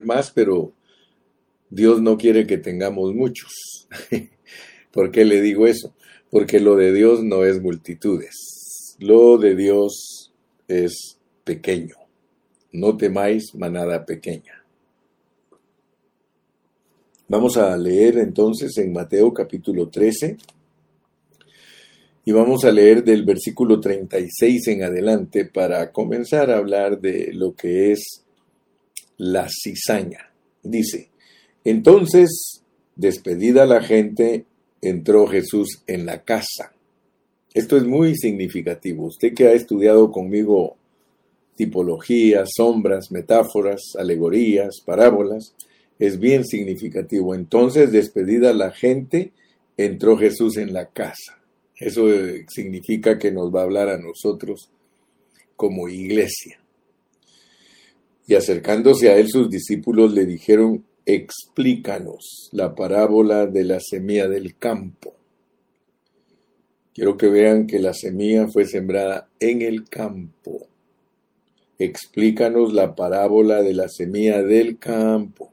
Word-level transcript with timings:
más, 0.00 0.30
pero 0.30 0.72
Dios 1.70 2.00
no 2.00 2.16
quiere 2.16 2.46
que 2.46 2.58
tengamos 2.58 3.14
muchos. 3.14 3.88
¿Por 4.92 5.10
qué 5.10 5.24
le 5.24 5.40
digo 5.40 5.66
eso? 5.66 5.94
Porque 6.30 6.60
lo 6.60 6.76
de 6.76 6.92
Dios 6.92 7.22
no 7.22 7.44
es 7.44 7.60
multitudes. 7.60 8.96
Lo 8.98 9.38
de 9.38 9.54
Dios 9.54 10.32
es 10.66 11.18
pequeño. 11.44 11.96
No 12.72 12.96
temáis 12.96 13.54
manada 13.54 14.04
pequeña. 14.04 14.64
Vamos 17.28 17.56
a 17.56 17.76
leer 17.76 18.18
entonces 18.18 18.76
en 18.78 18.92
Mateo 18.92 19.32
capítulo 19.34 19.88
13 19.88 20.38
y 22.24 22.32
vamos 22.32 22.64
a 22.64 22.72
leer 22.72 23.04
del 23.04 23.24
versículo 23.24 23.80
36 23.80 24.68
en 24.68 24.82
adelante 24.82 25.44
para 25.44 25.92
comenzar 25.92 26.50
a 26.50 26.56
hablar 26.56 27.00
de 27.00 27.32
lo 27.32 27.54
que 27.54 27.92
es 27.92 28.24
la 29.18 29.48
cizaña. 29.48 30.32
Dice, 30.62 31.10
entonces, 31.64 32.62
despedida 32.96 33.66
la 33.66 33.82
gente, 33.82 34.46
entró 34.80 35.26
Jesús 35.26 35.82
en 35.86 36.06
la 36.06 36.22
casa. 36.22 36.72
Esto 37.52 37.76
es 37.76 37.84
muy 37.84 38.16
significativo. 38.16 39.06
Usted 39.06 39.34
que 39.34 39.48
ha 39.48 39.52
estudiado 39.52 40.10
conmigo 40.10 40.76
tipologías, 41.56 42.50
sombras, 42.56 43.10
metáforas, 43.10 43.82
alegorías, 43.98 44.80
parábolas, 44.84 45.54
es 45.98 46.20
bien 46.20 46.44
significativo. 46.44 47.34
Entonces, 47.34 47.90
despedida 47.90 48.52
la 48.52 48.70
gente, 48.70 49.32
entró 49.76 50.16
Jesús 50.16 50.56
en 50.56 50.72
la 50.72 50.86
casa. 50.86 51.38
Eso 51.76 52.06
significa 52.48 53.18
que 53.18 53.32
nos 53.32 53.52
va 53.52 53.60
a 53.60 53.64
hablar 53.64 53.88
a 53.88 53.98
nosotros 53.98 54.70
como 55.56 55.88
iglesia. 55.88 56.60
Y 58.28 58.34
acercándose 58.34 59.08
a 59.08 59.16
él 59.16 59.28
sus 59.28 59.48
discípulos 59.48 60.12
le 60.12 60.26
dijeron, 60.26 60.84
explícanos 61.06 62.50
la 62.52 62.74
parábola 62.74 63.46
de 63.46 63.64
la 63.64 63.80
semilla 63.80 64.28
del 64.28 64.54
campo. 64.58 65.14
Quiero 66.92 67.16
que 67.16 67.28
vean 67.28 67.66
que 67.66 67.78
la 67.78 67.94
semilla 67.94 68.46
fue 68.46 68.66
sembrada 68.66 69.30
en 69.40 69.62
el 69.62 69.88
campo. 69.88 70.66
Explícanos 71.78 72.74
la 72.74 72.94
parábola 72.94 73.62
de 73.62 73.72
la 73.72 73.88
semilla 73.88 74.42
del 74.42 74.78
campo. 74.78 75.50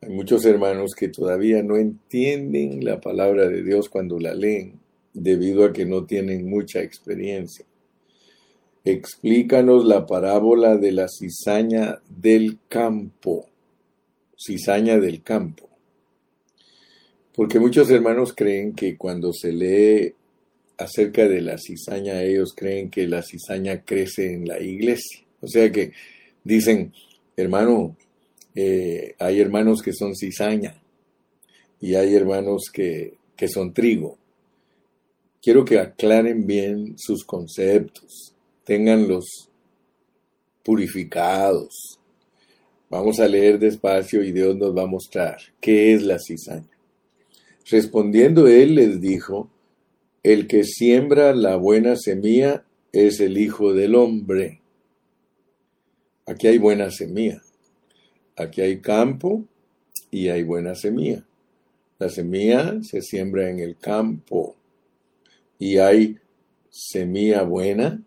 Hay 0.00 0.08
muchos 0.08 0.46
hermanos 0.46 0.92
que 0.96 1.08
todavía 1.08 1.62
no 1.62 1.76
entienden 1.76 2.82
la 2.86 3.02
palabra 3.02 3.48
de 3.48 3.62
Dios 3.62 3.90
cuando 3.90 4.18
la 4.18 4.32
leen, 4.32 4.80
debido 5.12 5.66
a 5.66 5.74
que 5.74 5.84
no 5.84 6.06
tienen 6.06 6.48
mucha 6.48 6.80
experiencia. 6.80 7.66
Explícanos 8.84 9.84
la 9.84 10.06
parábola 10.06 10.76
de 10.76 10.90
la 10.90 11.06
cizaña 11.08 12.00
del 12.08 12.58
campo. 12.68 13.46
Cizaña 14.36 14.98
del 14.98 15.22
campo. 15.22 15.68
Porque 17.32 17.60
muchos 17.60 17.88
hermanos 17.90 18.32
creen 18.34 18.72
que 18.72 18.96
cuando 18.96 19.32
se 19.32 19.52
lee 19.52 20.14
acerca 20.78 21.28
de 21.28 21.42
la 21.42 21.58
cizaña, 21.58 22.24
ellos 22.24 22.54
creen 22.56 22.90
que 22.90 23.06
la 23.06 23.22
cizaña 23.22 23.84
crece 23.84 24.32
en 24.32 24.48
la 24.48 24.60
iglesia. 24.60 25.22
O 25.40 25.46
sea 25.46 25.70
que 25.70 25.92
dicen, 26.42 26.92
hermano, 27.36 27.96
eh, 28.56 29.14
hay 29.20 29.40
hermanos 29.40 29.80
que 29.80 29.92
son 29.92 30.16
cizaña 30.16 30.74
y 31.80 31.94
hay 31.94 32.16
hermanos 32.16 32.64
que, 32.72 33.14
que 33.36 33.46
son 33.46 33.72
trigo. 33.72 34.18
Quiero 35.40 35.64
que 35.64 35.78
aclaren 35.78 36.48
bien 36.48 36.94
sus 36.98 37.24
conceptos 37.24 38.31
tenganlos 38.64 39.48
purificados. 40.62 41.98
Vamos 42.88 43.20
a 43.20 43.28
leer 43.28 43.58
despacio 43.58 44.22
y 44.22 44.32
Dios 44.32 44.56
nos 44.56 44.76
va 44.76 44.82
a 44.82 44.86
mostrar 44.86 45.38
qué 45.60 45.94
es 45.94 46.02
la 46.02 46.18
cizaña. 46.18 46.68
Respondiendo 47.70 48.48
él 48.48 48.74
les 48.74 49.00
dijo, 49.00 49.50
el 50.22 50.46
que 50.46 50.64
siembra 50.64 51.34
la 51.34 51.56
buena 51.56 51.96
semilla 51.96 52.64
es 52.92 53.20
el 53.20 53.38
Hijo 53.38 53.72
del 53.72 53.94
Hombre. 53.94 54.60
Aquí 56.26 56.46
hay 56.46 56.58
buena 56.58 56.90
semilla. 56.90 57.42
Aquí 58.36 58.60
hay 58.60 58.80
campo 58.80 59.44
y 60.10 60.28
hay 60.28 60.42
buena 60.42 60.74
semilla. 60.74 61.24
La 61.98 62.08
semilla 62.08 62.82
se 62.82 63.00
siembra 63.00 63.50
en 63.50 63.58
el 63.58 63.76
campo 63.76 64.56
y 65.58 65.78
hay 65.78 66.18
semilla 66.70 67.42
buena 67.42 68.02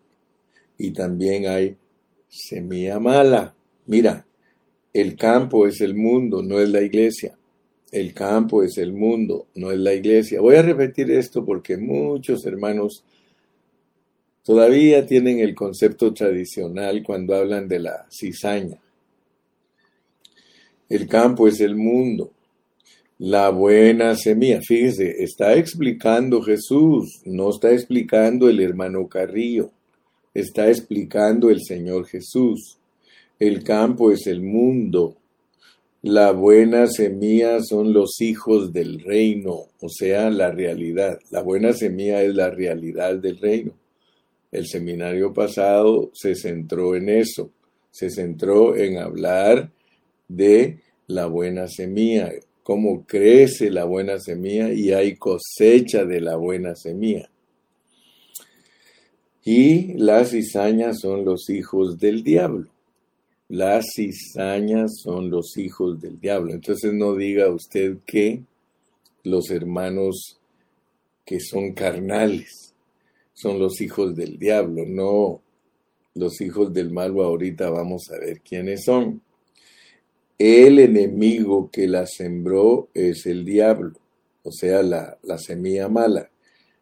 y 0.78 0.90
también 0.92 1.46
hay 1.46 1.76
semilla 2.28 2.98
mala. 2.98 3.54
Mira, 3.86 4.26
el 4.92 5.16
campo 5.16 5.66
es 5.66 5.80
el 5.80 5.94
mundo, 5.94 6.42
no 6.42 6.60
es 6.60 6.68
la 6.68 6.82
iglesia. 6.82 7.36
El 7.92 8.12
campo 8.12 8.62
es 8.62 8.78
el 8.78 8.92
mundo, 8.92 9.46
no 9.54 9.70
es 9.70 9.78
la 9.78 9.94
iglesia. 9.94 10.40
Voy 10.40 10.56
a 10.56 10.62
repetir 10.62 11.10
esto 11.10 11.44
porque 11.44 11.76
muchos 11.76 12.44
hermanos 12.44 13.04
todavía 14.42 15.06
tienen 15.06 15.38
el 15.38 15.54
concepto 15.54 16.12
tradicional 16.12 17.02
cuando 17.02 17.34
hablan 17.34 17.68
de 17.68 17.78
la 17.78 18.06
cizaña. 18.10 18.78
El 20.88 21.08
campo 21.08 21.48
es 21.48 21.60
el 21.60 21.76
mundo, 21.76 22.32
la 23.18 23.50
buena 23.50 24.14
semilla. 24.14 24.60
Fíjese, 24.60 25.22
está 25.22 25.54
explicando 25.54 26.42
Jesús, 26.42 27.22
no 27.24 27.50
está 27.50 27.72
explicando 27.72 28.48
el 28.48 28.60
hermano 28.60 29.08
Carrillo 29.08 29.72
está 30.40 30.68
explicando 30.68 31.48
el 31.48 31.62
Señor 31.62 32.06
Jesús. 32.06 32.78
El 33.38 33.64
campo 33.64 34.12
es 34.12 34.26
el 34.26 34.42
mundo. 34.42 35.16
La 36.02 36.32
buena 36.32 36.86
semilla 36.86 37.62
son 37.62 37.92
los 37.92 38.20
hijos 38.20 38.72
del 38.72 39.00
reino, 39.00 39.68
o 39.80 39.88
sea, 39.88 40.30
la 40.30 40.50
realidad. 40.50 41.18
La 41.30 41.42
buena 41.42 41.72
semilla 41.72 42.22
es 42.22 42.34
la 42.34 42.50
realidad 42.50 43.16
del 43.16 43.38
reino. 43.38 43.72
El 44.52 44.66
seminario 44.66 45.32
pasado 45.32 46.10
se 46.14 46.34
centró 46.34 46.94
en 46.94 47.08
eso, 47.08 47.50
se 47.90 48.10
centró 48.10 48.76
en 48.76 48.98
hablar 48.98 49.70
de 50.28 50.80
la 51.06 51.26
buena 51.26 51.66
semilla, 51.66 52.30
cómo 52.62 53.06
crece 53.06 53.70
la 53.70 53.84
buena 53.84 54.18
semilla 54.18 54.70
y 54.72 54.92
hay 54.92 55.16
cosecha 55.16 56.04
de 56.04 56.20
la 56.20 56.36
buena 56.36 56.74
semilla. 56.76 57.30
Y 59.48 59.92
las 59.92 60.30
cizañas 60.30 60.98
son 60.98 61.24
los 61.24 61.48
hijos 61.50 62.00
del 62.00 62.24
diablo. 62.24 62.68
Las 63.48 63.86
cizañas 63.94 64.98
son 65.00 65.30
los 65.30 65.56
hijos 65.56 66.00
del 66.00 66.18
diablo. 66.18 66.52
Entonces 66.52 66.92
no 66.92 67.14
diga 67.14 67.48
usted 67.48 67.98
que 68.04 68.42
los 69.22 69.50
hermanos 69.50 70.40
que 71.24 71.38
son 71.38 71.74
carnales 71.74 72.74
son 73.34 73.60
los 73.60 73.80
hijos 73.80 74.16
del 74.16 74.36
diablo. 74.36 74.84
No, 74.84 75.40
los 76.16 76.40
hijos 76.40 76.72
del 76.72 76.90
malo 76.90 77.22
ahorita 77.22 77.70
vamos 77.70 78.10
a 78.10 78.18
ver 78.18 78.40
quiénes 78.40 78.82
son. 78.82 79.22
El 80.36 80.80
enemigo 80.80 81.70
que 81.70 81.86
la 81.86 82.04
sembró 82.04 82.88
es 82.92 83.24
el 83.26 83.44
diablo, 83.44 83.92
o 84.42 84.50
sea, 84.50 84.82
la, 84.82 85.16
la 85.22 85.38
semilla 85.38 85.88
mala, 85.88 86.28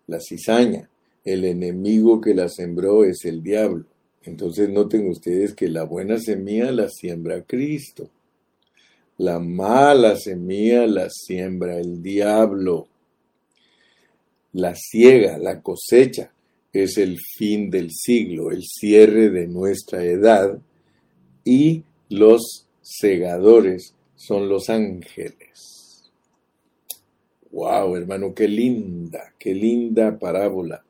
la 0.06 0.18
cizaña 0.18 0.88
el 1.24 1.44
enemigo 1.44 2.20
que 2.20 2.34
la 2.34 2.48
sembró 2.48 3.04
es 3.04 3.24
el 3.24 3.42
diablo. 3.42 3.86
Entonces 4.22 4.68
noten 4.68 5.08
ustedes 5.08 5.54
que 5.54 5.68
la 5.68 5.84
buena 5.84 6.18
semilla 6.18 6.70
la 6.70 6.88
siembra 6.88 7.42
Cristo. 7.42 8.10
La 9.18 9.38
mala 9.38 10.16
semilla 10.16 10.86
la 10.86 11.08
siembra 11.10 11.78
el 11.78 12.02
diablo. 12.02 12.88
La 14.52 14.74
ciega, 14.74 15.38
la 15.38 15.60
cosecha, 15.60 16.32
es 16.72 16.98
el 16.98 17.18
fin 17.18 17.70
del 17.70 17.90
siglo, 17.92 18.50
el 18.50 18.62
cierre 18.62 19.30
de 19.30 19.46
nuestra 19.46 20.04
edad, 20.04 20.58
y 21.44 21.84
los 22.08 22.66
segadores 22.82 23.94
son 24.16 24.48
los 24.48 24.68
ángeles. 24.70 26.10
¡Wow, 27.52 27.96
hermano! 27.96 28.34
¡Qué 28.34 28.48
linda, 28.48 29.32
qué 29.38 29.54
linda 29.54 30.18
parábola! 30.18 30.83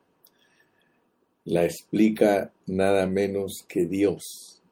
La 1.45 1.65
explica 1.65 2.53
nada 2.67 3.07
menos 3.07 3.65
que 3.69 3.87
Dios, 3.87 4.63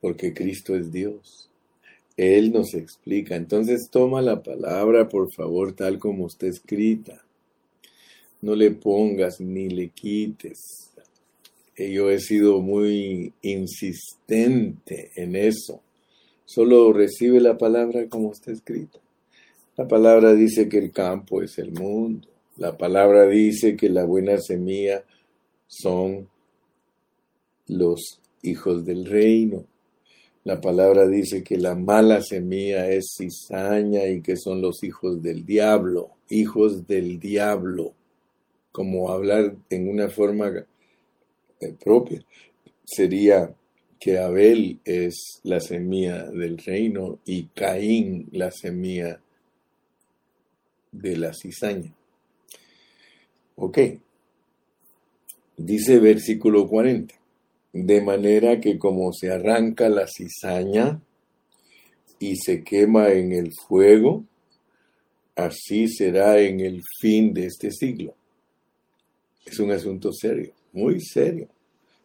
porque 0.00 0.32
Cristo 0.32 0.76
es 0.76 0.92
Dios. 0.92 1.50
Él 2.16 2.52
nos 2.52 2.74
explica. 2.74 3.34
Entonces 3.34 3.88
toma 3.90 4.22
la 4.22 4.42
palabra, 4.42 5.08
por 5.08 5.32
favor, 5.34 5.72
tal 5.72 5.98
como 5.98 6.26
está 6.26 6.46
escrita. 6.46 7.24
No 8.42 8.54
le 8.54 8.70
pongas 8.70 9.40
ni 9.40 9.68
le 9.68 9.88
quites. 9.88 10.90
Yo 11.76 12.10
he 12.10 12.18
sido 12.18 12.60
muy 12.60 13.32
insistente 13.42 15.10
en 15.16 15.34
eso. 15.34 15.80
Solo 16.44 16.92
recibe 16.92 17.40
la 17.40 17.56
palabra 17.56 18.06
como 18.08 18.32
está 18.32 18.52
escrita. 18.52 18.98
La 19.76 19.88
palabra 19.88 20.34
dice 20.34 20.68
que 20.68 20.78
el 20.78 20.92
campo 20.92 21.42
es 21.42 21.58
el 21.58 21.72
mundo. 21.72 22.28
La 22.56 22.76
palabra 22.76 23.26
dice 23.26 23.76
que 23.76 23.88
la 23.88 24.04
buena 24.04 24.36
semilla 24.36 25.04
son 25.70 26.28
los 27.68 28.20
hijos 28.42 28.84
del 28.84 29.06
reino. 29.06 29.64
La 30.42 30.60
palabra 30.60 31.06
dice 31.06 31.44
que 31.44 31.56
la 31.56 31.76
mala 31.76 32.22
semilla 32.22 32.90
es 32.90 33.14
cizaña 33.16 34.06
y 34.08 34.20
que 34.20 34.36
son 34.36 34.60
los 34.60 34.82
hijos 34.82 35.22
del 35.22 35.46
diablo, 35.46 36.10
hijos 36.28 36.86
del 36.88 37.20
diablo, 37.20 37.94
como 38.72 39.10
hablar 39.10 39.54
en 39.68 39.88
una 39.88 40.08
forma 40.08 40.66
eh, 41.60 41.74
propia. 41.82 42.20
Sería 42.84 43.54
que 44.00 44.18
Abel 44.18 44.80
es 44.84 45.40
la 45.44 45.60
semilla 45.60 46.24
del 46.24 46.58
reino 46.58 47.20
y 47.24 47.44
Caín 47.44 48.28
la 48.32 48.50
semilla 48.50 49.20
de 50.90 51.16
la 51.16 51.32
cizaña. 51.32 51.94
Ok. 53.56 53.78
Dice 55.62 55.98
versículo 55.98 56.66
40. 56.66 57.14
De 57.74 58.00
manera 58.00 58.58
que 58.60 58.78
como 58.78 59.12
se 59.12 59.30
arranca 59.30 59.90
la 59.90 60.06
cizaña 60.06 61.02
y 62.18 62.36
se 62.36 62.64
quema 62.64 63.10
en 63.10 63.32
el 63.32 63.52
fuego, 63.52 64.24
así 65.36 65.86
será 65.86 66.40
en 66.40 66.60
el 66.60 66.80
fin 66.98 67.34
de 67.34 67.44
este 67.44 67.70
siglo. 67.72 68.14
Es 69.44 69.58
un 69.58 69.70
asunto 69.70 70.14
serio, 70.14 70.54
muy 70.72 70.98
serio. 70.98 71.48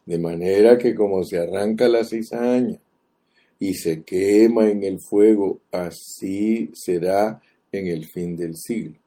De 0.05 0.17
manera 0.17 0.77
que 0.77 0.93
como 0.93 1.23
se 1.23 1.37
arranca 1.37 1.87
la 1.87 2.03
cizaña 2.03 2.77
y 3.57 3.73
se 3.75 4.03
quema 4.03 4.69
en 4.69 4.83
el 4.83 4.99
fuego, 4.99 5.61
así 5.71 6.71
será 6.73 7.41
en 7.71 7.87
el 7.87 8.05
fin 8.05 8.35
del 8.35 8.57
siglo. 8.57 8.97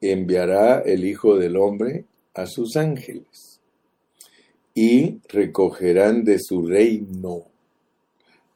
Enviará 0.00 0.82
el 0.82 1.04
Hijo 1.04 1.36
del 1.36 1.56
Hombre 1.56 2.04
a 2.34 2.46
sus 2.46 2.76
ángeles 2.76 3.60
y 4.74 5.20
recogerán 5.28 6.24
de 6.24 6.38
su 6.40 6.66
reino 6.66 7.46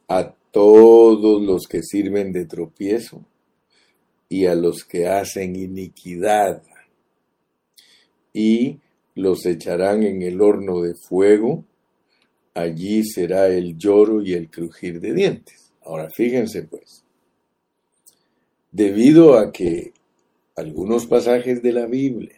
a 0.08 0.34
todos 0.50 1.42
los 1.42 1.66
que 1.68 1.82
sirven 1.82 2.32
de 2.32 2.44
tropiezo 2.46 3.24
y 4.28 4.46
a 4.46 4.54
los 4.54 4.84
que 4.84 5.06
hacen 5.06 5.54
iniquidad 5.54 6.62
y 8.32 8.78
los 9.14 9.46
echarán 9.46 10.02
en 10.02 10.22
el 10.22 10.40
horno 10.40 10.80
de 10.80 10.94
fuego, 10.94 11.64
allí 12.54 13.04
será 13.04 13.48
el 13.48 13.76
lloro 13.76 14.22
y 14.22 14.34
el 14.34 14.48
crujir 14.48 15.00
de 15.00 15.12
dientes. 15.12 15.72
Ahora 15.82 16.08
fíjense 16.10 16.62
pues, 16.62 17.04
debido 18.70 19.38
a 19.38 19.50
que 19.52 19.92
algunos 20.56 21.06
pasajes 21.06 21.62
de 21.62 21.72
la 21.72 21.86
Biblia 21.86 22.37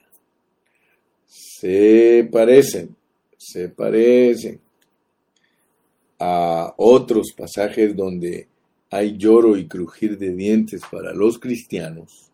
se 1.31 2.29
parecen, 2.31 2.97
se 3.37 3.69
parecen 3.69 4.61
a 6.19 6.75
otros 6.77 7.33
pasajes 7.37 7.95
donde 7.95 8.49
hay 8.91 9.17
lloro 9.17 9.57
y 9.57 9.69
crujir 9.69 10.19
de 10.19 10.35
dientes 10.35 10.83
para 10.91 11.15
los 11.15 11.39
cristianos, 11.39 12.33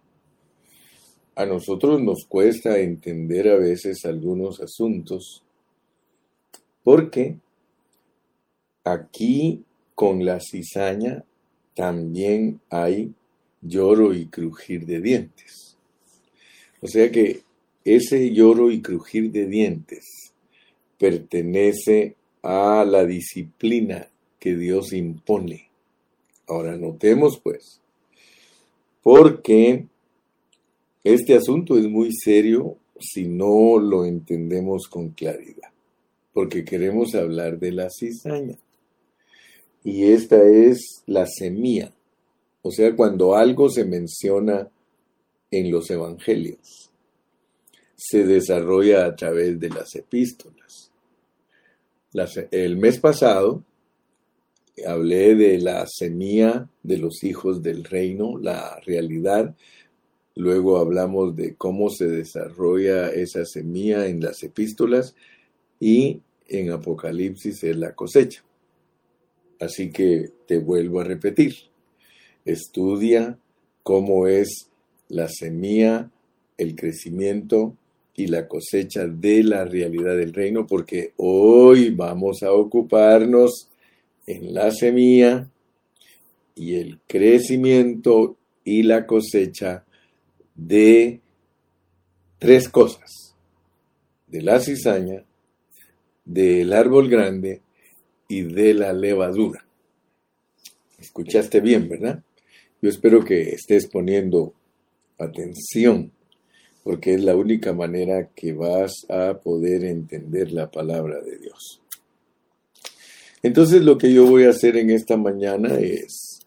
a 1.35 1.45
nosotros 1.45 2.01
nos 2.01 2.25
cuesta 2.27 2.79
entender 2.79 3.49
a 3.49 3.57
veces 3.57 4.07
algunos 4.07 4.61
asuntos 4.63 5.43
porque 6.83 7.37
aquí 8.83 9.63
con 9.95 10.25
la 10.25 10.41
cizaña 10.41 11.23
también 11.75 12.63
hay 12.71 13.13
lloro 13.61 14.15
y 14.15 14.27
crujir 14.27 14.87
de 14.87 15.01
dientes. 15.03 15.77
O 16.81 16.87
sea 16.87 17.11
que 17.11 17.43
ese 17.87 18.33
lloro 18.33 18.71
y 18.73 18.83
crujir 18.83 19.31
de 19.31 19.47
dientes 19.47 20.33
pertenece 20.99 22.17
a 22.43 22.85
la 22.85 23.05
disciplina 23.05 24.09
que 24.41 24.57
Dios 24.57 24.93
impone. 24.93 25.69
Ahora 26.49 26.77
notemos 26.77 27.39
pues, 27.43 27.81
porque 29.03 29.87
este 31.05 31.35
asunto 31.37 31.79
es 31.79 31.87
muy 31.89 32.13
serio 32.13 32.77
si 32.99 33.27
no 33.27 33.79
lo 33.79 34.05
entendemos 34.05 34.89
con 34.89 35.11
claridad, 35.11 35.71
porque 36.33 36.65
queremos 36.65 37.15
hablar 37.15 37.61
de 37.61 37.71
la 37.71 37.89
cizaña. 37.91 38.59
Y 39.85 40.07
esta 40.07 40.43
es 40.43 41.05
la 41.07 41.27
semilla, 41.27 41.93
o 42.63 42.73
sea, 42.73 42.97
cuando 42.97 43.37
algo 43.37 43.71
se 43.71 43.85
menciona 43.85 44.69
en 45.53 45.71
los 45.71 45.89
evangelios, 45.89 46.86
se 47.97 48.25
desarrolla 48.25 49.07
a 49.07 49.17
través 49.17 49.59
de 49.59 49.71
las 49.71 49.95
epístolas. 49.95 50.91
el 52.51 52.77
mes 52.77 52.99
pasado 52.99 53.63
hablé 54.87 55.35
de 55.35 55.59
la 55.59 55.87
semilla 55.87 56.69
de 56.83 56.99
los 56.99 57.25
hijos 57.25 57.63
del 57.63 57.85
reino, 57.85 58.39
la 58.39 58.79
realidad 58.85 59.55
Luego 60.37 60.77
hablamos 60.77 61.35
de 61.35 61.55
cómo 61.55 61.89
se 61.89 62.07
desarrolla 62.07 63.09
esa 63.09 63.47
semilla 63.47 64.07
en 64.07 64.21
las 64.21 64.43
epístolas 64.43 65.15
y 65.81 66.21
en 66.47 66.71
Apocalipsis 66.71 67.65
es 67.65 67.77
la 67.77 67.95
cosecha. 67.95 68.45
Así 69.59 69.91
que 69.91 70.31
te 70.47 70.59
vuelvo 70.59 71.01
a 71.01 71.05
repetir. 71.05 71.55
Estudia 72.45 73.39
cómo 73.83 74.27
es 74.27 74.69
la 75.09 75.29
semilla, 75.31 76.11
el 76.59 76.77
crecimiento 76.77 77.75
y 78.17 78.27
la 78.29 78.49
cosecha 78.49 79.07
de 79.07 79.43
la 79.43 79.65
realidad 79.65 80.17
del 80.17 80.33
reino, 80.33 80.67
porque 80.67 81.13
hoy 81.17 81.91
vamos 81.91 82.43
a 82.43 82.53
ocuparnos 82.53 83.69
en 84.27 84.55
la 84.55 84.71
semilla 84.71 85.49
y 86.55 86.77
el 86.77 86.99
crecimiento 87.07 88.37
y 88.65 88.83
la 88.83 89.07
cosecha 89.07 89.85
de 90.55 91.21
tres 92.39 92.69
cosas, 92.71 93.35
de 94.27 94.43
la 94.43 94.61
cizaña, 94.61 95.23
del 96.25 96.73
árbol 96.73 97.09
grande 97.09 97.61
y 98.29 98.43
de 98.43 98.75
la 98.75 98.93
levadura. 98.93 99.65
Escuchaste 100.99 101.61
bien, 101.61 101.89
¿verdad? 101.89 102.23
Yo 102.81 102.89
espero 102.89 103.23
que 103.23 103.51
estés 103.51 103.87
poniendo 103.87 104.55
atención, 105.19 106.13
porque 106.87 107.15
es 107.15 107.25
la 107.25 107.35
única 107.35 107.73
manera 107.73 108.29
que 108.29 108.53
vas 108.53 108.93
a 109.09 109.41
poder 109.41 109.85
entender 109.85 110.53
la 110.53 110.71
palabra 110.71 111.21
de 111.21 111.37
Dios. 111.37 111.81
Entonces 113.43 113.83
lo 113.83 113.99
que 113.99 114.13
yo 114.13 114.25
voy 114.25 114.45
a 114.45 114.51
hacer 114.51 114.77
en 114.77 114.91
esta 114.91 115.17
mañana 115.17 115.81
es 115.81 116.39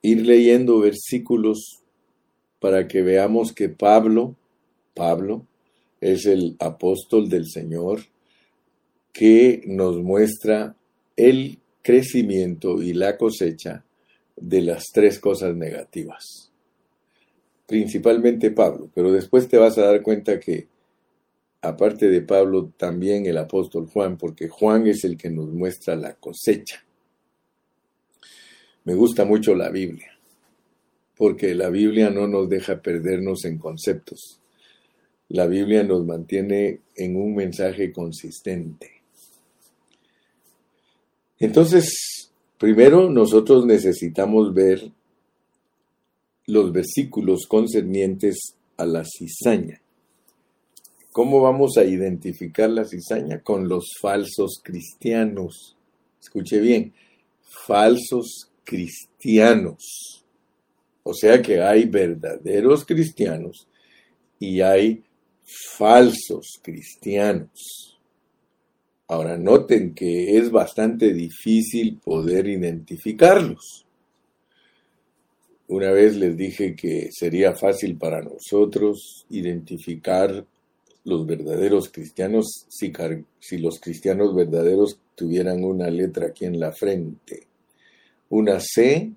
ir 0.00 0.24
leyendo 0.24 0.78
versículos 0.78 1.82
para 2.58 2.88
que 2.88 3.02
veamos 3.02 3.52
que 3.52 3.68
Pablo, 3.68 4.34
Pablo, 4.94 5.46
es 6.00 6.24
el 6.24 6.56
apóstol 6.58 7.28
del 7.28 7.46
Señor 7.46 8.00
que 9.12 9.60
nos 9.66 9.98
muestra 9.98 10.74
el 11.16 11.58
crecimiento 11.82 12.82
y 12.82 12.94
la 12.94 13.18
cosecha 13.18 13.84
de 14.36 14.62
las 14.62 14.84
tres 14.90 15.18
cosas 15.18 15.54
negativas. 15.54 16.53
Principalmente 17.66 18.50
Pablo, 18.50 18.90
pero 18.94 19.10
después 19.12 19.48
te 19.48 19.56
vas 19.56 19.78
a 19.78 19.86
dar 19.86 20.02
cuenta 20.02 20.38
que 20.38 20.68
aparte 21.62 22.08
de 22.08 22.20
Pablo 22.20 22.72
también 22.76 23.26
el 23.26 23.38
apóstol 23.38 23.86
Juan, 23.86 24.18
porque 24.18 24.48
Juan 24.48 24.86
es 24.86 25.04
el 25.04 25.16
que 25.16 25.30
nos 25.30 25.48
muestra 25.48 25.96
la 25.96 26.14
cosecha. 26.14 26.84
Me 28.84 28.94
gusta 28.94 29.24
mucho 29.24 29.54
la 29.54 29.70
Biblia 29.70 30.14
porque 31.16 31.54
la 31.54 31.70
Biblia 31.70 32.10
no 32.10 32.26
nos 32.26 32.48
deja 32.48 32.80
perdernos 32.80 33.44
en 33.44 33.58
conceptos. 33.58 34.40
La 35.28 35.46
Biblia 35.46 35.82
nos 35.82 36.04
mantiene 36.04 36.80
en 36.96 37.16
un 37.16 37.34
mensaje 37.34 37.92
consistente. 37.92 38.90
Entonces, 41.38 42.30
primero 42.58 43.10
nosotros 43.10 43.64
necesitamos 43.66 44.52
ver 44.54 44.90
los 46.46 46.72
versículos 46.72 47.46
concernientes 47.46 48.54
a 48.76 48.84
la 48.84 49.04
cizaña. 49.04 49.80
¿Cómo 51.12 51.40
vamos 51.40 51.76
a 51.76 51.84
identificar 51.84 52.68
la 52.70 52.84
cizaña? 52.84 53.40
Con 53.40 53.68
los 53.68 53.92
falsos 54.00 54.60
cristianos. 54.62 55.76
Escuche 56.20 56.60
bien, 56.60 56.92
falsos 57.66 58.50
cristianos. 58.64 60.24
O 61.04 61.14
sea 61.14 61.40
que 61.40 61.60
hay 61.60 61.84
verdaderos 61.84 62.84
cristianos 62.84 63.68
y 64.40 64.60
hay 64.60 65.04
falsos 65.76 66.58
cristianos. 66.62 68.00
Ahora 69.06 69.36
noten 69.36 69.94
que 69.94 70.38
es 70.38 70.50
bastante 70.50 71.12
difícil 71.12 71.98
poder 72.02 72.48
identificarlos. 72.48 73.86
Una 75.74 75.90
vez 75.90 76.14
les 76.14 76.36
dije 76.36 76.76
que 76.76 77.08
sería 77.10 77.52
fácil 77.56 77.96
para 77.96 78.22
nosotros 78.22 79.26
identificar 79.28 80.46
los 81.02 81.26
verdaderos 81.26 81.88
cristianos 81.88 82.66
si, 82.68 82.92
si 83.40 83.58
los 83.58 83.80
cristianos 83.80 84.36
verdaderos 84.36 85.00
tuvieran 85.16 85.64
una 85.64 85.90
letra 85.90 86.28
aquí 86.28 86.44
en 86.44 86.60
la 86.60 86.70
frente, 86.70 87.48
una 88.28 88.60
C 88.60 89.10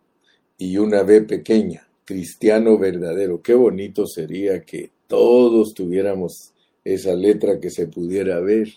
y 0.58 0.78
una 0.78 1.04
B 1.04 1.22
pequeña, 1.22 1.88
cristiano 2.04 2.80
verdadero. 2.80 3.40
Qué 3.40 3.54
bonito 3.54 4.08
sería 4.08 4.64
que 4.64 4.90
todos 5.06 5.76
tuviéramos 5.76 6.54
esa 6.84 7.14
letra 7.14 7.60
que 7.60 7.70
se 7.70 7.86
pudiera 7.86 8.40
ver. 8.40 8.68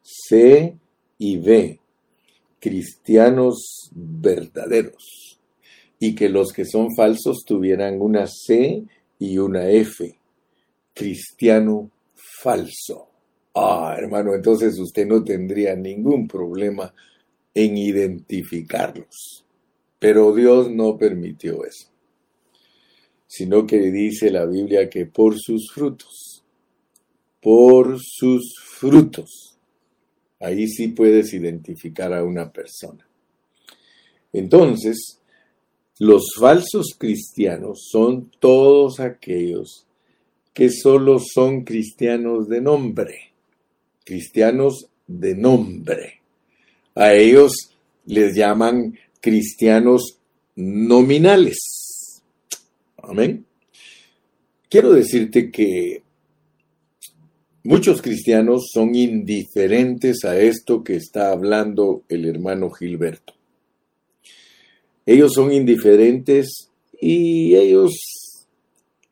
C 0.00 0.74
y 1.18 1.36
B, 1.36 1.80
cristianos 2.58 3.90
verdaderos. 3.92 5.39
Y 6.00 6.16
que 6.16 6.28
los 6.28 6.52
que 6.52 6.64
son 6.64 6.88
falsos 6.96 7.44
tuvieran 7.44 8.00
una 8.00 8.26
C 8.26 8.82
y 9.20 9.38
una 9.38 9.68
F, 9.70 10.18
cristiano 10.92 11.90
falso. 12.42 13.08
Ah, 13.54 13.94
hermano, 13.96 14.34
entonces 14.34 14.78
usted 14.78 15.06
no 15.06 15.22
tendría 15.22 15.76
ningún 15.76 16.26
problema 16.26 16.92
en 17.54 17.76
identificarlos. 17.76 19.44
Pero 19.98 20.34
Dios 20.34 20.70
no 20.70 20.96
permitió 20.96 21.64
eso, 21.64 21.88
sino 23.26 23.66
que 23.66 23.78
dice 23.90 24.30
la 24.30 24.46
Biblia 24.46 24.88
que 24.88 25.04
por 25.04 25.38
sus 25.38 25.70
frutos, 25.70 26.42
por 27.42 27.98
sus 28.00 28.54
frutos, 28.58 29.58
ahí 30.40 30.66
sí 30.68 30.88
puedes 30.88 31.34
identificar 31.34 32.14
a 32.14 32.24
una 32.24 32.50
persona. 32.50 33.06
Entonces, 34.32 35.19
los 36.00 36.32
falsos 36.38 36.96
cristianos 36.96 37.88
son 37.92 38.30
todos 38.38 39.00
aquellos 39.00 39.86
que 40.54 40.70
solo 40.70 41.18
son 41.18 41.62
cristianos 41.62 42.48
de 42.48 42.62
nombre, 42.62 43.34
cristianos 44.02 44.86
de 45.06 45.34
nombre. 45.34 46.22
A 46.94 47.12
ellos 47.12 47.52
les 48.06 48.34
llaman 48.34 48.98
cristianos 49.20 50.16
nominales. 50.56 51.58
Amén. 52.96 53.44
Quiero 54.70 54.94
decirte 54.94 55.50
que 55.50 56.02
muchos 57.62 58.00
cristianos 58.00 58.70
son 58.72 58.94
indiferentes 58.94 60.24
a 60.24 60.40
esto 60.40 60.82
que 60.82 60.96
está 60.96 61.30
hablando 61.30 62.04
el 62.08 62.24
hermano 62.24 62.70
Gilberto. 62.70 63.34
Ellos 65.10 65.32
son 65.34 65.52
indiferentes 65.52 66.70
y 67.00 67.56
ellos 67.56 67.90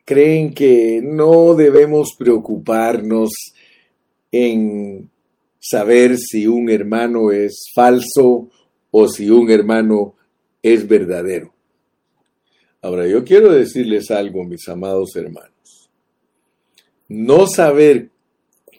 creen 0.05 0.53
que 0.53 1.01
no 1.03 1.55
debemos 1.55 2.15
preocuparnos 2.17 3.31
en 4.31 5.09
saber 5.59 6.17
si 6.17 6.47
un 6.47 6.69
hermano 6.69 7.33
es 7.33 7.65
falso 7.75 8.49
o 8.91 9.07
si 9.09 9.29
un 9.29 9.51
hermano 9.51 10.15
es 10.63 10.87
verdadero. 10.87 11.53
Ahora, 12.81 13.05
yo 13.05 13.25
quiero 13.25 13.51
decirles 13.51 14.09
algo, 14.09 14.45
mis 14.45 14.69
amados 14.69 15.13
hermanos. 15.17 15.89
No 17.09 17.45
saber 17.45 18.09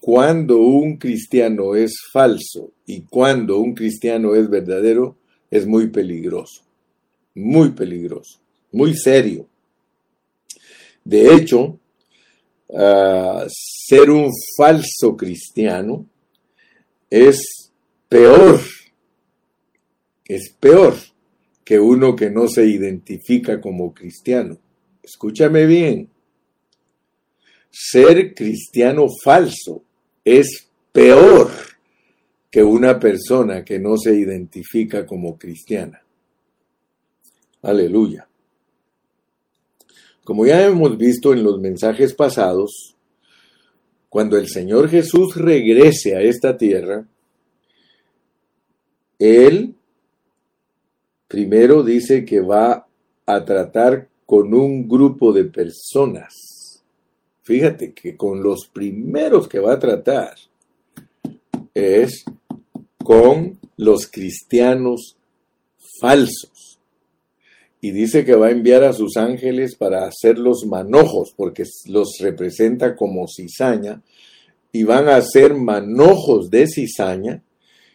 cuándo 0.00 0.57
un 0.57 0.97
cristiano 0.97 1.75
es 1.75 2.00
falso 2.11 2.73
y 2.87 3.03
cuándo 3.03 3.59
un 3.59 3.75
cristiano 3.75 4.35
es 4.35 4.49
verdadero 4.49 5.19
es 5.50 5.67
muy 5.67 5.89
peligroso, 5.89 6.62
muy 7.35 7.71
peligroso, 7.71 8.41
muy 8.73 8.95
serio. 8.95 9.49
De 11.05 11.35
hecho, 11.35 11.79
ah, 12.75 13.47
ser 13.49 14.11
un 14.11 14.31
falso 14.57 15.17
cristiano 15.17 16.07
es 17.09 17.73
peor 18.09 18.61
es 20.31 20.55
peor 20.61 20.95
que 21.65 21.81
uno 21.81 22.15
que 22.15 22.31
no 22.31 22.47
se 22.47 22.65
identifica 22.65 23.61
como 23.61 23.93
cristiano. 23.93 24.57
Escúchame 25.03 25.67
bien. 25.67 26.09
Ser 27.69 28.33
cristiano 28.33 29.07
falso 29.25 29.83
es 30.25 30.69
peor 30.93 31.51
que 32.49 32.63
una 32.63 33.01
persona 33.01 33.65
que 33.65 33.81
no 33.81 33.97
se 33.97 34.15
identifica 34.15 35.05
como 35.05 35.37
cristiana. 35.37 36.01
Aleluya. 37.62 38.29
Como 40.25 40.47
ya 40.47 40.64
hemos 40.64 40.97
visto 40.97 41.33
en 41.33 41.43
los 41.43 41.61
mensajes 41.61 42.14
pasados, 42.14 42.97
cuando 44.09 44.37
el 44.37 44.49
Señor 44.49 44.88
Jesús 44.88 45.37
regrese 45.37 46.17
a 46.17 46.21
esta 46.21 46.57
tierra, 46.57 47.07
Él 49.19 49.75
Primero 51.31 51.85
dice 51.85 52.25
que 52.25 52.40
va 52.40 52.88
a 53.25 53.45
tratar 53.45 54.09
con 54.26 54.52
un 54.52 54.88
grupo 54.88 55.33
de 55.33 55.45
personas. 55.45 56.83
Fíjate 57.45 57.93
que 57.95 58.17
con 58.17 58.43
los 58.43 58.67
primeros 58.67 59.47
que 59.47 59.61
va 59.61 59.75
a 59.75 59.79
tratar 59.79 60.35
es 61.73 62.25
con 63.05 63.61
los 63.76 64.09
cristianos 64.09 65.17
falsos. 66.00 66.70
Y 67.81 67.93
dice 67.93 68.25
que 68.25 68.35
va 68.35 68.49
a 68.49 68.53
enviar 68.53 68.85
a 68.85 68.93
sus 68.93 69.17
ángeles 69.17 69.75
para 69.75 70.07
hacerlos 70.07 70.67
manojos, 70.67 71.33
porque 71.37 71.65
los 71.87 72.19
representa 72.21 72.95
como 72.95 73.27
cizaña, 73.27 74.03
y 74.73 74.85
van 74.85 75.09
a 75.09 75.17
hacer 75.17 75.55
manojos 75.55 76.51
de 76.51 76.67
cizaña 76.67 77.43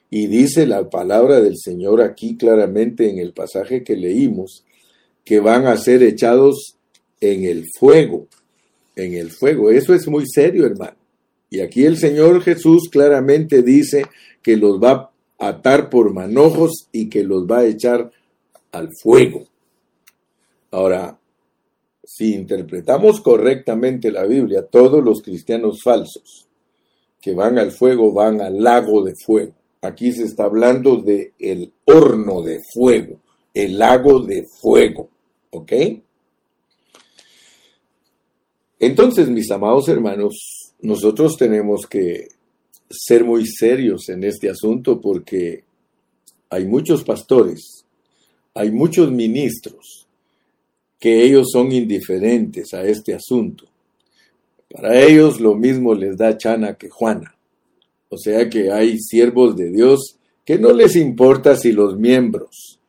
y 0.10 0.28
dice 0.28 0.66
la 0.66 0.90
palabra 0.90 1.42
del 1.42 1.58
Señor 1.58 2.02
aquí 2.02 2.38
claramente 2.38 3.10
en 3.10 3.20
el 3.20 3.34
pasaje 3.34 3.84
que 3.84 3.96
leímos, 3.96 4.64
que 5.24 5.40
van 5.40 5.68
a 5.68 5.78
ser 5.78 6.04
echados 6.04 6.78
en 7.20 7.44
el 7.44 7.66
fuego, 7.78 8.28
en 8.96 9.16
el 9.16 9.32
fuego. 9.32 9.72
Eso 9.72 9.94
es 9.94 10.08
muy 10.08 10.26
serio, 10.28 10.66
hermano. 10.66 10.98
Y 11.50 11.62
aquí 11.62 11.86
el 11.86 11.98
Señor 11.98 12.42
Jesús 12.42 12.90
claramente 12.90 13.62
dice 13.62 14.06
que 14.42 14.58
los 14.58 14.82
va 14.82 15.12
a 15.40 15.48
atar 15.48 15.90
por 15.90 16.14
manojos 16.14 16.88
y 16.92 17.10
que 17.10 17.24
los 17.24 17.46
va 17.46 17.60
a 17.60 17.66
echar 17.66 18.12
al 18.72 18.90
fuego. 19.02 19.48
Ahora, 20.76 21.18
si 22.04 22.34
interpretamos 22.34 23.22
correctamente 23.22 24.12
la 24.12 24.26
Biblia, 24.26 24.68
todos 24.70 25.02
los 25.02 25.22
cristianos 25.22 25.82
falsos 25.82 26.50
que 27.22 27.34
van 27.34 27.58
al 27.58 27.72
fuego 27.72 28.12
van 28.12 28.42
al 28.42 28.62
lago 28.62 29.02
de 29.02 29.16
fuego. 29.16 29.54
Aquí 29.80 30.12
se 30.12 30.26
está 30.26 30.44
hablando 30.44 30.98
de 30.98 31.32
el 31.40 31.72
horno 31.86 32.42
de 32.42 32.60
fuego, 32.74 33.22
el 33.54 33.80
lago 33.80 34.20
de 34.20 34.46
fuego. 34.62 35.10
¿Ok? 35.52 35.72
Entonces, 38.78 39.30
mis 39.30 39.50
amados 39.52 39.88
hermanos, 39.88 40.74
nosotros 40.82 41.38
tenemos 41.38 41.88
que 41.88 42.28
ser 42.90 43.24
muy 43.24 43.48
serios 43.48 44.10
en 44.10 44.26
este 44.26 44.50
asunto 44.50 45.00
porque 45.00 45.64
hay 46.50 46.66
muchos 46.66 47.06
pastores, 47.06 47.86
hay 48.54 48.72
muchos 48.72 49.10
ministros 49.10 50.05
que 51.06 51.24
ellos 51.24 51.50
son 51.52 51.72
indiferentes 51.72 52.74
a 52.74 52.84
este 52.84 53.14
asunto. 53.14 53.66
Para 54.68 55.00
ellos 55.00 55.40
lo 55.40 55.54
mismo 55.54 55.94
les 55.94 56.18
da 56.18 56.36
Chana 56.36 56.80
que 56.80 56.90
Juana. 56.90 57.38
O 58.10 58.18
sea 58.18 58.50
que 58.50 58.72
hay 58.72 58.98
siervos 58.98 59.56
de 59.56 59.70
Dios 59.70 60.18
que 60.44 60.58
no 60.58 60.74
les 60.74 60.96
importa 60.96 61.56
si 61.58 61.74
los 61.74 61.96
miembros 61.96 62.80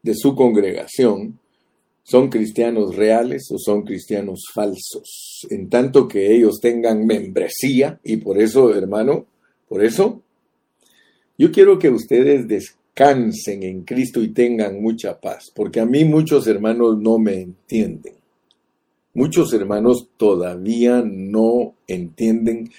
de 0.00 0.14
su 0.14 0.36
congregación 0.36 1.40
son 2.04 2.28
cristianos 2.28 2.94
reales 2.94 3.48
o 3.50 3.58
son 3.58 3.82
cristianos 3.82 4.44
falsos, 4.54 5.44
en 5.50 5.68
tanto 5.68 6.06
que 6.06 6.36
ellos 6.36 6.60
tengan 6.62 7.04
membresía 7.04 7.98
y 8.04 8.18
por 8.18 8.40
eso, 8.40 8.72
hermano, 8.72 9.26
por 9.68 9.84
eso, 9.84 10.22
yo 11.36 11.50
quiero 11.50 11.80
que 11.80 11.90
ustedes 11.90 12.46
descansen 12.96 13.62
en 13.62 13.82
Cristo 13.82 14.22
y 14.22 14.28
tengan 14.28 14.80
mucha 14.80 15.20
paz, 15.20 15.52
porque 15.54 15.80
a 15.80 15.84
mí 15.84 16.04
muchos 16.06 16.46
hermanos 16.46 16.98
no 16.98 17.18
me 17.18 17.42
entienden. 17.42 18.14
Muchos 19.12 19.52
hermanos 19.52 20.08
todavía 20.16 21.02
no 21.04 21.74
entienden 21.86 22.70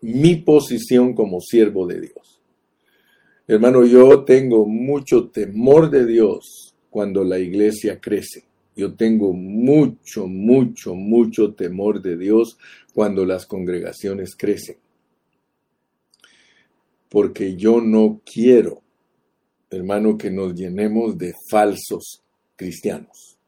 mi 0.00 0.36
posición 0.36 1.14
como 1.14 1.40
siervo 1.40 1.86
de 1.86 2.00
Dios. 2.00 2.40
Hermano, 3.46 3.84
yo 3.84 4.24
tengo 4.24 4.66
mucho 4.66 5.28
temor 5.28 5.88
de 5.90 6.04
Dios 6.04 6.74
cuando 6.90 7.22
la 7.22 7.38
iglesia 7.38 8.00
crece. 8.00 8.44
Yo 8.74 8.94
tengo 8.94 9.32
mucho, 9.32 10.26
mucho, 10.26 10.94
mucho 10.94 11.54
temor 11.54 12.02
de 12.02 12.16
Dios 12.16 12.58
cuando 12.92 13.24
las 13.24 13.46
congregaciones 13.46 14.34
crecen. 14.36 14.76
Porque 17.08 17.56
yo 17.56 17.80
no 17.80 18.20
quiero, 18.24 18.82
hermano, 19.70 20.18
que 20.18 20.30
nos 20.30 20.54
llenemos 20.54 21.16
de 21.16 21.34
falsos 21.48 22.22
cristianos. 22.56 23.38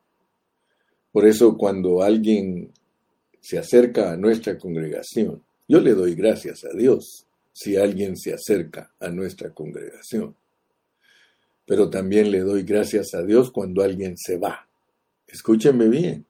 Por 1.11 1.27
eso 1.27 1.57
cuando 1.57 2.03
alguien 2.03 2.73
se 3.41 3.59
acerca 3.59 4.13
a 4.13 4.17
nuestra 4.17 4.57
congregación 4.57 5.43
yo 5.73 5.81
le 5.81 5.95
doy 5.95 6.15
gracias 6.15 6.65
a 6.65 6.77
Dios 6.77 7.27
si 7.53 7.79
alguien 7.79 8.19
se 8.19 8.35
acerca 8.35 8.93
a 9.01 9.09
nuestra 9.09 9.55
congregación. 9.55 10.37
pero 11.65 11.89
también 11.89 12.31
le 12.31 12.41
doy 12.41 12.65
gracias 12.65 13.15
a 13.15 13.23
Dios 13.23 13.51
cuando 13.51 13.83
alguien 13.83 14.19
se 14.19 14.37
va. 14.37 14.69
Escúchenme 15.27 15.89
bien. 15.89 16.27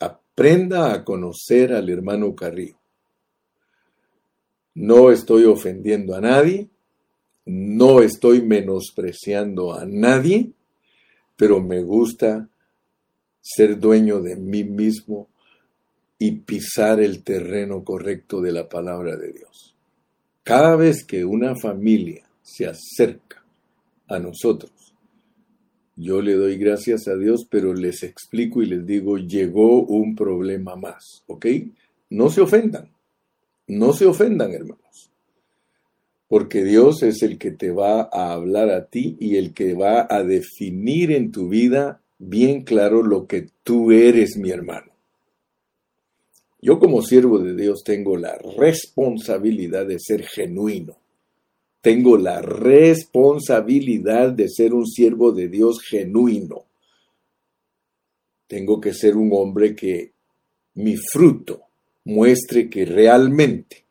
Aprenda 0.00 0.92
a 0.92 1.04
conocer 1.04 1.72
al 1.72 1.88
hermano 1.90 2.34
Carrillo. 2.34 2.80
No 4.74 5.12
estoy 5.12 5.44
ofendiendo 5.44 6.16
a 6.16 6.20
nadie, 6.20 6.68
no 7.46 8.02
estoy 8.02 8.42
menospreciando 8.42 9.72
a 9.72 9.84
nadie, 9.84 10.52
pero 11.36 11.60
me 11.60 11.82
gusta 11.82 12.48
ser 13.40 13.78
dueño 13.78 14.20
de 14.20 14.36
mí 14.36 14.64
mismo 14.64 15.28
y 16.18 16.32
pisar 16.32 17.00
el 17.00 17.22
terreno 17.22 17.82
correcto 17.82 18.40
de 18.40 18.52
la 18.52 18.68
palabra 18.68 19.16
de 19.16 19.32
Dios. 19.32 19.74
Cada 20.42 20.76
vez 20.76 21.04
que 21.04 21.24
una 21.24 21.56
familia 21.56 22.28
se 22.42 22.66
acerca 22.66 23.42
a 24.06 24.18
nosotros, 24.18 24.72
yo 25.96 26.22
le 26.22 26.34
doy 26.34 26.56
gracias 26.56 27.08
a 27.08 27.16
Dios, 27.16 27.46
pero 27.50 27.74
les 27.74 28.02
explico 28.02 28.62
y 28.62 28.66
les 28.66 28.86
digo, 28.86 29.18
llegó 29.18 29.82
un 29.82 30.14
problema 30.14 30.76
más, 30.76 31.24
¿ok? 31.26 31.46
No 32.10 32.30
se 32.30 32.40
ofendan, 32.40 32.90
no 33.66 33.92
se 33.92 34.06
ofendan, 34.06 34.52
hermanos, 34.52 35.09
porque 36.30 36.62
Dios 36.62 37.02
es 37.02 37.24
el 37.24 37.38
que 37.38 37.50
te 37.50 37.72
va 37.72 38.02
a 38.02 38.32
hablar 38.32 38.70
a 38.70 38.86
ti 38.86 39.16
y 39.18 39.34
el 39.34 39.52
que 39.52 39.74
va 39.74 40.06
a 40.08 40.22
definir 40.22 41.10
en 41.10 41.32
tu 41.32 41.48
vida 41.48 42.02
bien 42.20 42.62
claro 42.62 43.02
lo 43.02 43.26
que 43.26 43.48
tú 43.64 43.90
eres, 43.90 44.36
mi 44.36 44.50
hermano. 44.50 44.92
Yo 46.62 46.78
como 46.78 47.02
siervo 47.02 47.40
de 47.40 47.56
Dios 47.56 47.82
tengo 47.84 48.16
la 48.16 48.38
responsabilidad 48.56 49.86
de 49.86 49.98
ser 49.98 50.22
genuino. 50.22 50.98
Tengo 51.80 52.16
la 52.16 52.40
responsabilidad 52.40 54.30
de 54.30 54.48
ser 54.48 54.72
un 54.72 54.86
siervo 54.86 55.32
de 55.32 55.48
Dios 55.48 55.80
genuino. 55.82 56.66
Tengo 58.46 58.80
que 58.80 58.94
ser 58.94 59.16
un 59.16 59.30
hombre 59.32 59.74
que 59.74 60.12
mi 60.74 60.94
fruto 60.96 61.62
muestre 62.04 62.70
que 62.70 62.84
realmente 62.84 63.84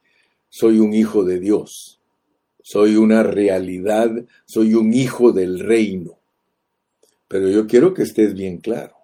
soy 0.47 0.79
un 0.79 0.93
hijo 0.93 1.25
de 1.25 1.41
Dios. 1.41 1.98
Soy 2.71 2.97
una 2.97 3.23
realidad, 3.23 4.11
soy 4.45 4.75
un 4.75 4.93
hijo 4.93 5.31
del 5.31 5.59
reino. 5.59 6.19
Pero 7.27 7.49
yo 7.49 7.65
quiero 7.65 7.95
que 7.95 8.03
estés 8.03 8.35
bien 8.35 8.59
claro. 8.59 8.95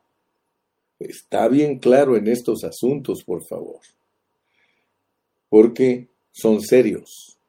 Está 0.99 1.47
bien 1.47 1.79
claro 1.79 2.15
en 2.15 2.27
estos 2.27 2.63
asuntos, 2.63 3.23
por 3.23 3.43
favor. 3.43 3.79
Porque 5.49 6.09
son 6.31 6.61
serios. 6.61 7.39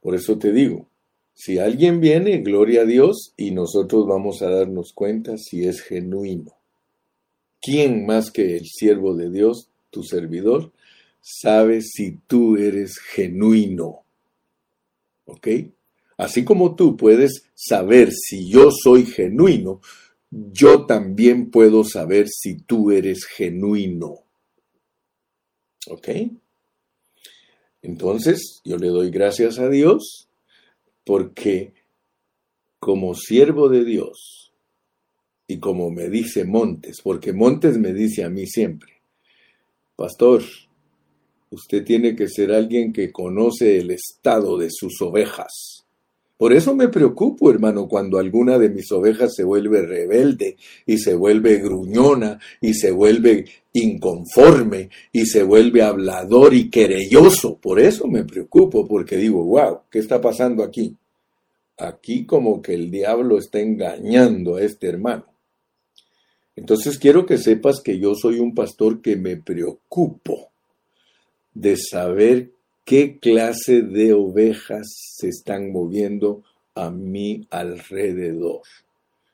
Por 0.00 0.16
eso 0.16 0.38
te 0.38 0.50
digo, 0.50 0.88
si 1.34 1.60
alguien 1.60 2.00
viene, 2.00 2.38
gloria 2.38 2.80
a 2.80 2.84
Dios, 2.84 3.32
y 3.36 3.52
nosotros 3.52 4.08
vamos 4.08 4.42
a 4.42 4.50
darnos 4.50 4.92
cuenta 4.92 5.38
si 5.38 5.68
es 5.68 5.82
genuino. 5.82 6.52
¿Quién 7.62 8.06
más 8.06 8.32
que 8.32 8.56
el 8.56 8.66
siervo 8.66 9.14
de 9.14 9.30
Dios, 9.30 9.68
tu 9.90 10.02
servidor, 10.02 10.72
sabe 11.20 11.80
si 11.80 12.18
tú 12.26 12.56
eres 12.56 12.98
genuino? 12.98 14.03
¿Ok? 15.24 15.48
Así 16.16 16.44
como 16.44 16.76
tú 16.76 16.96
puedes 16.96 17.50
saber 17.54 18.10
si 18.12 18.48
yo 18.48 18.70
soy 18.70 19.06
genuino, 19.06 19.80
yo 20.30 20.86
también 20.86 21.50
puedo 21.50 21.84
saber 21.84 22.28
si 22.28 22.56
tú 22.56 22.90
eres 22.90 23.24
genuino. 23.24 24.24
¿Ok? 25.88 26.08
Entonces, 27.82 28.60
yo 28.64 28.78
le 28.78 28.88
doy 28.88 29.10
gracias 29.10 29.58
a 29.58 29.68
Dios 29.68 30.28
porque 31.04 31.74
como 32.78 33.14
siervo 33.14 33.68
de 33.68 33.84
Dios 33.84 34.52
y 35.46 35.58
como 35.58 35.90
me 35.90 36.08
dice 36.08 36.44
Montes, 36.44 37.00
porque 37.02 37.32
Montes 37.32 37.76
me 37.78 37.92
dice 37.92 38.24
a 38.24 38.30
mí 38.30 38.46
siempre, 38.46 39.02
pastor, 39.96 40.42
usted 41.54 41.84
tiene 41.84 42.14
que 42.14 42.28
ser 42.28 42.52
alguien 42.52 42.92
que 42.92 43.10
conoce 43.10 43.78
el 43.78 43.90
estado 43.90 44.58
de 44.58 44.68
sus 44.70 45.00
ovejas. 45.00 45.84
Por 46.36 46.52
eso 46.52 46.74
me 46.74 46.88
preocupo, 46.88 47.50
hermano, 47.50 47.86
cuando 47.86 48.18
alguna 48.18 48.58
de 48.58 48.68
mis 48.68 48.90
ovejas 48.90 49.34
se 49.34 49.44
vuelve 49.44 49.82
rebelde 49.82 50.56
y 50.84 50.98
se 50.98 51.14
vuelve 51.14 51.58
gruñona 51.58 52.40
y 52.60 52.74
se 52.74 52.90
vuelve 52.90 53.44
inconforme 53.72 54.90
y 55.12 55.26
se 55.26 55.44
vuelve 55.44 55.82
hablador 55.82 56.52
y 56.54 56.70
querelloso. 56.70 57.56
Por 57.56 57.78
eso 57.78 58.08
me 58.08 58.24
preocupo, 58.24 58.86
porque 58.86 59.16
digo, 59.16 59.44
wow, 59.44 59.82
¿qué 59.90 60.00
está 60.00 60.20
pasando 60.20 60.64
aquí? 60.64 60.96
Aquí 61.78 62.26
como 62.26 62.60
que 62.60 62.74
el 62.74 62.90
diablo 62.90 63.38
está 63.38 63.60
engañando 63.60 64.56
a 64.56 64.62
este 64.62 64.88
hermano. 64.88 65.26
Entonces 66.56 66.98
quiero 66.98 67.26
que 67.26 67.38
sepas 67.38 67.80
que 67.80 67.98
yo 67.98 68.14
soy 68.14 68.38
un 68.38 68.54
pastor 68.54 69.00
que 69.00 69.16
me 69.16 69.36
preocupo 69.36 70.53
de 71.54 71.76
saber 71.76 72.50
qué 72.84 73.18
clase 73.18 73.82
de 73.82 74.12
ovejas 74.12 74.86
se 75.16 75.28
están 75.28 75.72
moviendo 75.72 76.42
a 76.74 76.90
mi 76.90 77.46
alrededor. 77.50 78.62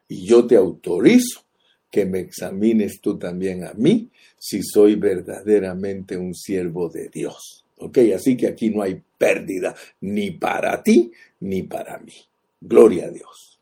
Y 0.09 0.27
yo 0.27 0.47
te 0.47 0.57
autorizo 0.57 1.43
que 1.91 2.05
me 2.05 2.21
examines 2.21 3.01
tú 3.01 3.19
también 3.19 3.65
a 3.65 3.73
mí 3.75 4.11
si 4.39 4.63
soy 4.63 4.95
verdaderamente 4.95 6.17
un 6.17 6.35
siervo 6.35 6.89
de 6.89 7.09
Dios. 7.09 7.65
¿Ok? 7.79 7.99
Así 8.15 8.37
que 8.37 8.47
aquí 8.47 8.71
no 8.71 8.83
hay 8.83 9.01
pérdida 9.19 9.75
ni 10.01 10.31
para 10.31 10.83
ti 10.83 11.11
ni 11.41 11.63
para 11.63 11.99
mí. 11.99 12.13
Gloria 12.61 13.07
a 13.07 13.11
Dios. 13.11 13.59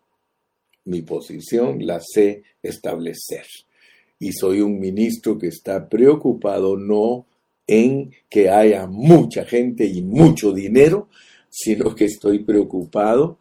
Mi 0.84 1.02
posición 1.02 1.86
la 1.86 2.00
sé 2.00 2.42
establecer. 2.62 3.46
Y 4.18 4.32
soy 4.32 4.60
un 4.60 4.80
ministro 4.80 5.38
que 5.38 5.46
está 5.46 5.88
preocupado 5.88 6.76
no 6.76 7.26
en 7.68 8.10
que 8.28 8.48
haya 8.48 8.86
mucha 8.86 9.44
gente 9.44 9.86
y 9.86 10.02
mucho 10.02 10.52
dinero, 10.52 11.08
sino 11.50 11.94
que 11.94 12.06
estoy 12.06 12.40
preocupado 12.40 13.38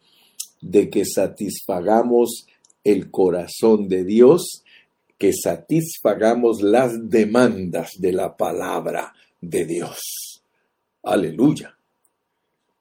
de 0.61 0.89
que 0.89 1.05
satisfagamos 1.05 2.45
el 2.83 3.09
corazón 3.09 3.87
de 3.87 4.03
Dios, 4.03 4.63
que 5.17 5.31
satisfagamos 5.33 6.61
las 6.61 7.09
demandas 7.09 7.91
de 7.97 8.11
la 8.11 8.35
palabra 8.35 9.13
de 9.41 9.65
Dios. 9.65 10.43
Aleluya. 11.03 11.75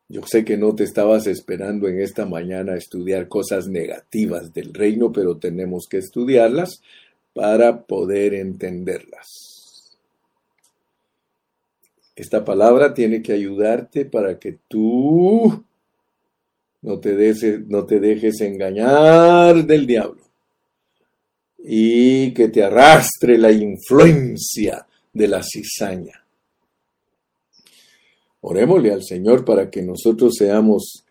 Yo 0.08 0.22
sé 0.26 0.44
que 0.44 0.56
no 0.56 0.74
te 0.74 0.84
estabas 0.84 1.26
esperando 1.26 1.88
en 1.88 2.00
esta 2.00 2.26
mañana 2.26 2.76
estudiar 2.76 3.28
cosas 3.28 3.66
negativas 3.66 4.52
del 4.52 4.72
reino, 4.72 5.12
pero 5.12 5.36
tenemos 5.36 5.86
que 5.88 5.98
estudiarlas 5.98 6.80
para 7.32 7.84
poder 7.84 8.34
entenderlas. 8.34 9.55
Esta 12.16 12.42
palabra 12.42 12.94
tiene 12.94 13.22
que 13.22 13.34
ayudarte 13.34 14.06
para 14.06 14.38
que 14.38 14.58
tú 14.66 15.62
no 16.80 16.98
te, 16.98 17.58
no 17.68 17.84
te 17.84 18.00
dejes 18.00 18.40
engañar 18.40 19.66
del 19.66 19.86
diablo 19.86 20.22
y 21.58 22.32
que 22.32 22.48
te 22.48 22.64
arrastre 22.64 23.36
la 23.36 23.52
influencia 23.52 24.86
de 25.12 25.28
la 25.28 25.42
cizaña. 25.42 26.24
Orémosle 28.40 28.92
al 28.92 29.04
Señor 29.04 29.44
para 29.44 29.68
que 29.68 29.82
nosotros 29.82 30.36
seamos 30.38 31.04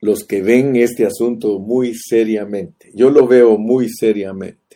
los 0.00 0.24
que 0.24 0.42
ven 0.42 0.76
este 0.76 1.06
asunto 1.06 1.58
muy 1.58 1.94
seriamente. 1.94 2.90
Yo 2.94 3.08
lo 3.08 3.26
veo 3.26 3.56
muy 3.56 3.88
seriamente 3.88 4.67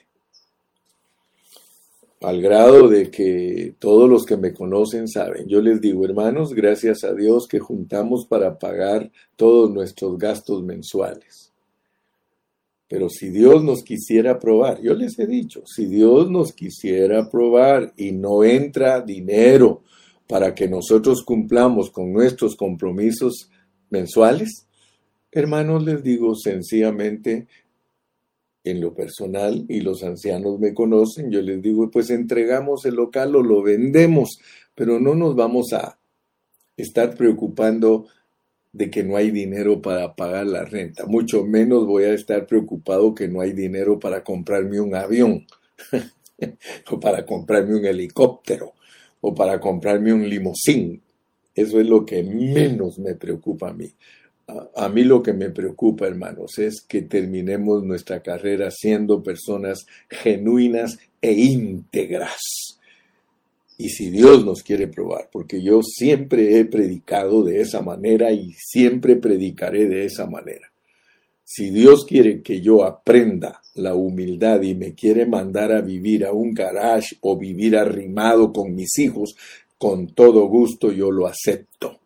al 2.23 2.41
grado 2.41 2.89
de 2.89 3.11
que 3.11 3.75
todos 3.79 4.09
los 4.09 4.25
que 4.25 4.37
me 4.37 4.53
conocen 4.53 5.09
saben. 5.09 5.47
Yo 5.49 5.61
les 5.61 5.81
digo, 5.81 6.05
hermanos, 6.05 6.55
gracias 6.55 7.05
a 7.05 7.13
Dios 7.15 7.49
que 7.49 7.59
juntamos 7.59 8.27
para 8.27 8.59
pagar 8.59 9.11
todos 9.37 9.71
nuestros 9.71 10.17
gastos 10.19 10.63
mensuales. 10.63 11.53
Pero 12.89 13.09
si 13.09 13.31
Dios 13.31 13.65
nos 13.65 13.83
quisiera 13.83 14.39
probar, 14.39 14.81
yo 14.83 14.95
les 14.95 15.19
he 15.19 15.27
dicho, 15.27 15.63
si 15.67 15.87
Dios 15.87 16.31
nos 16.31 16.53
quisiera 16.53 17.29
probar 17.29 17.93
y 17.97 18.13
no 18.13 18.45
entra 18.45 19.01
dinero 19.01 19.83
para 20.29 20.55
que 20.55 20.69
nosotros 20.69 21.23
cumplamos 21.25 21.91
con 21.91 22.13
nuestros 22.13 22.55
compromisos 22.55 23.51
mensuales, 23.91 24.67
hermanos, 25.31 25.83
les 25.85 26.03
digo 26.03 26.35
sencillamente, 26.35 27.49
en 28.65 28.81
lo 28.81 28.95
personal 28.95 29.65
y 29.69 29.81
los 29.81 30.03
ancianos 30.03 30.59
me 30.59 30.75
conocen, 30.75 31.31
yo 31.31 31.43
les 31.43 31.61
digo, 31.61 31.91
pues 31.91 32.11
entregamos 32.11 32.85
el 32.87 32.95
local 32.95 33.35
o 33.37 33.43
lo 33.43 33.63
vendemos, 33.63 34.39
pero 34.75 35.01
no 35.01 35.15
nos 35.15 35.35
vamos 35.35 35.73
a 35.73 35.99
estar 36.77 37.15
preocupando 37.17 38.07
de 38.73 38.91
que 38.91 39.03
no 39.03 39.17
hay 39.17 39.31
dinero 39.31 39.83
para 39.83 40.15
pagar 40.15 40.47
la 40.47 40.65
renta, 40.65 41.05
mucho 41.07 41.45
menos 41.45 41.87
voy 41.87 42.05
a 42.05 42.15
estar 42.15 42.47
preocupado 42.47 43.15
que 43.15 43.29
no 43.29 43.41
hay 43.41 43.53
dinero 43.53 43.99
para 43.99 44.25
comprarme 44.25 44.81
un 44.81 44.95
avión 44.95 45.47
o 46.91 47.01
para 47.01 47.27
comprarme 47.27 47.77
un 47.77 47.85
helicóptero 47.85 48.73
o 49.21 49.35
para 49.35 49.61
comprarme 49.61 50.13
un 50.13 50.29
limosín. 50.29 51.03
Eso 51.55 51.81
es 51.81 51.87
lo 51.87 52.05
que 52.07 52.23
menos 52.23 52.99
me 52.99 53.15
preocupa 53.15 53.69
a 53.69 53.73
mí. 53.75 53.93
A, 54.47 54.89
mí 54.89 55.05
lo 55.05 55.23
que 55.23 55.33
me 55.33 55.51
preocupa, 55.51 56.07
hermanos, 56.07 56.59
es 56.59 56.83
que 56.83 57.03
terminemos 57.03 57.85
nuestra 57.85 58.23
carrera 58.23 58.71
siendo 58.71 59.23
personas 59.23 59.87
genuinas 60.09 60.99
e 61.21 61.33
íntegras. 61.33 62.79
Y 63.79 63.89
si 63.89 64.11
Dios 64.11 64.45
nos 64.45 64.63
quiere 64.63 64.89
probar, 64.89 65.29
porque 65.33 65.63
yo 65.63 65.81
siempre 65.83 66.59
he 66.59 66.65
predicado 66.65 67.43
de 67.43 67.61
esa 67.61 67.83
manera 67.83 68.33
y 68.33 68.53
siempre 68.53 69.17
predicaré 69.17 69.87
de 69.87 70.05
esa 70.05 70.27
manera. 70.27 70.71
Si 71.45 71.71
Dios 71.71 72.05
quiere 72.07 72.43
que 72.43 72.61
yo 72.61 72.85
aprenda 72.85 73.61
la 73.75 73.95
humildad 73.95 74.63
y 74.63 74.75
me 74.75 74.95
quiere 74.95 75.27
mandar 75.27 75.73
a 75.73 75.81
vivir 75.81 76.25
a 76.25 76.33
un 76.33 76.55
garage 76.55 77.17
o 77.21 77.37
vivir 77.37 77.77
arrimado 77.77 78.53
con 78.53 78.75
mis 78.75 78.99
hijos, 78.99 79.35
con 79.79 80.15
todo 80.15 80.47
gusto 80.47 80.93
yo 80.93 81.11
lo 81.11 81.27
acepto 81.27 82.02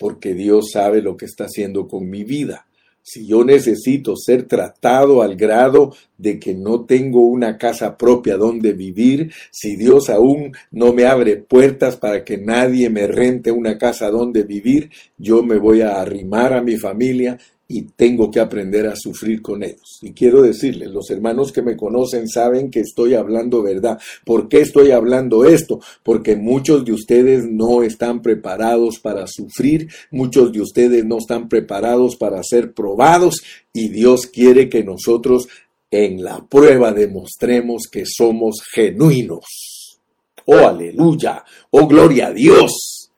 porque 0.00 0.32
Dios 0.32 0.70
sabe 0.72 1.02
lo 1.02 1.14
que 1.14 1.26
está 1.26 1.44
haciendo 1.44 1.86
con 1.86 2.08
mi 2.08 2.24
vida. 2.24 2.66
Si 3.02 3.26
yo 3.26 3.44
necesito 3.44 4.16
ser 4.16 4.44
tratado 4.44 5.20
al 5.20 5.36
grado 5.36 5.94
de 6.16 6.38
que 6.38 6.54
no 6.54 6.86
tengo 6.86 7.20
una 7.20 7.58
casa 7.58 7.98
propia 7.98 8.38
donde 8.38 8.72
vivir, 8.72 9.30
si 9.50 9.76
Dios 9.76 10.08
aún 10.08 10.52
no 10.70 10.94
me 10.94 11.04
abre 11.04 11.36
puertas 11.36 11.96
para 11.96 12.24
que 12.24 12.38
nadie 12.38 12.88
me 12.88 13.06
rente 13.06 13.52
una 13.52 13.76
casa 13.76 14.10
donde 14.10 14.42
vivir, 14.42 14.90
yo 15.18 15.42
me 15.42 15.58
voy 15.58 15.82
a 15.82 16.00
arrimar 16.00 16.54
a 16.54 16.62
mi 16.62 16.78
familia 16.78 17.38
y 17.72 17.82
tengo 17.82 18.32
que 18.32 18.40
aprender 18.40 18.88
a 18.88 18.96
sufrir 18.96 19.40
con 19.40 19.62
ellos. 19.62 20.00
Y 20.02 20.12
quiero 20.12 20.42
decirles, 20.42 20.90
los 20.90 21.08
hermanos 21.08 21.52
que 21.52 21.62
me 21.62 21.76
conocen 21.76 22.26
saben 22.26 22.68
que 22.68 22.80
estoy 22.80 23.14
hablando 23.14 23.62
verdad. 23.62 24.00
¿Por 24.24 24.48
qué 24.48 24.62
estoy 24.62 24.90
hablando 24.90 25.44
esto? 25.44 25.78
Porque 26.02 26.34
muchos 26.34 26.84
de 26.84 26.92
ustedes 26.92 27.44
no 27.48 27.84
están 27.84 28.22
preparados 28.22 28.98
para 28.98 29.28
sufrir, 29.28 29.88
muchos 30.10 30.50
de 30.50 30.62
ustedes 30.62 31.04
no 31.04 31.18
están 31.18 31.48
preparados 31.48 32.16
para 32.16 32.42
ser 32.42 32.74
probados 32.74 33.36
y 33.72 33.88
Dios 33.88 34.26
quiere 34.26 34.68
que 34.68 34.82
nosotros 34.82 35.46
en 35.92 36.24
la 36.24 36.44
prueba 36.44 36.90
demostremos 36.90 37.84
que 37.88 38.02
somos 38.04 38.64
genuinos. 38.74 40.00
Oh, 40.46 40.66
aleluya. 40.66 41.44
Oh, 41.70 41.86
gloria 41.86 42.26
a 42.26 42.32
Dios. 42.32 43.12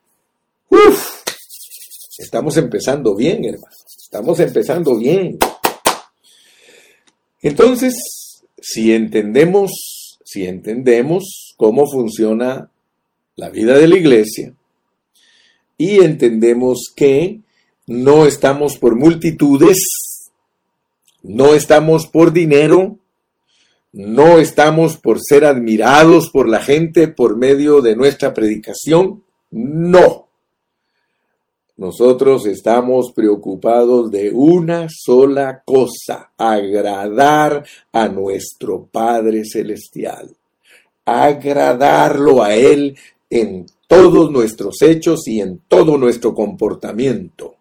Uf. 0.69 1.23
Estamos 2.19 2.55
empezando 2.57 3.15
bien, 3.15 3.43
hermano. 3.45 3.82
Estamos 4.13 4.39
empezando 4.41 4.95
bien. 4.95 5.39
Entonces, 7.41 7.95
si 8.61 8.93
entendemos, 8.93 10.19
si 10.23 10.45
entendemos 10.45 11.55
cómo 11.57 11.87
funciona 11.91 12.69
la 13.35 13.49
vida 13.49 13.75
de 13.75 13.87
la 13.87 13.97
iglesia 13.97 14.53
y 15.79 16.01
entendemos 16.01 16.93
que 16.95 17.39
no 17.87 18.27
estamos 18.27 18.77
por 18.77 18.95
multitudes, 18.95 19.79
no 21.23 21.55
estamos 21.55 22.05
por 22.05 22.31
dinero, 22.33 22.99
no 23.93 24.37
estamos 24.37 24.97
por 24.97 25.21
ser 25.23 25.43
admirados 25.43 26.29
por 26.29 26.47
la 26.47 26.59
gente 26.59 27.07
por 27.07 27.35
medio 27.35 27.81
de 27.81 27.95
nuestra 27.95 28.31
predicación, 28.35 29.23
no. 29.49 30.22
Nosotros 31.75 32.45
estamos 32.45 33.11
preocupados 33.13 34.11
de 34.11 34.29
una 34.29 34.87
sola 34.89 35.63
cosa, 35.65 36.31
agradar 36.37 37.65
a 37.91 38.07
nuestro 38.07 38.85
Padre 38.85 39.43
Celestial, 39.43 40.29
agradarlo 41.03 42.43
a 42.43 42.53
Él 42.53 42.95
en 43.27 43.65
todos 43.87 44.29
nuestros 44.31 44.81
hechos 44.83 45.27
y 45.27 45.41
en 45.41 45.61
todo 45.67 45.97
nuestro 45.97 46.35
comportamiento. 46.35 47.55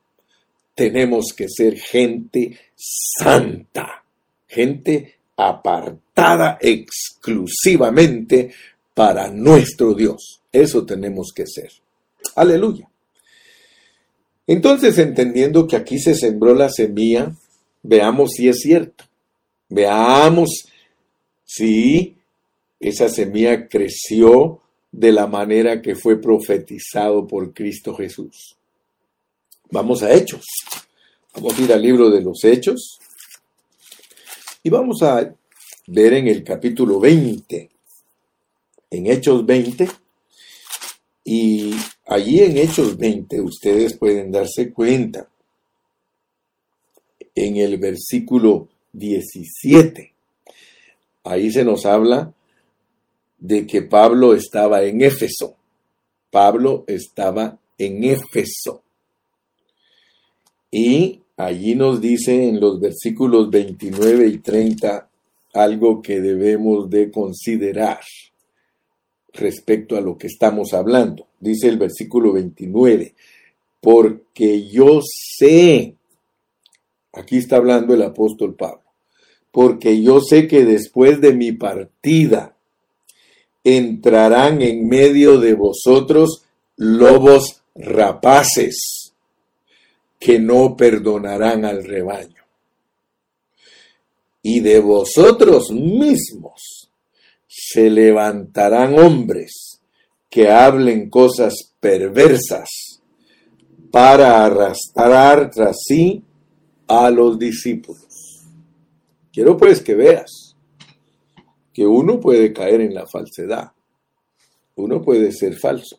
Tenemos 0.74 1.32
que 1.34 1.46
ser 1.48 1.78
gente 1.78 2.58
santa, 2.74 4.04
gente 4.46 5.14
apartada 5.36 6.58
exclusivamente 6.60 8.52
para 8.92 9.28
nuestro 9.28 9.94
Dios. 9.94 10.42
Eso 10.52 10.84
tenemos 10.84 11.32
que 11.34 11.46
ser. 11.46 11.70
Aleluya. 12.36 12.91
Entonces, 14.52 14.98
entendiendo 14.98 15.66
que 15.66 15.76
aquí 15.76 15.98
se 15.98 16.14
sembró 16.14 16.54
la 16.54 16.68
semilla, 16.68 17.34
veamos 17.82 18.32
si 18.32 18.50
es 18.50 18.60
cierto. 18.60 19.04
Veamos 19.70 20.66
si 21.42 22.18
esa 22.78 23.08
semilla 23.08 23.66
creció 23.66 24.60
de 24.90 25.10
la 25.10 25.26
manera 25.26 25.80
que 25.80 25.94
fue 25.94 26.20
profetizado 26.20 27.26
por 27.26 27.54
Cristo 27.54 27.94
Jesús. 27.94 28.58
Vamos 29.70 30.02
a 30.02 30.12
Hechos. 30.12 30.44
Vamos 31.32 31.58
a 31.58 31.62
ir 31.62 31.72
al 31.72 31.80
libro 31.80 32.10
de 32.10 32.20
los 32.20 32.44
Hechos. 32.44 32.98
Y 34.62 34.68
vamos 34.68 35.02
a 35.02 35.34
ver 35.86 36.12
en 36.12 36.28
el 36.28 36.44
capítulo 36.44 37.00
20, 37.00 37.70
en 38.90 39.06
Hechos 39.06 39.46
20, 39.46 39.88
y 41.24 41.72
allí 42.06 42.40
en 42.40 42.58
Hechos 42.58 42.96
20 42.96 43.40
ustedes 43.40 43.96
pueden 43.96 44.32
darse 44.32 44.72
cuenta, 44.72 45.28
en 47.34 47.56
el 47.56 47.78
versículo 47.78 48.68
17, 48.92 50.12
ahí 51.24 51.50
se 51.50 51.64
nos 51.64 51.86
habla 51.86 52.34
de 53.38 53.66
que 53.66 53.82
Pablo 53.82 54.34
estaba 54.34 54.82
en 54.82 55.00
Éfeso. 55.00 55.56
Pablo 56.30 56.84
estaba 56.86 57.58
en 57.78 58.04
Éfeso. 58.04 58.82
Y 60.70 61.20
allí 61.36 61.74
nos 61.74 62.00
dice 62.00 62.48
en 62.48 62.60
los 62.60 62.80
versículos 62.80 63.50
29 63.50 64.26
y 64.28 64.38
30 64.38 65.08
algo 65.54 66.00
que 66.00 66.20
debemos 66.20 66.88
de 66.88 67.10
considerar 67.10 68.00
respecto 69.32 69.96
a 69.96 70.00
lo 70.00 70.16
que 70.16 70.26
estamos 70.26 70.72
hablando. 70.72 71.26
Dice 71.40 71.68
el 71.68 71.78
versículo 71.78 72.32
29, 72.32 73.14
porque 73.80 74.68
yo 74.68 75.00
sé, 75.02 75.94
aquí 77.12 77.38
está 77.38 77.56
hablando 77.56 77.94
el 77.94 78.02
apóstol 78.02 78.54
Pablo, 78.54 78.82
porque 79.50 80.02
yo 80.02 80.20
sé 80.20 80.46
que 80.46 80.64
después 80.64 81.20
de 81.20 81.34
mi 81.34 81.52
partida 81.52 82.56
entrarán 83.64 84.62
en 84.62 84.88
medio 84.88 85.38
de 85.38 85.54
vosotros 85.54 86.44
lobos 86.76 87.62
rapaces 87.74 89.12
que 90.18 90.38
no 90.38 90.76
perdonarán 90.76 91.64
al 91.64 91.84
rebaño. 91.84 92.42
Y 94.42 94.60
de 94.60 94.80
vosotros 94.80 95.70
mismos 95.70 96.81
se 97.54 97.90
levantarán 97.90 98.98
hombres 98.98 99.82
que 100.30 100.50
hablen 100.50 101.10
cosas 101.10 101.74
perversas 101.78 103.02
para 103.90 104.46
arrastrar 104.46 105.50
tras 105.50 105.76
sí 105.86 106.24
a 106.88 107.10
los 107.10 107.38
discípulos. 107.38 108.42
Quiero 109.30 109.58
pues 109.58 109.82
que 109.82 109.94
veas 109.94 110.56
que 111.74 111.86
uno 111.86 112.18
puede 112.20 112.54
caer 112.54 112.80
en 112.80 112.94
la 112.94 113.06
falsedad, 113.06 113.72
uno 114.76 115.02
puede 115.02 115.30
ser 115.30 115.54
falso, 115.58 115.98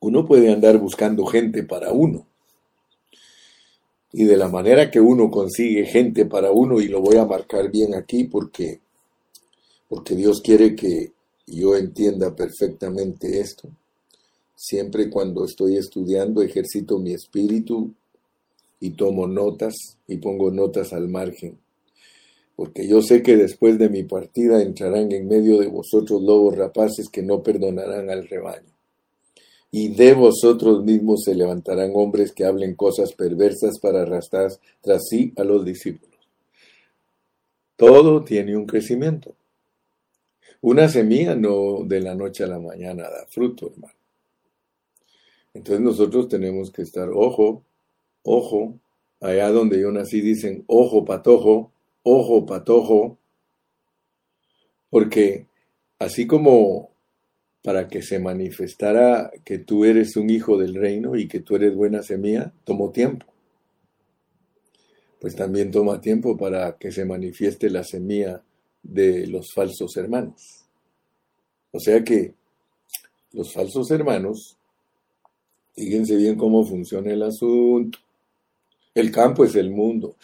uno 0.00 0.26
puede 0.26 0.52
andar 0.52 0.76
buscando 0.76 1.24
gente 1.24 1.62
para 1.62 1.90
uno 1.90 2.29
y 4.12 4.24
de 4.24 4.36
la 4.36 4.48
manera 4.48 4.90
que 4.90 5.00
uno 5.00 5.30
consigue 5.30 5.86
gente 5.86 6.26
para 6.26 6.50
uno, 6.50 6.80
y 6.80 6.88
lo 6.88 7.00
voy 7.00 7.16
a 7.16 7.24
marcar 7.24 7.70
bien 7.70 7.94
aquí 7.94 8.24
porque, 8.24 8.80
porque 9.88 10.14
Dios 10.16 10.40
quiere 10.42 10.74
que 10.74 11.12
yo 11.46 11.76
entienda 11.76 12.34
perfectamente 12.34 13.40
esto. 13.40 13.68
Siempre 14.54 15.08
cuando 15.08 15.44
estoy 15.44 15.76
estudiando 15.76 16.42
ejercito 16.42 16.98
mi 16.98 17.12
espíritu 17.12 17.94
y 18.80 18.90
tomo 18.90 19.26
notas 19.26 19.74
y 20.06 20.16
pongo 20.18 20.50
notas 20.50 20.92
al 20.92 21.08
margen. 21.08 21.58
Porque 22.56 22.86
yo 22.86 23.00
sé 23.00 23.22
que 23.22 23.36
después 23.36 23.78
de 23.78 23.88
mi 23.88 24.02
partida 24.02 24.60
entrarán 24.60 25.12
en 25.12 25.28
medio 25.28 25.58
de 25.58 25.68
vosotros 25.68 26.20
lobos 26.22 26.56
rapaces 26.56 27.08
que 27.08 27.22
no 27.22 27.42
perdonarán 27.42 28.10
al 28.10 28.28
rebaño 28.28 28.79
y 29.70 29.94
de 29.94 30.14
vosotros 30.14 30.84
mismos 30.84 31.22
se 31.24 31.34
levantarán 31.34 31.92
hombres 31.94 32.32
que 32.32 32.44
hablen 32.44 32.74
cosas 32.74 33.12
perversas 33.12 33.78
para 33.78 34.02
arrastrar 34.02 34.50
tras 34.80 35.08
sí 35.08 35.32
a 35.36 35.44
los 35.44 35.64
discípulos. 35.64 36.18
Todo 37.76 38.24
tiene 38.24 38.56
un 38.56 38.66
crecimiento. 38.66 39.34
Una 40.60 40.88
semilla 40.88 41.34
no 41.34 41.84
de 41.84 42.00
la 42.00 42.14
noche 42.14 42.44
a 42.44 42.48
la 42.48 42.58
mañana 42.58 43.04
da 43.04 43.26
fruto, 43.28 43.68
hermano. 43.72 43.94
Entonces 45.54 45.80
nosotros 45.80 46.28
tenemos 46.28 46.70
que 46.70 46.82
estar, 46.82 47.08
ojo, 47.08 47.62
ojo, 48.22 48.74
allá 49.20 49.50
donde 49.50 49.80
yo 49.80 49.90
nací 49.90 50.20
dicen, 50.20 50.64
ojo 50.66 51.04
patojo, 51.04 51.72
ojo 52.02 52.46
patojo, 52.46 53.18
porque 54.90 55.46
así 55.98 56.26
como 56.26 56.89
para 57.62 57.88
que 57.88 58.02
se 58.02 58.18
manifestara 58.18 59.30
que 59.44 59.58
tú 59.58 59.84
eres 59.84 60.16
un 60.16 60.30
hijo 60.30 60.56
del 60.56 60.74
reino 60.74 61.16
y 61.16 61.28
que 61.28 61.40
tú 61.40 61.56
eres 61.56 61.74
buena 61.74 62.02
semilla, 62.02 62.52
tomó 62.64 62.90
tiempo. 62.90 63.26
Pues 65.20 65.36
también 65.36 65.70
toma 65.70 66.00
tiempo 66.00 66.36
para 66.36 66.78
que 66.78 66.90
se 66.90 67.04
manifieste 67.04 67.68
la 67.68 67.84
semilla 67.84 68.42
de 68.82 69.26
los 69.26 69.52
falsos 69.54 69.96
hermanos. 69.96 70.64
O 71.72 71.78
sea 71.78 72.02
que 72.02 72.34
los 73.32 73.52
falsos 73.52 73.90
hermanos, 73.90 74.56
fíjense 75.74 76.16
bien 76.16 76.36
cómo 76.36 76.64
funciona 76.64 77.12
el 77.12 77.22
asunto. 77.22 77.98
El 78.94 79.12
campo 79.12 79.44
es 79.44 79.54
el 79.54 79.70
mundo. 79.70 80.16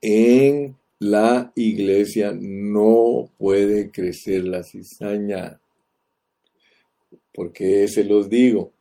En 0.00 0.76
la 1.00 1.52
iglesia 1.56 2.32
no 2.32 3.28
puede 3.36 3.90
crecer 3.90 4.44
la 4.44 4.62
cizaña. 4.62 5.60
¿Por 7.32 7.52
qué 7.52 7.88
se 7.88 8.04
los 8.04 8.28
digo? 8.28 8.72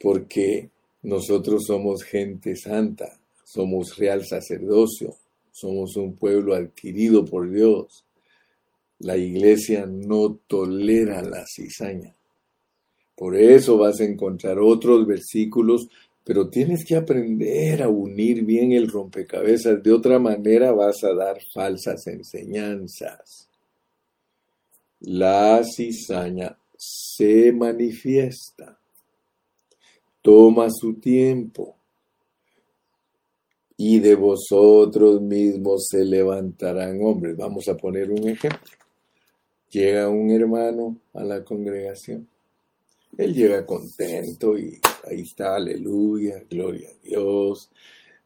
Porque 0.00 0.70
nosotros 1.02 1.64
somos 1.66 2.02
gente 2.02 2.56
santa, 2.56 3.18
somos 3.44 3.96
real 3.96 4.24
sacerdocio, 4.24 5.14
somos 5.52 5.96
un 5.96 6.14
pueblo 6.14 6.54
adquirido 6.54 7.24
por 7.24 7.50
Dios. 7.50 8.04
La 8.98 9.16
iglesia 9.16 9.86
no 9.86 10.38
tolera 10.46 11.22
la 11.22 11.44
cizaña. 11.46 12.14
Por 13.14 13.36
eso 13.36 13.78
vas 13.78 14.00
a 14.00 14.04
encontrar 14.04 14.58
otros 14.58 15.06
versículos, 15.06 15.88
pero 16.24 16.48
tienes 16.48 16.84
que 16.84 16.96
aprender 16.96 17.82
a 17.82 17.88
unir 17.88 18.44
bien 18.44 18.72
el 18.72 18.90
rompecabezas. 18.90 19.82
De 19.82 19.92
otra 19.92 20.18
manera 20.18 20.72
vas 20.72 21.02
a 21.04 21.14
dar 21.14 21.38
falsas 21.54 22.06
enseñanzas. 22.06 23.48
La 25.00 25.62
cizaña 25.64 26.58
se 26.76 27.52
manifiesta, 27.52 28.78
toma 30.22 30.68
su 30.70 30.94
tiempo, 30.94 31.76
y 33.76 34.00
de 34.00 34.14
vosotros 34.14 35.20
mismos 35.20 35.86
se 35.90 36.04
levantarán 36.04 36.98
hombres. 37.02 37.36
Vamos 37.36 37.68
a 37.68 37.76
poner 37.76 38.10
un 38.10 38.28
ejemplo. 38.28 38.72
Llega 39.70 40.08
un 40.08 40.30
hermano 40.30 40.96
a 41.12 41.24
la 41.24 41.44
congregación. 41.44 42.26
Él 43.18 43.34
llega 43.34 43.66
contento 43.66 44.58
y 44.58 44.78
ahí 45.04 45.22
está, 45.22 45.56
aleluya, 45.56 46.42
gloria 46.48 46.88
a 46.88 47.06
Dios. 47.06 47.70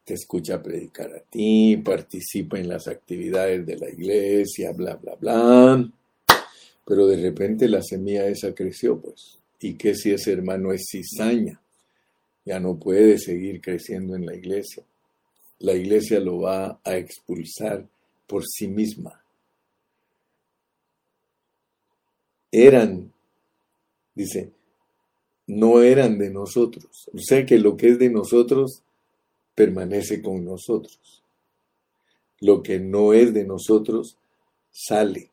Te 0.03 0.13
escucha 0.13 0.61
predicar 0.61 1.13
a 1.13 1.19
ti, 1.19 1.77
participa 1.77 2.59
en 2.59 2.69
las 2.69 2.87
actividades 2.87 3.65
de 3.65 3.77
la 3.77 3.89
iglesia, 3.89 4.71
bla, 4.71 4.95
bla, 4.95 5.15
bla. 5.15 5.91
Pero 6.91 7.07
de 7.07 7.15
repente 7.15 7.69
la 7.69 7.81
semilla 7.81 8.27
esa 8.27 8.53
creció, 8.53 8.99
pues. 8.99 9.39
¿Y 9.61 9.75
qué 9.75 9.95
si 9.95 10.11
ese 10.11 10.33
hermano 10.33 10.73
es 10.73 10.89
cizaña? 10.91 11.61
Ya 12.43 12.59
no 12.59 12.77
puede 12.77 13.17
seguir 13.17 13.61
creciendo 13.61 14.13
en 14.13 14.25
la 14.25 14.35
iglesia. 14.35 14.83
La 15.59 15.71
iglesia 15.71 16.19
lo 16.19 16.41
va 16.41 16.81
a 16.83 16.97
expulsar 16.97 17.87
por 18.27 18.43
sí 18.45 18.67
misma. 18.67 19.23
Eran, 22.51 23.13
dice, 24.13 24.51
no 25.47 25.81
eran 25.81 26.17
de 26.17 26.29
nosotros. 26.29 27.09
O 27.13 27.19
sea 27.19 27.45
que 27.45 27.57
lo 27.57 27.77
que 27.77 27.87
es 27.87 27.99
de 27.99 28.09
nosotros 28.09 28.83
permanece 29.55 30.21
con 30.21 30.43
nosotros. 30.43 31.23
Lo 32.41 32.61
que 32.61 32.81
no 32.81 33.13
es 33.13 33.33
de 33.33 33.45
nosotros 33.45 34.17
sale. 34.71 35.30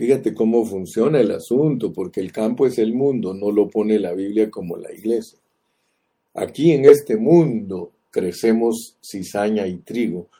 Fíjate 0.00 0.32
cómo 0.32 0.64
funciona 0.64 1.20
el 1.20 1.30
asunto, 1.30 1.92
porque 1.92 2.20
el 2.20 2.32
campo 2.32 2.66
es 2.66 2.78
el 2.78 2.94
mundo, 2.94 3.34
no 3.34 3.50
lo 3.50 3.68
pone 3.68 3.98
la 3.98 4.14
Biblia 4.14 4.50
como 4.50 4.78
la 4.78 4.90
iglesia. 4.90 5.38
Aquí 6.32 6.72
en 6.72 6.86
este 6.86 7.18
mundo 7.18 7.92
crecemos 8.10 8.96
cizaña 9.04 9.66
y 9.66 9.76
trigo. 9.76 10.30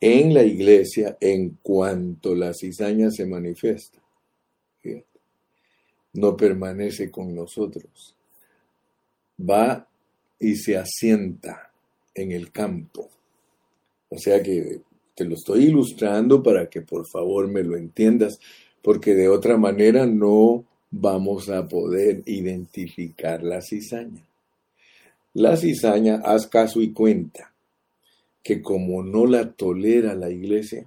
En 0.00 0.34
la 0.34 0.42
iglesia, 0.42 1.16
en 1.20 1.58
cuanto 1.62 2.34
la 2.34 2.52
cizaña 2.52 3.12
se 3.12 3.24
manifiesta, 3.24 4.02
no 6.14 6.36
permanece 6.36 7.08
con 7.08 7.32
nosotros. 7.32 8.16
Va 9.40 9.86
y 10.40 10.56
se 10.56 10.76
asienta 10.76 11.70
en 12.12 12.32
el 12.32 12.50
campo. 12.50 13.08
O 14.08 14.18
sea 14.18 14.42
que 14.42 14.80
te 15.14 15.24
lo 15.24 15.36
estoy 15.36 15.66
ilustrando 15.66 16.42
para 16.42 16.68
que 16.68 16.82
por 16.82 17.06
favor 17.06 17.46
me 17.46 17.62
lo 17.62 17.76
entiendas 17.76 18.40
porque 18.82 19.14
de 19.14 19.28
otra 19.28 19.56
manera 19.56 20.06
no 20.06 20.64
vamos 20.90 21.48
a 21.48 21.68
poder 21.68 22.22
identificar 22.26 23.42
la 23.42 23.60
cizaña. 23.60 24.24
La 25.34 25.56
cizaña, 25.56 26.22
haz 26.24 26.46
caso 26.46 26.80
y 26.80 26.92
cuenta, 26.92 27.52
que 28.42 28.62
como 28.62 29.02
no 29.02 29.26
la 29.26 29.52
tolera 29.52 30.14
la 30.14 30.30
iglesia, 30.30 30.86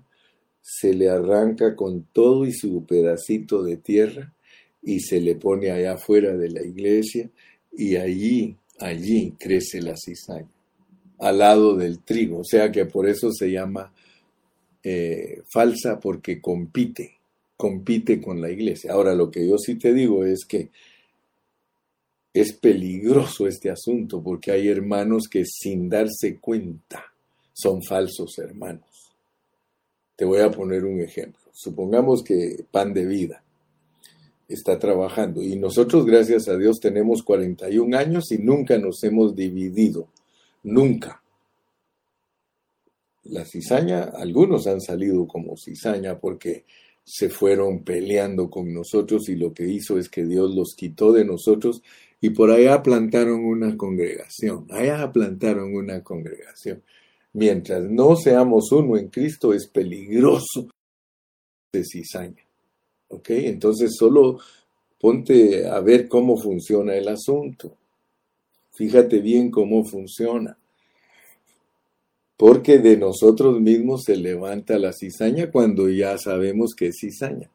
se 0.62 0.94
le 0.94 1.10
arranca 1.10 1.76
con 1.76 2.04
todo 2.12 2.46
y 2.46 2.54
su 2.54 2.86
pedacito 2.86 3.64
de 3.64 3.78
tierra 3.78 4.34
y 4.82 5.00
se 5.00 5.22
le 5.22 5.36
pone 5.36 5.72
allá 5.72 5.94
afuera 5.94 6.36
de 6.36 6.50
la 6.50 6.64
iglesia 6.64 7.30
y 7.72 7.96
allí, 7.96 8.56
allí 8.80 9.34
crece 9.40 9.82
la 9.82 9.96
cizaña, 9.96 10.50
al 11.20 11.38
lado 11.40 11.76
del 11.76 12.00
trigo. 12.00 12.40
O 12.40 12.44
sea 12.44 12.72
que 12.72 12.86
por 12.86 13.08
eso 13.08 13.32
se 13.32 13.52
llama 13.52 13.94
eh, 14.84 15.44
falsa 15.52 16.00
porque 16.00 16.42
compite 16.42 17.21
compite 17.62 18.20
con 18.20 18.42
la 18.42 18.50
iglesia. 18.50 18.94
Ahora, 18.94 19.14
lo 19.14 19.30
que 19.30 19.48
yo 19.48 19.56
sí 19.60 19.76
te 19.76 19.94
digo 19.94 20.26
es 20.26 20.46
que 20.46 20.72
es 22.34 22.54
peligroso 22.54 23.46
este 23.46 23.70
asunto 23.70 24.24
porque 24.24 24.50
hay 24.50 24.68
hermanos 24.68 25.28
que 25.30 25.46
sin 25.46 25.88
darse 25.88 26.40
cuenta 26.40 27.14
son 27.54 27.84
falsos 27.84 28.40
hermanos. 28.40 29.14
Te 30.16 30.26
voy 30.26 30.40
a 30.40 30.50
poner 30.50 30.86
un 30.86 31.02
ejemplo. 31.02 31.40
Supongamos 31.54 32.24
que 32.24 32.66
Pan 32.72 32.96
de 32.96 33.06
Vida 33.06 33.44
está 34.48 34.80
trabajando 34.80 35.44
y 35.44 35.56
nosotros, 35.56 36.04
gracias 36.08 36.48
a 36.48 36.58
Dios, 36.58 36.80
tenemos 36.80 37.22
41 37.22 37.96
años 37.96 38.32
y 38.32 38.40
nunca 38.40 38.80
nos 38.80 39.04
hemos 39.04 39.36
dividido. 39.36 40.08
Nunca. 40.64 41.22
La 43.26 43.46
cizaña, 43.46 44.06
algunos 44.16 44.66
han 44.66 44.82
salido 44.82 45.28
como 45.28 45.56
cizaña 45.58 46.18
porque 46.20 46.66
se 47.14 47.30
fueron 47.30 47.84
peleando 47.84 48.50
con 48.50 48.74
nosotros 48.74 49.28
y 49.28 49.36
lo 49.36 49.54
que 49.54 49.68
hizo 49.68 49.98
es 49.98 50.08
que 50.08 50.26
Dios 50.26 50.56
los 50.56 50.76
quitó 50.78 51.12
de 51.12 51.26
nosotros 51.26 51.84
y 52.22 52.30
por 52.30 52.52
allá 52.52 52.82
plantaron 52.82 53.44
una 53.44 53.76
congregación, 53.76 54.66
allá 54.70 55.12
plantaron 55.12 55.76
una 55.76 56.02
congregación. 56.02 56.82
Mientras 57.34 57.84
no 57.84 58.16
seamos 58.16 58.72
uno 58.72 58.96
en 58.96 59.10
Cristo 59.10 59.54
es 59.54 59.68
peligroso 59.68 60.70
de 61.74 61.84
cizaña. 61.84 62.46
¿Ok? 63.10 63.32
Entonces 63.32 63.94
solo 63.98 64.40
ponte 64.98 65.68
a 65.68 65.82
ver 65.82 66.08
cómo 66.08 66.38
funciona 66.38 66.96
el 66.96 67.10
asunto. 67.10 67.76
Fíjate 68.72 69.20
bien 69.20 69.52
cómo 69.52 69.84
funciona 69.84 70.58
porque 72.42 72.80
de 72.80 72.98
nosotros 72.98 73.62
mismos 73.62 74.02
se 74.04 74.16
levanta 74.16 74.80
la 74.80 74.94
cizaña 74.94 75.52
cuando 75.52 75.88
ya 75.90 76.18
sabemos 76.18 76.74
que 76.76 76.88
es 76.88 76.98
cizaña. 77.00 77.52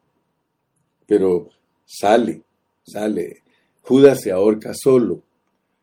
Pero 1.08 1.48
sale, 1.84 2.42
sale. 2.84 3.42
Judas 3.82 4.20
se 4.20 4.30
ahorca 4.30 4.74
solo. 4.74 5.22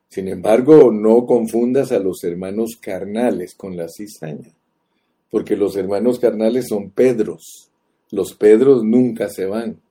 Sin 0.08 0.30
embargo, 0.30 0.90
no 0.90 1.26
confundas 1.26 1.92
a 1.92 2.00
los 2.00 2.24
hermanos 2.24 2.78
carnales 2.80 3.56
con 3.56 3.76
la 3.76 3.90
cizaña, 3.90 4.54
porque 5.30 5.58
los 5.58 5.76
hermanos 5.76 6.18
carnales 6.18 6.70
son 6.70 6.90
Pedros. 6.90 7.72
Los 8.10 8.34
Pedros 8.34 8.86
nunca 8.86 9.28
se 9.28 9.46
van. 9.46 9.82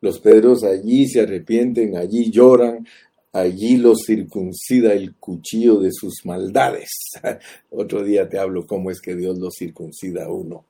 Los 0.00 0.20
Pedros 0.20 0.62
allí 0.62 1.08
se 1.08 1.22
arrepienten, 1.22 1.96
allí 1.96 2.30
lloran, 2.30 2.86
allí 3.32 3.78
los 3.78 4.02
circuncida 4.06 4.92
el 4.92 5.14
cuchillo 5.16 5.80
de 5.80 5.90
sus 5.92 6.24
maldades. 6.24 6.90
Otro 7.70 8.04
día 8.04 8.28
te 8.28 8.38
hablo 8.38 8.66
cómo 8.66 8.90
es 8.90 9.00
que 9.00 9.16
Dios 9.16 9.38
los 9.38 9.54
circuncida 9.58 10.24
a 10.24 10.32
uno, 10.32 10.64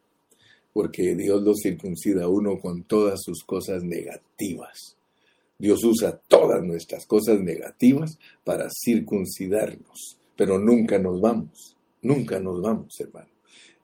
porque 0.72 1.14
Dios 1.16 1.42
los 1.42 1.58
circuncida 1.62 2.24
a 2.24 2.28
uno 2.28 2.58
con 2.58 2.84
todas 2.84 3.20
sus 3.22 3.42
cosas 3.44 3.82
negativas. 3.82 4.96
Dios 5.58 5.84
usa 5.84 6.20
todas 6.28 6.62
nuestras 6.64 7.06
cosas 7.06 7.40
negativas 7.40 8.18
para 8.42 8.68
circuncidarnos, 8.84 10.18
pero 10.36 10.58
nunca 10.58 10.98
nos 10.98 11.20
vamos, 11.20 11.76
nunca 12.00 12.40
nos 12.40 12.60
vamos, 12.60 12.98
hermano. 13.00 13.28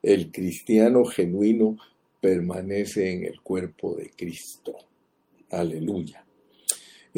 El 0.01 0.31
cristiano 0.31 1.05
genuino 1.05 1.77
permanece 2.19 3.11
en 3.11 3.25
el 3.25 3.41
cuerpo 3.41 3.95
de 3.95 4.11
Cristo. 4.11 4.75
Aleluya. 5.51 6.25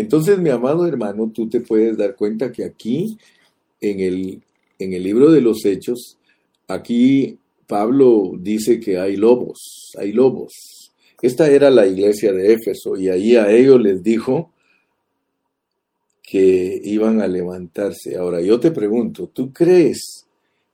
Entonces, 0.02 0.38
mi 0.40 0.50
amado 0.50 0.86
hermano, 0.86 1.32
tú 1.34 1.48
te 1.48 1.62
puedes 1.62 1.98
dar 1.98 2.16
cuenta 2.16 2.52
que 2.52 2.64
aquí, 2.64 3.18
en 3.80 4.00
el, 4.00 4.42
en 4.80 4.94
el 4.94 5.04
libro 5.04 5.32
de 5.32 5.42
los 5.42 5.64
Hechos, 5.66 6.18
aquí 6.68 7.38
Pablo 7.68 8.34
dice 8.38 8.80
que 8.80 9.00
hay 9.00 9.16
lobos, 9.16 9.94
hay 9.98 10.12
lobos. 10.12 10.92
Esta 11.22 11.50
era 11.50 11.70
la 11.70 11.88
iglesia 11.88 12.34
de 12.34 12.54
Éfeso 12.54 12.98
y 12.98 13.10
ahí 13.10 13.36
a 13.36 13.52
ellos 13.52 13.82
les 13.82 14.04
dijo, 14.04 14.52
que 16.32 16.80
iban 16.86 17.20
a 17.22 17.28
levantarse. 17.28 18.16
Ahora, 18.16 18.40
yo 18.40 18.58
te 18.58 18.72
pregunto, 18.72 19.28
¿tú 19.28 19.52
crees 19.52 20.26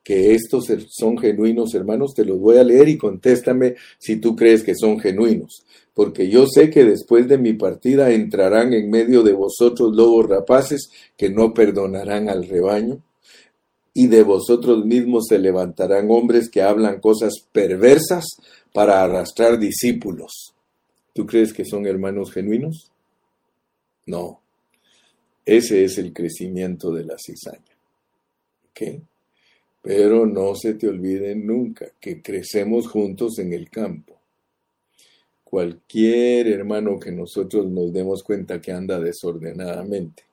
que 0.07 0.33
estos 0.33 0.67
son 0.87 1.17
genuinos, 1.17 1.73
hermanos? 1.73 2.13
Te 2.13 2.23
los 2.23 2.39
voy 2.39 2.55
a 2.55 2.63
leer 2.63 2.87
y 2.87 2.97
contéstame 2.97 3.75
si 3.97 4.21
tú 4.21 4.37
crees 4.37 4.63
que 4.63 4.73
son 4.73 5.01
genuinos. 5.01 5.65
Porque 5.93 6.29
yo 6.29 6.47
sé 6.47 6.69
que 6.69 6.85
después 6.85 7.27
de 7.27 7.37
mi 7.37 7.51
partida 7.51 8.09
entrarán 8.11 8.71
en 8.73 8.89
medio 8.89 9.21
de 9.21 9.33
vosotros 9.33 9.93
lobos 9.93 10.29
rapaces 10.29 10.91
que 11.17 11.29
no 11.29 11.53
perdonarán 11.53 12.29
al 12.29 12.47
rebaño. 12.47 13.03
Y 13.93 14.07
de 14.07 14.23
vosotros 14.23 14.85
mismos 14.85 15.25
se 15.27 15.39
levantarán 15.39 16.09
hombres 16.09 16.49
que 16.49 16.61
hablan 16.61 17.01
cosas 17.01 17.33
perversas 17.51 18.27
para 18.73 19.03
arrastrar 19.03 19.59
discípulos. 19.59 20.53
¿Tú 21.11 21.25
crees 21.25 21.51
que 21.51 21.65
son 21.65 21.85
hermanos 21.85 22.31
genuinos? 22.31 22.93
No. 24.05 24.39
Ese 25.43 25.83
es 25.83 25.97
el 25.97 26.13
crecimiento 26.13 26.93
de 26.93 27.03
la 27.03 27.17
cizaña. 27.17 27.75
¿Ok? 28.69 29.01
Pero 29.81 30.25
no 30.25 30.55
se 30.55 30.73
te 30.73 30.87
olvide 30.87 31.35
nunca 31.35 31.87
que 31.99 32.21
crecemos 32.21 32.87
juntos 32.87 33.39
en 33.39 33.53
el 33.53 33.69
campo. 33.69 34.17
Cualquier 35.43 36.47
hermano 36.47 36.99
que 36.99 37.11
nosotros 37.11 37.65
nos 37.67 37.93
demos 37.93 38.21
cuenta 38.23 38.59
que 38.59 38.71
anda 38.71 38.99
desordenadamente 38.99 40.23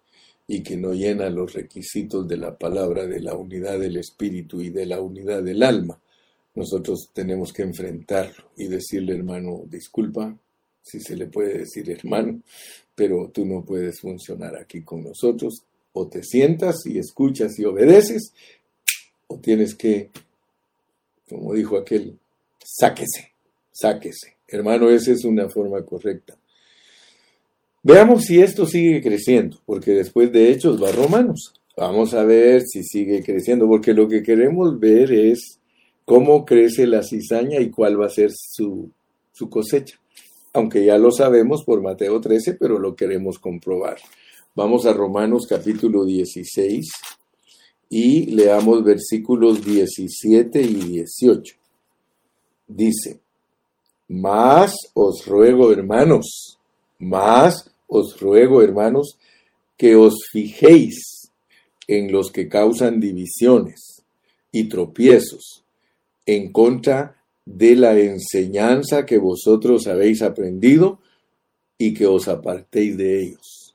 y 0.46 0.62
que 0.62 0.76
no 0.76 0.92
llena 0.92 1.30
los 1.30 1.52
requisitos 1.52 2.26
de 2.26 2.36
la 2.36 2.58
palabra, 2.58 3.06
de 3.06 3.20
la 3.20 3.34
unidad 3.34 3.78
del 3.78 3.96
espíritu 3.96 4.60
y 4.60 4.70
de 4.70 4.86
la 4.86 5.00
unidad 5.00 5.42
del 5.42 5.62
alma, 5.62 6.00
nosotros 6.54 7.10
tenemos 7.12 7.52
que 7.52 7.62
enfrentarlo 7.62 8.50
y 8.56 8.68
decirle, 8.68 9.14
hermano, 9.14 9.62
disculpa, 9.66 10.36
si 10.82 11.00
se 11.00 11.16
le 11.16 11.26
puede 11.26 11.58
decir 11.58 11.90
hermano, 11.90 12.40
pero 12.94 13.30
tú 13.32 13.44
no 13.44 13.64
puedes 13.64 14.00
funcionar 14.00 14.56
aquí 14.56 14.82
con 14.82 15.02
nosotros. 15.02 15.64
O 15.92 16.08
te 16.08 16.22
sientas 16.22 16.86
y 16.86 16.98
escuchas 16.98 17.58
y 17.58 17.64
obedeces, 17.64 18.32
o 19.26 19.38
tienes 19.38 19.74
que, 19.74 20.10
como 21.28 21.54
dijo 21.54 21.76
aquel, 21.76 22.18
sáquese, 22.58 23.32
sáquese. 23.72 24.36
Hermano, 24.46 24.90
esa 24.90 25.12
es 25.12 25.24
una 25.24 25.48
forma 25.48 25.82
correcta. 25.84 26.36
Veamos 27.82 28.24
si 28.24 28.40
esto 28.40 28.66
sigue 28.66 29.02
creciendo, 29.02 29.60
porque 29.66 29.92
después 29.92 30.32
de 30.32 30.50
Hechos 30.50 30.82
va 30.82 30.90
Romanos. 30.92 31.54
Vamos 31.76 32.14
a 32.14 32.24
ver 32.24 32.62
si 32.62 32.82
sigue 32.84 33.22
creciendo, 33.22 33.66
porque 33.66 33.92
lo 33.92 34.08
que 34.08 34.22
queremos 34.22 34.78
ver 34.78 35.12
es 35.12 35.58
cómo 36.04 36.44
crece 36.44 36.86
la 36.86 37.02
cizaña 37.02 37.60
y 37.60 37.70
cuál 37.70 38.00
va 38.00 38.06
a 38.06 38.10
ser 38.10 38.30
su, 38.32 38.90
su 39.32 39.50
cosecha 39.50 39.98
aunque 40.54 40.84
ya 40.84 40.96
lo 40.98 41.10
sabemos 41.10 41.64
por 41.64 41.82
Mateo 41.82 42.20
13, 42.20 42.54
pero 42.54 42.78
lo 42.78 42.94
queremos 42.94 43.40
comprobar. 43.40 43.98
Vamos 44.54 44.86
a 44.86 44.92
Romanos 44.92 45.46
capítulo 45.48 46.04
16 46.04 46.90
y 47.88 48.26
leamos 48.26 48.82
versículos 48.84 49.64
17 49.64 50.62
y 50.62 50.74
18. 50.74 51.56
Dice, 52.66 53.20
más 54.08 54.74
os 54.94 55.26
ruego, 55.26 55.72
hermanos, 55.72 56.58
más 56.98 57.70
os 57.86 58.18
ruego, 58.20 58.62
hermanos, 58.62 59.18
que 59.76 59.96
os 59.96 60.14
fijéis 60.30 61.30
en 61.88 62.12
los 62.12 62.30
que 62.30 62.48
causan 62.48 63.00
divisiones 63.00 64.02
y 64.52 64.64
tropiezos 64.68 65.64
en 66.26 66.52
contra 66.52 67.16
de 67.44 67.76
la 67.76 67.98
enseñanza 67.98 69.04
que 69.04 69.18
vosotros 69.18 69.86
habéis 69.86 70.22
aprendido 70.22 71.00
y 71.76 71.92
que 71.92 72.06
os 72.06 72.28
apartéis 72.28 72.96
de 72.96 73.22
ellos. 73.22 73.74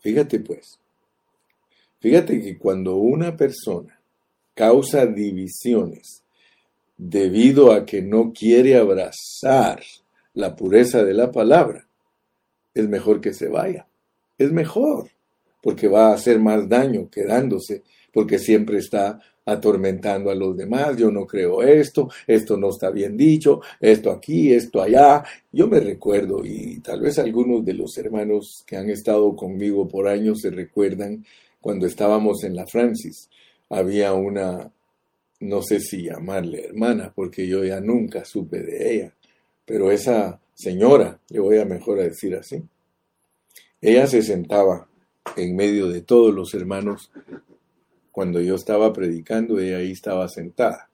Fíjate 0.00 0.40
pues, 0.40 0.79
fíjate 2.00 2.40
que 2.40 2.58
cuando 2.58 2.96
una 2.96 3.36
persona 3.36 4.00
causa 4.54 5.06
divisiones 5.06 6.22
debido 6.96 7.72
a 7.72 7.86
que 7.86 8.02
no 8.02 8.32
quiere 8.32 8.76
abrazar 8.76 9.82
la 10.34 10.54
pureza 10.54 11.02
de 11.02 11.14
la 11.14 11.30
palabra, 11.30 11.86
es 12.74 12.88
mejor 12.88 13.20
que 13.20 13.32
se 13.32 13.48
vaya. 13.48 13.86
Es 14.36 14.52
mejor, 14.52 15.08
porque 15.62 15.88
va 15.88 16.08
a 16.08 16.14
hacer 16.14 16.38
más 16.38 16.68
daño 16.68 17.08
quedándose, 17.10 17.82
porque 18.12 18.38
siempre 18.38 18.78
está 18.78 19.20
atormentando 19.44 20.30
a 20.30 20.34
los 20.34 20.56
demás, 20.56 20.96
yo 20.96 21.10
no 21.10 21.26
creo 21.26 21.62
esto, 21.62 22.08
esto 22.26 22.56
no 22.56 22.70
está 22.70 22.90
bien 22.90 23.16
dicho, 23.16 23.60
esto 23.80 24.10
aquí, 24.10 24.52
esto 24.52 24.80
allá. 24.80 25.24
Yo 25.50 25.66
me 25.66 25.80
recuerdo, 25.80 26.44
y 26.44 26.80
tal 26.80 27.00
vez 27.00 27.18
algunos 27.18 27.64
de 27.64 27.74
los 27.74 27.96
hermanos 27.98 28.62
que 28.66 28.76
han 28.76 28.90
estado 28.90 29.34
conmigo 29.34 29.88
por 29.88 30.08
años 30.08 30.40
se 30.40 30.50
recuerdan, 30.50 31.24
cuando 31.60 31.86
estábamos 31.86 32.44
en 32.44 32.56
la 32.56 32.66
Francis, 32.66 33.28
había 33.68 34.12
una, 34.14 34.72
no 35.40 35.62
sé 35.62 35.80
si 35.80 36.04
llamarle 36.04 36.64
hermana, 36.66 37.12
porque 37.14 37.46
yo 37.46 37.64
ya 37.64 37.80
nunca 37.80 38.24
supe 38.24 38.60
de 38.60 38.94
ella, 38.94 39.14
pero 39.64 39.90
esa 39.90 40.40
señora, 40.54 41.18
le 41.28 41.40
voy 41.40 41.58
a 41.58 41.64
mejor 41.64 41.98
decir 41.98 42.34
así, 42.34 42.62
ella 43.80 44.06
se 44.06 44.22
sentaba 44.22 44.88
en 45.36 45.56
medio 45.56 45.88
de 45.88 46.02
todos 46.02 46.34
los 46.34 46.52
hermanos 46.54 47.10
cuando 48.10 48.40
yo 48.40 48.56
estaba 48.56 48.92
predicando, 48.92 49.58
ella 49.58 49.78
ahí 49.78 49.92
estaba 49.92 50.28
sentada. 50.28 50.90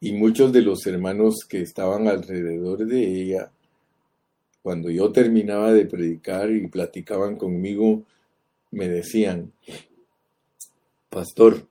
Y 0.00 0.12
muchos 0.12 0.52
de 0.52 0.62
los 0.62 0.86
hermanos 0.86 1.44
que 1.48 1.60
estaban 1.60 2.08
alrededor 2.08 2.86
de 2.86 3.22
ella, 3.22 3.50
cuando 4.62 4.90
yo 4.90 5.12
terminaba 5.12 5.72
de 5.72 5.86
predicar 5.86 6.50
y 6.50 6.66
platicaban 6.68 7.36
conmigo, 7.36 8.04
me 8.74 8.88
decían, 8.88 9.52
Pastor, 11.08 11.66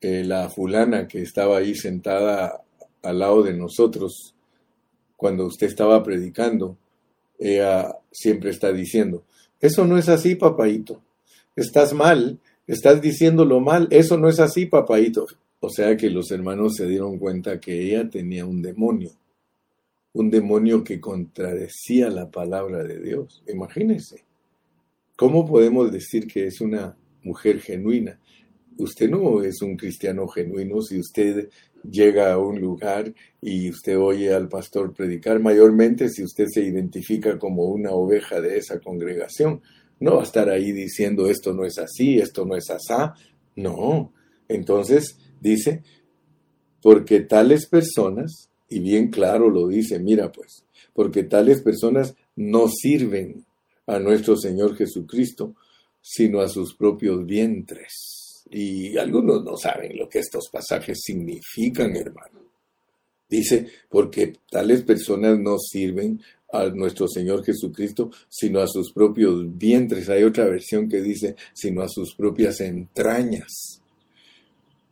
eh, 0.00 0.24
la 0.24 0.48
fulana 0.48 1.06
que 1.08 1.20
estaba 1.20 1.58
ahí 1.58 1.74
sentada 1.74 2.62
al 3.02 3.18
lado 3.18 3.42
de 3.42 3.52
nosotros, 3.52 4.34
cuando 5.16 5.46
usted 5.46 5.66
estaba 5.66 6.02
predicando, 6.02 6.76
ella 7.38 7.96
siempre 8.10 8.50
está 8.50 8.72
diciendo, 8.72 9.24
eso 9.60 9.84
no 9.86 9.98
es 9.98 10.08
así, 10.08 10.36
papaito, 10.36 11.02
estás 11.56 11.92
mal, 11.92 12.38
estás 12.66 13.02
diciéndolo 13.02 13.60
mal, 13.60 13.88
eso 13.90 14.16
no 14.16 14.28
es 14.28 14.40
así, 14.40 14.66
papaito. 14.66 15.26
O 15.60 15.68
sea 15.68 15.96
que 15.96 16.08
los 16.08 16.30
hermanos 16.30 16.76
se 16.76 16.86
dieron 16.86 17.18
cuenta 17.18 17.60
que 17.60 17.82
ella 17.82 18.08
tenía 18.08 18.46
un 18.46 18.62
demonio, 18.62 19.10
un 20.14 20.30
demonio 20.30 20.82
que 20.82 21.00
contradecía 21.00 22.08
la 22.08 22.30
palabra 22.30 22.82
de 22.82 23.00
Dios. 23.00 23.42
Imagínense, 23.46 24.24
¿cómo 25.20 25.46
podemos 25.46 25.92
decir 25.92 26.26
que 26.26 26.46
es 26.46 26.62
una 26.62 26.96
mujer 27.24 27.60
genuina? 27.60 28.18
Usted 28.78 29.10
no 29.10 29.42
es 29.42 29.60
un 29.60 29.76
cristiano 29.76 30.26
genuino 30.26 30.80
si 30.80 30.98
usted 30.98 31.50
llega 31.84 32.32
a 32.32 32.38
un 32.38 32.58
lugar 32.58 33.12
y 33.42 33.68
usted 33.68 33.98
oye 33.98 34.32
al 34.32 34.48
pastor 34.48 34.94
predicar, 34.94 35.38
mayormente 35.38 36.08
si 36.08 36.24
usted 36.24 36.46
se 36.50 36.62
identifica 36.62 37.38
como 37.38 37.64
una 37.64 37.90
oveja 37.90 38.40
de 38.40 38.56
esa 38.56 38.80
congregación. 38.80 39.60
No 39.98 40.14
va 40.14 40.20
a 40.22 40.24
estar 40.24 40.48
ahí 40.48 40.72
diciendo 40.72 41.26
esto 41.26 41.52
no 41.52 41.66
es 41.66 41.76
así, 41.78 42.18
esto 42.18 42.46
no 42.46 42.56
es 42.56 42.70
asá. 42.70 43.12
No. 43.56 44.14
Entonces 44.48 45.18
dice, 45.38 45.82
porque 46.80 47.20
tales 47.20 47.66
personas, 47.66 48.48
y 48.70 48.78
bien 48.78 49.10
claro 49.10 49.50
lo 49.50 49.68
dice, 49.68 49.98
mira 49.98 50.32
pues, 50.32 50.64
porque 50.94 51.24
tales 51.24 51.60
personas 51.60 52.14
no 52.36 52.68
sirven 52.68 53.44
a 53.90 53.98
nuestro 53.98 54.36
Señor 54.36 54.76
Jesucristo, 54.76 55.56
sino 56.00 56.40
a 56.40 56.48
sus 56.48 56.74
propios 56.74 57.26
vientres. 57.26 58.44
Y 58.50 58.96
algunos 58.96 59.44
no 59.44 59.56
saben 59.56 59.98
lo 59.98 60.08
que 60.08 60.20
estos 60.20 60.48
pasajes 60.48 61.00
significan, 61.02 61.96
hermano. 61.96 62.40
Dice, 63.28 63.66
porque 63.88 64.34
tales 64.48 64.82
personas 64.82 65.38
no 65.38 65.58
sirven 65.58 66.20
a 66.52 66.66
nuestro 66.66 67.08
Señor 67.08 67.44
Jesucristo, 67.44 68.10
sino 68.28 68.60
a 68.60 68.68
sus 68.68 68.92
propios 68.92 69.56
vientres. 69.58 70.08
Hay 70.08 70.22
otra 70.22 70.44
versión 70.44 70.88
que 70.88 71.00
dice, 71.00 71.34
sino 71.52 71.82
a 71.82 71.88
sus 71.88 72.14
propias 72.14 72.60
entrañas. 72.60 73.82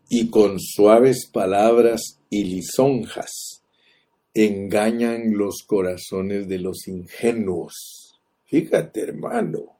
Y 0.08 0.28
con 0.28 0.58
suaves 0.58 1.28
palabras 1.32 2.18
y 2.30 2.44
lisonjas 2.44 3.62
engañan 4.34 5.36
los 5.36 5.62
corazones 5.66 6.48
de 6.48 6.58
los 6.58 6.88
ingenuos. 6.88 7.97
Fíjate, 8.48 9.02
hermano. 9.02 9.78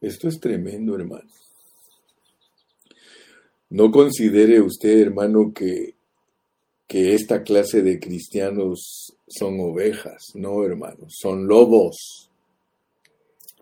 Esto 0.00 0.28
es 0.28 0.38
tremendo, 0.40 0.94
hermano. 0.94 1.28
No 3.70 3.90
considere 3.90 4.60
usted, 4.60 5.00
hermano, 5.00 5.52
que 5.52 5.96
que 6.90 7.14
esta 7.14 7.44
clase 7.44 7.82
de 7.82 8.00
cristianos 8.00 9.16
son 9.28 9.60
ovejas, 9.60 10.32
no 10.34 10.64
hermanos, 10.64 11.14
son 11.20 11.46
lobos 11.46 12.28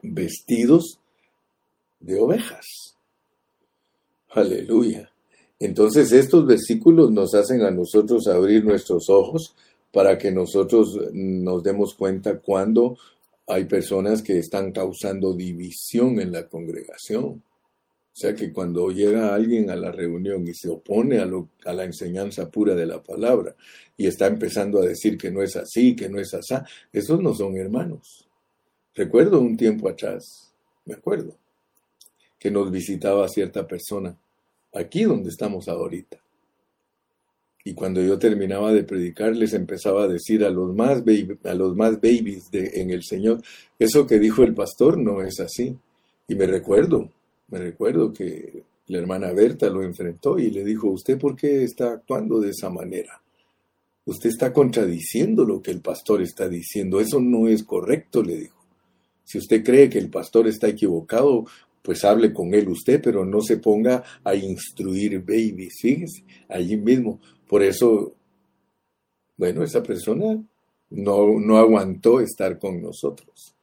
vestidos 0.01 0.99
de 2.01 2.19
ovejas. 2.19 2.97
Aleluya. 4.31 5.13
Entonces 5.59 6.11
estos 6.13 6.47
versículos 6.47 7.11
nos 7.11 7.35
hacen 7.35 7.61
a 7.61 7.71
nosotros 7.71 8.27
abrir 8.29 8.65
nuestros 8.65 9.11
ojos 9.11 9.55
para 9.93 10.19
que 10.19 10.31
nosotros 10.31 10.99
nos 11.13 11.63
demos 11.63 11.95
cuenta 11.95 12.39
cuando 12.39 12.97
hay 13.47 13.65
personas 13.65 14.23
que 14.23 14.39
están 14.39 14.73
causando 14.73 15.33
división 15.33 16.21
en 16.21 16.33
la 16.33 16.47
congregación. 16.49 17.25
O 17.25 18.21
sea 18.21 18.35
que 18.35 18.53
cuando 18.53 18.91
llega 18.91 19.35
alguien 19.35 19.71
a 19.71 19.77
la 19.77 19.93
reunión 19.93 20.47
y 20.47 20.53
se 20.53 20.69
opone 20.69 21.19
a, 21.21 21.31
a, 21.65 21.73
la 21.73 21.85
enseñanza 21.85 22.51
pura 22.51 22.75
de 22.75 22.85
la 22.85 23.03
palabra 23.03 23.55
y 23.97 24.07
está 24.07 24.27
empezando 24.27 24.83
a 24.83 24.87
decir 24.87 25.17
que 25.17 25.31
no 25.31 25.43
es 25.43 25.57
así, 25.57 25.95
que 25.95 26.09
no 26.09 26.19
es 26.19 26.35
así, 26.35 26.55
esos 26.93 27.23
no 27.23 27.33
son 27.33 27.57
hermanos. 27.57 28.29
Recuerdo 28.95 29.41
un 29.41 29.57
tiempo 29.57 29.89
atrás, 29.89 30.53
me 30.85 30.95
acuerdo, 30.95 31.37
que 32.39 32.51
nos 32.51 32.71
visitaba 32.71 33.29
cierta 33.29 33.67
persona, 33.67 34.17
aquí 34.75 35.05
donde 35.05 35.31
estamos 35.31 35.69
ahorita. 35.69 36.19
Y 37.69 37.75
cuando 37.75 38.01
yo 38.01 38.19
terminaba 38.19 38.73
de 38.73 38.83
predicar, 38.83 39.37
les 39.37 39.53
empezaba 39.53 40.05
a 40.05 40.09
decir 40.09 40.43
a 40.43 40.49
los 40.49 40.75
más, 40.75 41.03
a 41.45 41.53
los 41.55 41.77
más 41.77 41.97
babies 41.97 42.51
de, 42.51 42.81
en 42.81 42.89
el 42.89 43.03
Señor, 43.05 43.43
eso 43.79 44.07
que 44.07 44.19
dijo 44.19 44.43
el 44.43 44.55
pastor 44.55 44.97
no 44.97 45.21
es 45.21 45.39
así. 45.39 45.77
Y 46.27 46.35
me 46.35 46.47
recuerdo, 46.47 47.11
me 47.49 47.59
recuerdo 47.59 48.11
que 48.11 48.63
la 48.87 48.97
hermana 48.97 49.33
Berta 49.33 49.69
lo 49.69 49.83
enfrentó 49.83 50.39
y 50.39 50.51
le 50.51 50.65
dijo, 50.65 50.89
¿usted 50.89 51.19
por 51.19 51.37
qué 51.37 51.63
está 51.63 51.93
actuando 51.93 52.41
de 52.41 52.53
esa 52.53 52.71
manera? 52.71 53.21
Usted 54.07 54.31
está 54.31 54.51
contradiciendo 54.51 55.45
lo 55.45 55.61
que 55.61 55.71
el 55.71 55.83
pastor 55.83 56.23
está 56.23 56.49
diciendo. 56.49 57.01
Eso 57.01 57.21
no 57.21 57.49
es 57.49 57.65
correcto, 57.65 58.23
le 58.23 58.39
dijo. 58.39 58.65
Si 59.25 59.37
usted 59.37 59.63
cree 59.63 59.91
que 59.91 59.99
el 59.99 60.09
pastor 60.09 60.49
está 60.49 60.69
equivocado, 60.69 61.45
pues 61.83 62.03
hable 62.03 62.33
con 62.33 62.55
él 62.55 62.71
usted, 62.71 63.03
pero 63.03 63.27
no 63.27 63.43
se 63.43 63.59
ponga 63.59 64.03
a 64.25 64.35
instruir 64.35 65.21
babies, 65.21 65.75
fíjese, 65.83 66.25
allí 66.49 66.79
mismo. 66.79 67.21
Por 67.49 67.63
eso, 67.63 68.13
bueno, 69.37 69.63
esa 69.63 69.83
persona 69.83 70.39
no, 70.91 71.41
no 71.41 71.57
aguantó 71.59 72.21
estar 72.21 72.59
con 72.59 72.83
nosotros. 72.83 73.55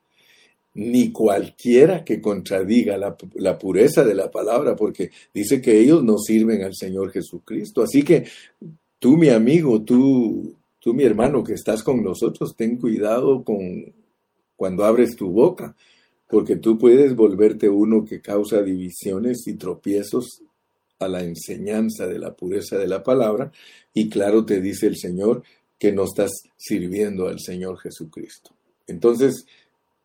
Ni 0.73 1.11
cualquiera 1.11 2.03
que 2.03 2.19
contradiga 2.19 2.97
la, 2.97 3.15
la, 3.36 3.57
pureza 3.57 4.03
de 4.03 4.15
la 4.15 4.29
palabra, 4.29 4.75
porque 4.75 5.11
dice 5.33 5.61
que 5.61 5.79
ellos 5.79 6.03
no 6.03 6.17
sirven 6.17 6.63
al 6.63 6.75
Señor 6.75 7.11
Jesucristo. 7.11 7.81
Así 7.81 8.03
que 8.03 8.25
tú, 8.99 9.15
mi 9.15 9.29
amigo, 9.29 9.81
tú, 9.83 10.53
tú, 10.79 10.93
mi 10.93 11.03
hermano, 11.03 11.43
que 11.43 11.53
estás 11.53 11.81
con 11.81 12.03
nosotros, 12.03 12.55
ten 12.57 12.75
cuidado 12.77 13.43
con 13.43 13.93
cuando 14.57 14.86
abres 14.86 15.15
tu 15.15 15.29
boca, 15.29 15.75
porque 16.27 16.55
tú 16.55 16.77
puedes 16.77 17.15
volverte 17.15 17.69
uno 17.69 18.03
que 18.05 18.21
causa 18.21 18.61
divisiones 18.61 19.47
y 19.47 19.55
tropiezos 19.55 20.41
a 20.99 21.07
la 21.07 21.23
enseñanza 21.23 22.07
de 22.07 22.19
la 22.19 22.35
pureza 22.35 22.77
de 22.77 22.87
la 22.87 23.03
palabra 23.03 23.51
y 23.93 24.09
claro 24.09 24.45
te 24.45 24.61
dice 24.61 24.87
el 24.87 24.97
Señor 24.97 25.43
que 25.77 25.91
no 25.91 26.03
estás 26.05 26.31
sirviendo 26.57 27.27
al 27.27 27.39
Señor 27.39 27.79
Jesucristo. 27.79 28.51
Entonces, 28.87 29.45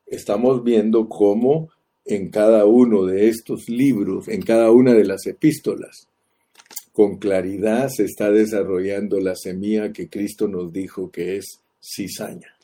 estamos 0.06 0.64
viendo 0.64 1.08
cómo 1.08 1.70
en 2.04 2.30
cada 2.30 2.64
uno 2.64 3.04
de 3.04 3.28
estos 3.28 3.68
libros, 3.68 4.28
en 4.28 4.42
cada 4.42 4.70
una 4.70 4.94
de 4.94 5.04
las 5.04 5.26
epístolas, 5.26 6.08
con 6.92 7.18
claridad 7.18 7.88
se 7.88 8.04
está 8.04 8.30
desarrollando 8.30 9.20
la 9.20 9.36
semilla 9.36 9.92
que 9.92 10.08
Cristo 10.08 10.48
nos 10.48 10.72
dijo 10.72 11.10
que 11.10 11.36
es 11.36 11.60
cizaña. 11.80 12.54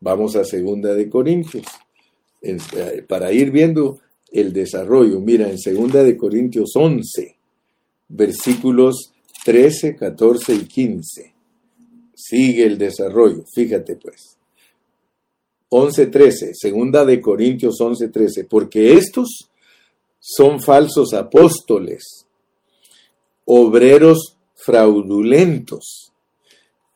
Vamos 0.00 0.34
a 0.34 0.44
segunda 0.44 0.94
de 0.94 1.08
Corintios, 1.08 1.66
eh, 2.40 3.04
para 3.06 3.32
ir 3.32 3.50
viendo 3.50 4.00
el 4.32 4.52
desarrollo. 4.52 5.20
Mira, 5.20 5.50
en 5.50 5.56
2 5.56 5.92
de 5.92 6.16
Corintios 6.16 6.72
11, 6.74 7.36
versículos 8.08 9.12
13, 9.44 9.96
14 9.96 10.54
y 10.54 10.64
15. 10.66 11.34
Sigue 12.14 12.64
el 12.64 12.78
desarrollo, 12.78 13.44
fíjate 13.54 13.96
pues. 13.96 14.36
11.13, 15.70 16.50
segunda 16.52 17.04
de 17.04 17.20
Corintios 17.20 17.76
11.13, 17.80 18.46
porque 18.48 18.92
estos 18.92 19.48
son 20.20 20.60
falsos 20.60 21.14
apóstoles, 21.14 22.26
obreros 23.46 24.36
fraudulentos, 24.54 26.11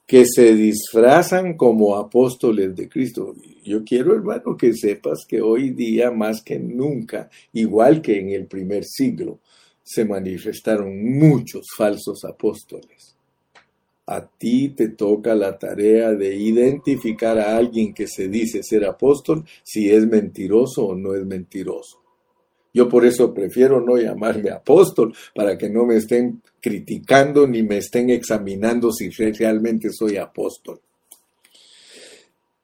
que 0.06 0.24
se 0.24 0.54
disfrazan 0.54 1.54
como 1.54 1.96
apóstoles 1.96 2.76
de 2.76 2.88
Cristo. 2.88 3.34
Yo 3.64 3.82
quiero, 3.84 4.14
hermano, 4.14 4.56
que 4.56 4.72
sepas 4.72 5.26
que 5.26 5.42
hoy 5.42 5.70
día, 5.70 6.12
más 6.12 6.42
que 6.42 6.58
nunca, 6.60 7.28
igual 7.52 8.00
que 8.00 8.20
en 8.20 8.30
el 8.30 8.46
primer 8.46 8.84
siglo, 8.84 9.40
se 9.82 10.04
manifestaron 10.04 11.18
muchos 11.18 11.66
falsos 11.76 12.24
apóstoles. 12.24 13.16
A 14.06 14.24
ti 14.24 14.68
te 14.68 14.90
toca 14.90 15.34
la 15.34 15.58
tarea 15.58 16.12
de 16.12 16.36
identificar 16.36 17.38
a 17.38 17.56
alguien 17.56 17.92
que 17.92 18.06
se 18.06 18.28
dice 18.28 18.62
ser 18.62 18.84
apóstol, 18.84 19.44
si 19.64 19.90
es 19.90 20.06
mentiroso 20.06 20.86
o 20.86 20.94
no 20.94 21.14
es 21.16 21.26
mentiroso. 21.26 22.05
Yo 22.76 22.90
por 22.90 23.06
eso 23.06 23.32
prefiero 23.32 23.80
no 23.80 23.96
llamarme 23.96 24.50
apóstol, 24.50 25.14
para 25.34 25.56
que 25.56 25.70
no 25.70 25.86
me 25.86 25.96
estén 25.96 26.42
criticando 26.60 27.46
ni 27.46 27.62
me 27.62 27.78
estén 27.78 28.10
examinando 28.10 28.92
si 28.92 29.08
realmente 29.08 29.88
soy 29.90 30.18
apóstol. 30.18 30.78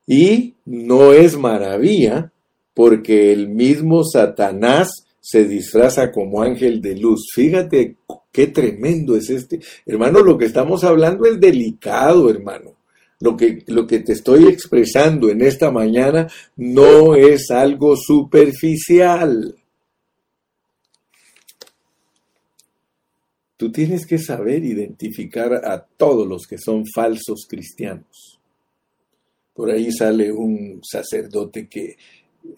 Y 0.06 0.52
no 0.66 1.14
es 1.14 1.38
maravilla, 1.38 2.30
porque 2.74 3.32
el 3.32 3.48
mismo 3.48 4.04
Satanás 4.04 5.06
se 5.18 5.46
disfraza 5.46 6.12
como 6.12 6.42
ángel 6.42 6.82
de 6.82 6.94
luz. 6.94 7.28
Fíjate 7.34 7.96
qué 8.30 8.48
tremendo 8.48 9.16
es 9.16 9.30
este. 9.30 9.60
Hermano, 9.86 10.20
lo 10.20 10.36
que 10.36 10.44
estamos 10.44 10.84
hablando 10.84 11.24
es 11.24 11.40
delicado, 11.40 12.28
hermano. 12.28 12.74
Lo 13.18 13.34
que, 13.34 13.64
lo 13.68 13.86
que 13.86 14.00
te 14.00 14.12
estoy 14.12 14.44
expresando 14.44 15.30
en 15.30 15.40
esta 15.40 15.70
mañana 15.70 16.28
no 16.56 17.14
es 17.14 17.50
algo 17.50 17.96
superficial. 17.96 19.56
Tú 23.62 23.70
tienes 23.70 24.06
que 24.06 24.18
saber 24.18 24.64
identificar 24.64 25.54
a 25.54 25.80
todos 25.80 26.26
los 26.26 26.48
que 26.48 26.58
son 26.58 26.82
falsos 26.92 27.46
cristianos. 27.48 28.40
Por 29.54 29.70
ahí 29.70 29.92
sale 29.92 30.32
un 30.32 30.80
sacerdote 30.82 31.68
que 31.68 31.96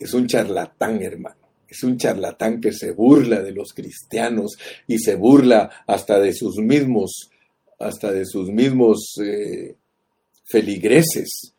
es 0.00 0.14
un 0.14 0.26
charlatán, 0.26 1.02
hermano. 1.02 1.36
Es 1.68 1.82
un 1.82 1.98
charlatán 1.98 2.58
que 2.58 2.72
se 2.72 2.92
burla 2.92 3.42
de 3.42 3.52
los 3.52 3.74
cristianos 3.74 4.52
y 4.86 4.98
se 4.98 5.16
burla 5.16 5.84
hasta 5.86 6.18
de 6.18 6.32
sus 6.32 6.56
mismos, 6.56 7.28
hasta 7.78 8.10
de 8.10 8.24
sus 8.24 8.48
mismos 8.48 9.16
eh, 9.22 9.74
feligreses. 10.46 11.52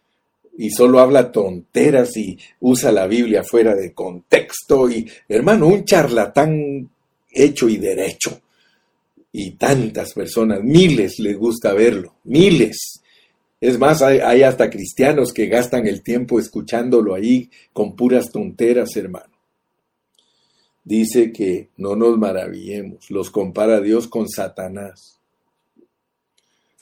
Y 0.58 0.72
solo 0.72 1.00
habla 1.00 1.32
tonteras 1.32 2.18
y 2.18 2.36
usa 2.62 2.92
la 2.92 3.06
Biblia 3.06 3.44
fuera 3.44 3.76
de 3.76 3.94
contexto. 3.94 4.90
Y, 4.90 5.08
hermano, 5.30 5.68
un 5.68 5.86
charlatán 5.86 6.90
hecho 7.32 7.70
y 7.70 7.78
derecho 7.78 8.42
y 9.38 9.52
tantas 9.52 10.14
personas, 10.14 10.64
miles 10.64 11.20
les 11.20 11.38
gusta 11.38 11.74
verlo, 11.74 12.16
miles. 12.24 13.02
Es 13.60 13.78
más, 13.78 14.02
hay, 14.02 14.44
hasta 14.44 14.70
cristianos 14.70 15.34
que 15.34 15.48
gastan 15.48 15.88
el 15.88 16.04
tiempo 16.04 16.40
escuchándolo 16.40 17.14
ahí 17.14 17.50
con 17.74 17.98
puras 17.98 18.32
tonteras, 18.32 18.96
hermano. 18.96 19.34
Dice 20.86 21.34
que 21.34 21.68
no 21.76 21.98
nos 21.98 22.18
maravillemos, 22.18 23.12
los 23.12 23.30
compara 23.30 23.82
Dios 23.82 24.08
con 24.08 24.30
Satanás. 24.30 25.20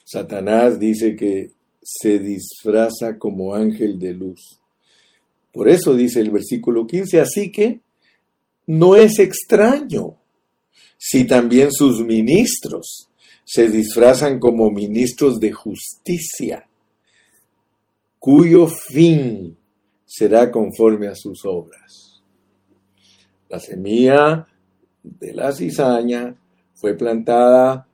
Satanás 0.06 0.80
dice 0.80 1.16
que 1.16 1.54
se 1.82 2.20
disfraza 2.20 3.18
como 3.18 3.56
ángel 3.56 3.98
de 3.98 4.14
luz. 4.14 4.60
Por 5.52 5.68
eso 5.68 5.96
dice 5.96 6.20
el 6.20 6.30
versículo 6.30 6.86
15, 6.86 7.20
así 7.20 7.52
que 7.52 7.80
no 8.68 8.96
es 8.96 9.18
extraño 9.18 10.18
si 11.06 11.26
también 11.26 11.70
sus 11.70 12.00
ministros 12.00 13.10
se 13.44 13.68
disfrazan 13.68 14.40
como 14.40 14.72
ministros 14.72 15.38
de 15.38 15.52
justicia, 15.52 16.66
cuyo 18.18 18.68
fin 18.68 19.58
será 20.06 20.50
conforme 20.50 21.08
a 21.08 21.16
sus 21.16 21.44
obras. 21.44 22.22
La 23.50 23.60
semilla 23.60 24.48
de 25.04 25.34
la 25.34 25.52
cizaña 25.52 26.38
fue 26.74 26.94
plantada 26.94 27.86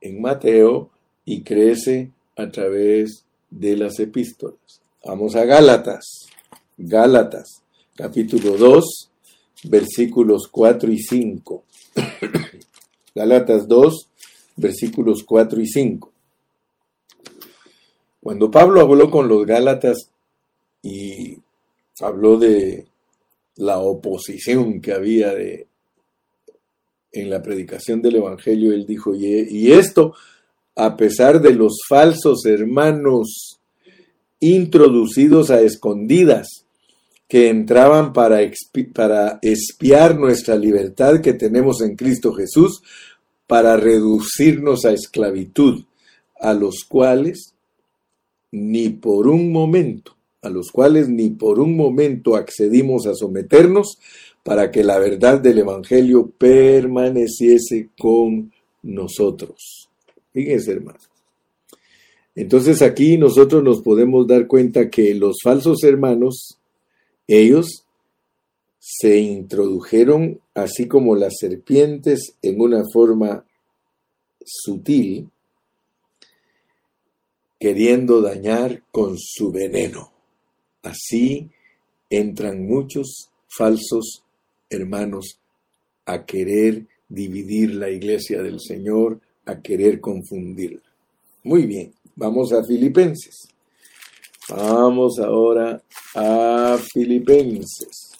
en 0.00 0.22
Mateo 0.22 0.88
y 1.26 1.42
crece 1.42 2.10
a 2.36 2.48
través 2.48 3.26
de 3.50 3.76
las 3.76 4.00
epístolas. 4.00 4.80
Vamos 5.04 5.36
a 5.36 5.44
Gálatas. 5.44 6.06
Gálatas, 6.78 7.62
capítulo 7.94 8.56
2, 8.56 9.10
versículos 9.64 10.48
4 10.50 10.90
y 10.90 10.98
5. 11.00 11.65
Galatas 13.14 13.66
2, 13.66 14.08
versículos 14.56 15.22
4 15.24 15.60
y 15.60 15.66
5. 15.66 16.12
Cuando 18.20 18.50
Pablo 18.50 18.80
habló 18.80 19.10
con 19.10 19.28
los 19.28 19.46
Gálatas 19.46 20.10
y 20.82 21.38
habló 22.00 22.38
de 22.38 22.86
la 23.56 23.78
oposición 23.78 24.80
que 24.80 24.92
había 24.92 25.32
de, 25.32 25.66
en 27.12 27.30
la 27.30 27.42
predicación 27.42 28.02
del 28.02 28.16
Evangelio, 28.16 28.72
él 28.72 28.86
dijo, 28.86 29.14
y 29.14 29.72
esto 29.72 30.14
a 30.74 30.96
pesar 30.96 31.40
de 31.40 31.54
los 31.54 31.78
falsos 31.88 32.44
hermanos 32.44 33.58
introducidos 34.40 35.50
a 35.50 35.62
escondidas 35.62 36.65
que 37.28 37.48
entraban 37.48 38.12
para, 38.12 38.38
para 38.94 39.38
espiar 39.42 40.18
nuestra 40.18 40.56
libertad 40.56 41.20
que 41.20 41.34
tenemos 41.34 41.80
en 41.82 41.96
Cristo 41.96 42.32
Jesús, 42.32 42.82
para 43.46 43.76
reducirnos 43.76 44.84
a 44.84 44.92
esclavitud, 44.92 45.84
a 46.40 46.54
los 46.54 46.84
cuales 46.88 47.54
ni 48.52 48.90
por 48.90 49.28
un 49.28 49.52
momento, 49.52 50.16
a 50.42 50.48
los 50.48 50.70
cuales 50.70 51.08
ni 51.08 51.30
por 51.30 51.58
un 51.58 51.76
momento 51.76 52.36
accedimos 52.36 53.06
a 53.06 53.14
someternos 53.14 53.98
para 54.42 54.70
que 54.70 54.84
la 54.84 54.98
verdad 54.98 55.40
del 55.40 55.58
Evangelio 55.58 56.30
permaneciese 56.38 57.90
con 57.98 58.52
nosotros. 58.82 59.88
Fíjense, 60.32 60.72
hermano. 60.72 60.98
Entonces 62.34 62.82
aquí 62.82 63.16
nosotros 63.16 63.64
nos 63.64 63.80
podemos 63.80 64.26
dar 64.26 64.46
cuenta 64.46 64.90
que 64.90 65.14
los 65.14 65.38
falsos 65.42 65.82
hermanos, 65.82 66.58
ellos 67.26 67.84
se 68.78 69.18
introdujeron 69.18 70.40
así 70.54 70.86
como 70.86 71.16
las 71.16 71.34
serpientes 71.40 72.34
en 72.40 72.60
una 72.60 72.82
forma 72.92 73.44
sutil, 74.44 75.28
queriendo 77.58 78.20
dañar 78.20 78.84
con 78.92 79.18
su 79.18 79.50
veneno. 79.50 80.12
Así 80.82 81.50
entran 82.10 82.64
muchos 82.66 83.30
falsos 83.48 84.22
hermanos 84.70 85.40
a 86.04 86.24
querer 86.24 86.86
dividir 87.08 87.74
la 87.74 87.90
iglesia 87.90 88.42
del 88.42 88.60
Señor, 88.60 89.20
a 89.44 89.60
querer 89.60 90.00
confundirla. 90.00 90.82
Muy 91.42 91.66
bien, 91.66 91.92
vamos 92.14 92.52
a 92.52 92.64
Filipenses. 92.64 93.48
Vamos 94.48 95.18
ahora 95.18 95.82
a 96.18 96.78
Filipenses 96.78 98.12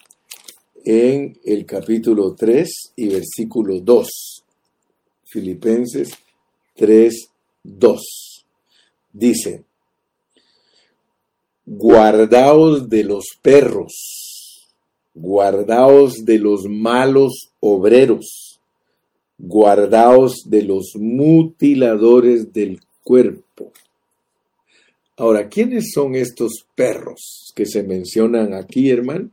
en 0.84 1.34
el 1.46 1.64
capítulo 1.64 2.34
3 2.34 2.92
y 2.94 3.08
versículo 3.08 3.80
2. 3.80 4.44
Filipenses 5.24 6.10
3, 6.74 7.30
2. 7.62 8.44
Dice, 9.14 9.64
guardaos 11.64 12.86
de 12.90 13.02
los 13.02 13.24
perros, 13.40 14.68
guardaos 15.14 16.22
de 16.26 16.38
los 16.38 16.66
malos 16.68 17.50
obreros, 17.60 18.60
guardaos 19.38 20.42
de 20.44 20.62
los 20.64 20.92
mutiladores 20.96 22.52
del 22.52 22.78
cuerpo. 23.02 23.72
Ahora, 25.16 25.48
¿quiénes 25.48 25.92
son 25.94 26.14
estos 26.14 26.66
perros 26.74 27.52
que 27.54 27.64
se 27.64 27.82
mencionan 27.82 28.52
aquí, 28.52 28.90
hermano? 28.90 29.30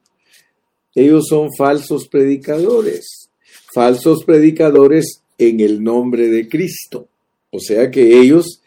Ellos 0.95 1.25
son 1.27 1.49
falsos 1.57 2.07
predicadores, 2.07 3.29
falsos 3.73 4.23
predicadores 4.23 5.23
en 5.37 5.59
el 5.59 5.83
nombre 5.83 6.29
de 6.29 6.47
Cristo. 6.47 7.07
O 7.51 7.59
sea 7.59 7.91
que 7.91 8.19
ellos 8.19 8.61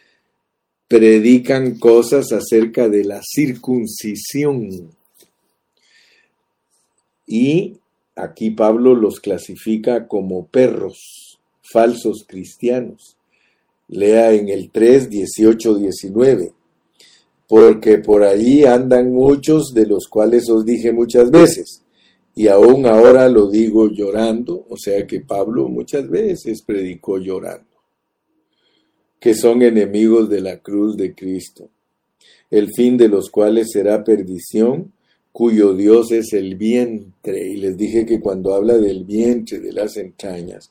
predican 0.89 1.79
cosas 1.79 2.33
acerca 2.33 2.89
de 2.89 3.05
la 3.05 3.21
circuncisión. 3.23 4.91
Y 7.27 7.79
aquí 8.14 8.51
Pablo 8.51 8.95
los 8.95 9.21
clasifica 9.21 10.07
como 10.07 10.47
perros, 10.47 11.39
falsos 11.62 12.25
cristianos. 12.27 13.17
Lea 13.89 14.33
en 14.33 14.49
el 14.49 14.71
3, 14.71 15.09
18, 15.09 15.79
19. 15.79 16.56
Porque 17.49 17.99
por 17.99 18.25
allí 18.25 18.65
andan 18.65 19.13
muchos 19.13 19.73
de 19.73 19.87
los 19.87 20.09
cuales 20.09 20.49
os 20.51 20.65
dije 20.65 20.93
muchas 20.93 21.31
veces 21.31 21.83
y 22.39 22.49
aún 22.49 22.85
ahora 22.85 23.31
lo 23.31 23.49
digo 23.49 23.89
llorando, 23.89 24.67
o 24.69 24.77
sea 24.77 25.07
que 25.07 25.21
Pablo 25.23 25.69
muchas 25.69 26.07
veces 26.07 26.61
predicó 26.61 27.17
llorando, 27.17 27.65
que 29.19 29.35
son 29.35 29.63
enemigos 29.63 30.29
de 30.29 30.43
la 30.43 30.59
cruz 30.59 30.99
de 30.99 31.15
Cristo, 31.15 31.71
el 32.51 32.69
fin 32.75 32.99
de 32.99 33.09
los 33.09 33.31
cuales 33.31 33.69
será 33.73 34.05
perdición, 34.05 34.93
cuyo 35.33 35.73
Dios 35.73 36.13
es 36.13 36.35
el 36.35 36.57
vientre. 36.57 37.49
Y 37.49 37.57
les 37.57 37.75
dije 37.75 38.05
que 38.05 38.21
cuando 38.21 38.55
habla 38.55 38.77
del 38.77 39.05
vientre, 39.05 39.59
de 39.59 39.73
las 39.73 39.97
entrañas, 39.97 40.71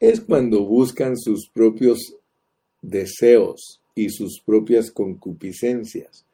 es 0.00 0.22
cuando 0.22 0.64
buscan 0.64 1.18
sus 1.18 1.50
propios 1.50 2.16
deseos 2.80 3.82
y 3.94 4.10
sus 4.10 4.40
propias 4.40 4.90
concupiscencias. 4.90 6.24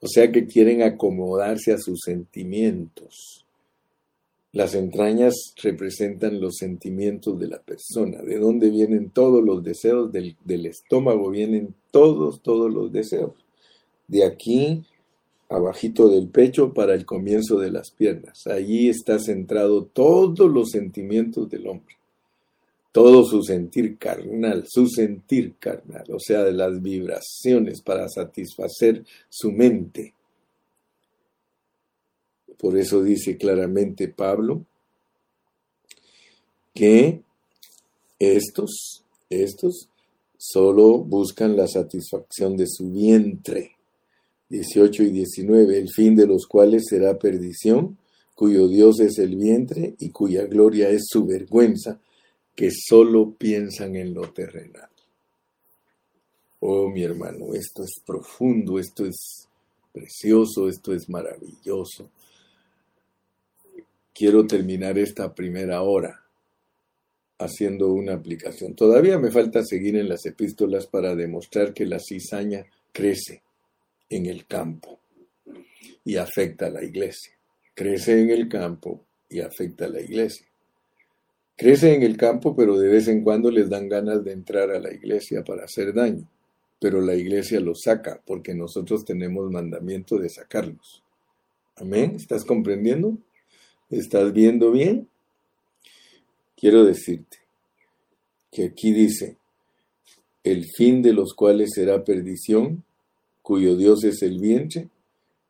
O 0.00 0.06
sea 0.06 0.30
que 0.30 0.46
quieren 0.46 0.82
acomodarse 0.82 1.72
a 1.72 1.78
sus 1.78 2.00
sentimientos. 2.04 3.44
Las 4.52 4.74
entrañas 4.74 5.34
representan 5.62 6.40
los 6.40 6.56
sentimientos 6.58 7.40
de 7.40 7.48
la 7.48 7.60
persona, 7.60 8.22
de 8.22 8.38
dónde 8.38 8.70
vienen 8.70 9.10
todos 9.10 9.42
los 9.42 9.64
deseos 9.64 10.12
del, 10.12 10.36
estómago, 10.66 11.30
vienen 11.30 11.74
todos, 11.90 12.40
todos 12.40 12.72
los 12.72 12.92
deseos. 12.92 13.32
De 14.06 14.24
aquí, 14.24 14.84
abajito 15.48 16.08
del 16.08 16.28
pecho, 16.28 16.72
para 16.72 16.94
el 16.94 17.04
comienzo 17.04 17.58
de 17.58 17.72
las 17.72 17.90
piernas. 17.90 18.46
Allí 18.46 18.88
está 18.88 19.18
centrado 19.18 19.86
todos 19.86 20.48
los 20.48 20.70
sentimientos 20.70 21.50
del 21.50 21.66
hombre. 21.66 21.96
Todo 22.94 23.24
su 23.24 23.42
sentir 23.42 23.98
carnal, 23.98 24.64
su 24.68 24.86
sentir 24.86 25.56
carnal, 25.58 26.04
o 26.12 26.20
sea, 26.20 26.44
de 26.44 26.52
las 26.52 26.80
vibraciones 26.80 27.82
para 27.82 28.08
satisfacer 28.08 29.04
su 29.28 29.50
mente 29.50 30.14
por 32.64 32.78
eso 32.78 33.02
dice 33.02 33.36
claramente 33.36 34.08
Pablo 34.08 34.64
que 36.72 37.20
estos, 38.18 39.04
estos 39.28 39.90
solo 40.38 40.98
buscan 41.00 41.58
la 41.58 41.68
satisfacción 41.68 42.56
de 42.56 42.66
su 42.66 42.90
vientre. 42.90 43.72
18 44.48 45.02
y 45.02 45.10
19, 45.10 45.78
el 45.78 45.90
fin 45.90 46.16
de 46.16 46.26
los 46.26 46.46
cuales 46.46 46.84
será 46.88 47.18
perdición, 47.18 47.98
cuyo 48.34 48.66
Dios 48.66 48.98
es 49.00 49.18
el 49.18 49.36
vientre 49.36 49.94
y 49.98 50.08
cuya 50.08 50.46
gloria 50.46 50.88
es 50.88 51.04
su 51.06 51.26
vergüenza, 51.26 52.00
que 52.54 52.70
solo 52.70 53.34
piensan 53.34 53.96
en 53.96 54.14
lo 54.14 54.32
terrenal. 54.32 54.88
Oh, 56.60 56.88
mi 56.88 57.02
hermano, 57.02 57.54
esto 57.54 57.84
es 57.84 58.00
profundo, 58.06 58.78
esto 58.78 59.04
es 59.04 59.48
precioso, 59.92 60.68
esto 60.68 60.94
es 60.94 61.08
maravilloso 61.08 62.10
quiero 64.14 64.46
terminar 64.46 64.96
esta 64.98 65.34
primera 65.34 65.82
hora 65.82 66.22
haciendo 67.38 67.92
una 67.92 68.14
aplicación. 68.14 68.74
Todavía 68.74 69.18
me 69.18 69.32
falta 69.32 69.64
seguir 69.64 69.96
en 69.96 70.08
las 70.08 70.24
epístolas 70.24 70.86
para 70.86 71.14
demostrar 71.16 71.74
que 71.74 71.84
la 71.84 71.98
cizaña 71.98 72.64
crece 72.92 73.42
en 74.08 74.26
el 74.26 74.46
campo 74.46 75.00
y 76.04 76.16
afecta 76.16 76.66
a 76.66 76.70
la 76.70 76.84
iglesia. 76.84 77.32
Crece 77.74 78.22
en 78.22 78.30
el 78.30 78.48
campo 78.48 79.04
y 79.28 79.40
afecta 79.40 79.86
a 79.86 79.88
la 79.88 80.00
iglesia. 80.00 80.46
Crece 81.56 81.94
en 81.94 82.02
el 82.02 82.16
campo, 82.16 82.56
pero 82.56 82.78
de 82.78 82.88
vez 82.88 83.06
en 83.06 83.22
cuando 83.22 83.50
les 83.50 83.68
dan 83.68 83.88
ganas 83.88 84.24
de 84.24 84.32
entrar 84.32 84.70
a 84.70 84.80
la 84.80 84.92
iglesia 84.92 85.44
para 85.44 85.64
hacer 85.64 85.94
daño. 85.94 86.28
Pero 86.80 87.00
la 87.00 87.14
iglesia 87.14 87.60
los 87.60 87.82
saca 87.82 88.20
porque 88.26 88.54
nosotros 88.54 89.04
tenemos 89.04 89.50
mandamiento 89.50 90.18
de 90.18 90.28
sacarlos. 90.28 91.02
Amén. 91.76 92.14
¿Estás 92.16 92.44
comprendiendo? 92.44 93.16
¿Estás 93.88 94.32
viendo 94.32 94.72
bien? 94.72 95.08
Quiero 96.56 96.84
decirte 96.84 97.38
que 98.50 98.64
aquí 98.64 98.92
dice, 98.92 99.36
el 100.42 100.66
fin 100.76 101.02
de 101.02 101.12
los 101.12 101.34
cuales 101.34 101.70
será 101.74 102.04
perdición, 102.04 102.84
cuyo 103.42 103.76
Dios 103.76 104.04
es 104.04 104.22
el 104.22 104.40
vientre 104.40 104.88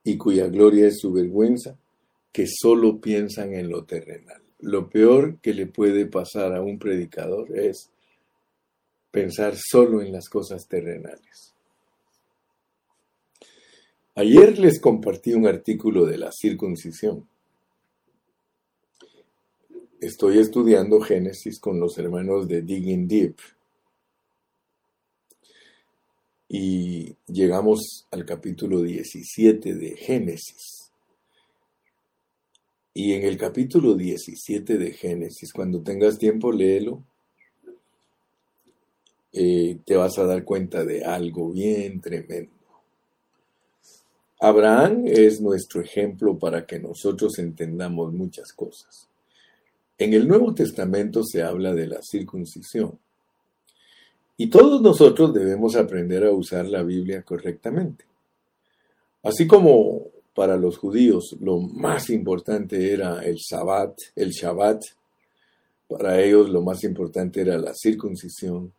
y 0.02 0.16
cuya 0.16 0.48
gloria 0.48 0.86
es 0.86 0.98
su 1.00 1.12
vergüenza, 1.12 1.76
que 2.32 2.46
solo 2.46 3.00
piensan 3.00 3.54
en 3.54 3.70
lo 3.70 3.84
terrenal. 3.84 4.43
Lo 4.64 4.88
peor 4.88 5.38
que 5.40 5.54
le 5.54 5.66
puede 5.66 6.06
pasar 6.06 6.54
a 6.54 6.62
un 6.62 6.78
predicador 6.78 7.56
es 7.56 7.90
pensar 9.10 9.54
solo 9.56 10.02
en 10.02 10.12
las 10.12 10.28
cosas 10.28 10.66
terrenales. 10.66 11.54
Ayer 14.16 14.58
les 14.58 14.80
compartí 14.80 15.32
un 15.32 15.46
artículo 15.46 16.06
de 16.06 16.18
la 16.18 16.30
circuncisión 16.32 17.26
estoy 20.06 20.38
estudiando 20.38 21.00
Génesis 21.00 21.58
con 21.58 21.80
los 21.80 21.96
hermanos 21.98 22.46
de 22.46 22.62
Digging 22.62 23.08
Deep. 23.08 23.36
Y 26.48 27.16
llegamos 27.26 28.06
al 28.10 28.24
capítulo 28.24 28.82
17 28.82 29.74
de 29.74 29.96
Génesis. 29.96 30.83
Y 32.96 33.12
en 33.14 33.24
el 33.24 33.36
capítulo 33.36 33.94
17 33.94 34.78
de 34.78 34.92
Génesis, 34.92 35.52
cuando 35.52 35.82
tengas 35.82 36.16
tiempo, 36.16 36.52
léelo. 36.52 37.02
Eh, 39.32 39.78
te 39.84 39.96
vas 39.96 40.16
a 40.18 40.26
dar 40.26 40.44
cuenta 40.44 40.84
de 40.84 41.04
algo 41.04 41.50
bien 41.50 42.00
tremendo. 42.00 42.52
Abraham 44.38 45.02
es 45.06 45.40
nuestro 45.40 45.80
ejemplo 45.80 46.38
para 46.38 46.64
que 46.66 46.78
nosotros 46.78 47.36
entendamos 47.40 48.12
muchas 48.12 48.52
cosas. 48.52 49.08
En 49.98 50.14
el 50.14 50.28
Nuevo 50.28 50.54
Testamento 50.54 51.24
se 51.24 51.42
habla 51.42 51.74
de 51.74 51.88
la 51.88 52.00
circuncisión. 52.00 52.96
Y 54.36 54.46
todos 54.46 54.80
nosotros 54.82 55.34
debemos 55.34 55.74
aprender 55.74 56.24
a 56.24 56.30
usar 56.30 56.66
la 56.66 56.84
Biblia 56.84 57.22
correctamente. 57.22 58.04
Así 59.24 59.48
como 59.48 60.13
para 60.34 60.56
los 60.56 60.78
judíos 60.78 61.36
lo 61.40 61.60
más 61.60 62.10
importante 62.10 62.92
era 62.92 63.24
el 63.24 63.38
Sabbat, 63.40 63.96
el 64.16 64.30
Shabbat, 64.30 64.82
para 65.88 66.20
ellos 66.20 66.50
lo 66.50 66.62
más 66.62 66.82
importante 66.84 67.40
era 67.40 67.56
la 67.58 67.72
circuncisión, 67.74 68.72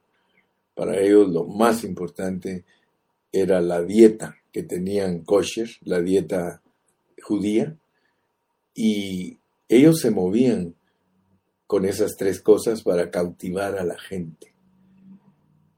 para 0.74 1.00
ellos 1.00 1.30
lo 1.30 1.46
más 1.46 1.84
importante 1.84 2.66
era 3.32 3.62
la 3.62 3.82
dieta 3.82 4.38
que 4.52 4.64
tenían 4.64 5.22
kosher, 5.22 5.70
la 5.82 6.02
dieta 6.02 6.62
judía, 7.22 7.78
y 8.74 9.38
ellos 9.70 10.00
se 10.00 10.12
movían 10.12 10.76
con 11.68 11.86
esas 11.86 12.16
tres 12.18 12.42
cosas 12.42 12.84
para 12.84 13.10
cautivar 13.10 13.78
a 13.78 13.84
la 13.84 13.98
gente. 13.98 14.55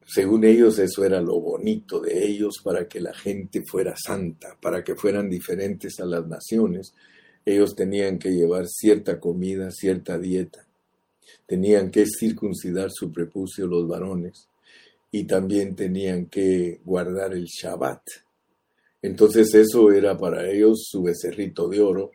Según 0.09 0.45
ellos 0.45 0.79
eso 0.79 1.03
era 1.03 1.19
lo 1.19 1.37
bonito 1.41 1.99
de 1.99 2.25
ellos 2.25 2.61
para 2.63 2.87
que 2.87 3.01
la 3.01 3.13
gente 3.13 3.61
fuera 3.69 3.93
santa, 3.97 4.57
para 4.61 4.81
que 4.81 4.95
fueran 4.95 5.29
diferentes 5.29 5.99
a 5.99 6.05
las 6.05 6.25
naciones. 6.25 6.93
Ellos 7.45 7.75
tenían 7.75 8.17
que 8.17 8.31
llevar 8.31 8.67
cierta 8.67 9.19
comida, 9.19 9.69
cierta 9.69 10.17
dieta. 10.17 10.65
Tenían 11.45 11.91
que 11.91 12.05
circuncidar 12.05 12.89
su 12.89 13.11
prepucio 13.11 13.67
los 13.67 13.85
varones 13.85 14.47
y 15.11 15.25
también 15.25 15.75
tenían 15.75 16.27
que 16.27 16.79
guardar 16.85 17.33
el 17.33 17.43
Shabbat. 17.43 18.01
Entonces 19.01 19.53
eso 19.53 19.91
era 19.91 20.17
para 20.17 20.49
ellos 20.49 20.87
su 20.89 21.03
becerrito 21.03 21.67
de 21.67 21.81
oro. 21.81 22.11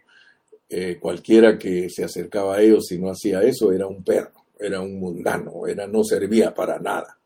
Eh, 0.66 0.96
cualquiera 0.98 1.58
que 1.58 1.90
se 1.90 2.04
acercaba 2.04 2.56
a 2.56 2.62
ellos 2.62 2.90
y 2.90 2.98
no 2.98 3.10
hacía 3.10 3.42
eso 3.42 3.70
era 3.70 3.86
un 3.86 4.02
perro, 4.02 4.46
era 4.58 4.80
un 4.80 4.98
mundano, 4.98 5.66
era, 5.66 5.86
no 5.86 6.02
servía 6.02 6.54
para 6.54 6.78
nada. 6.78 7.18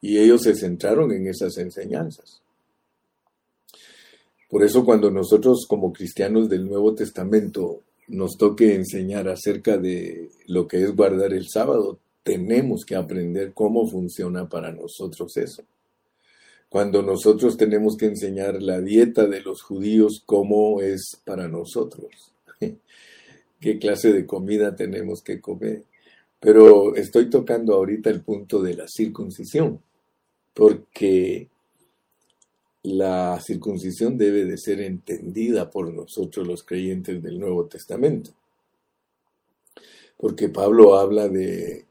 Y 0.00 0.18
ellos 0.18 0.42
se 0.42 0.54
centraron 0.54 1.12
en 1.12 1.26
esas 1.26 1.58
enseñanzas. 1.58 2.42
Por 4.48 4.64
eso 4.64 4.84
cuando 4.84 5.10
nosotros 5.10 5.66
como 5.68 5.92
cristianos 5.92 6.48
del 6.48 6.66
Nuevo 6.66 6.94
Testamento 6.94 7.82
nos 8.08 8.38
toque 8.38 8.74
enseñar 8.74 9.28
acerca 9.28 9.76
de 9.76 10.30
lo 10.46 10.66
que 10.66 10.82
es 10.82 10.96
guardar 10.96 11.34
el 11.34 11.46
sábado, 11.48 11.98
tenemos 12.22 12.84
que 12.86 12.96
aprender 12.96 13.52
cómo 13.52 13.86
funciona 13.86 14.48
para 14.48 14.72
nosotros 14.72 15.36
eso. 15.36 15.62
Cuando 16.70 17.02
nosotros 17.02 17.56
tenemos 17.56 17.96
que 17.96 18.06
enseñar 18.06 18.62
la 18.62 18.80
dieta 18.80 19.26
de 19.26 19.40
los 19.40 19.62
judíos, 19.62 20.22
cómo 20.24 20.80
es 20.80 21.18
para 21.24 21.48
nosotros. 21.48 22.32
¿Qué 23.60 23.78
clase 23.78 24.12
de 24.12 24.26
comida 24.26 24.76
tenemos 24.76 25.22
que 25.22 25.40
comer? 25.40 25.84
Pero 26.40 26.94
estoy 26.94 27.28
tocando 27.28 27.74
ahorita 27.74 28.10
el 28.10 28.22
punto 28.22 28.62
de 28.62 28.74
la 28.74 28.86
circuncisión 28.88 29.80
porque 30.58 31.48
la 32.82 33.40
circuncisión 33.40 34.18
debe 34.18 34.44
de 34.44 34.58
ser 34.58 34.80
entendida 34.80 35.70
por 35.70 35.94
nosotros 35.94 36.48
los 36.48 36.64
creyentes 36.64 37.22
del 37.22 37.38
Nuevo 37.38 37.66
Testamento. 37.66 38.32
Porque 40.16 40.48
Pablo 40.48 40.96
habla 40.96 41.28
de 41.28 41.86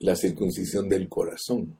la 0.00 0.16
circuncisión 0.16 0.86
del 0.86 1.08
corazón, 1.08 1.78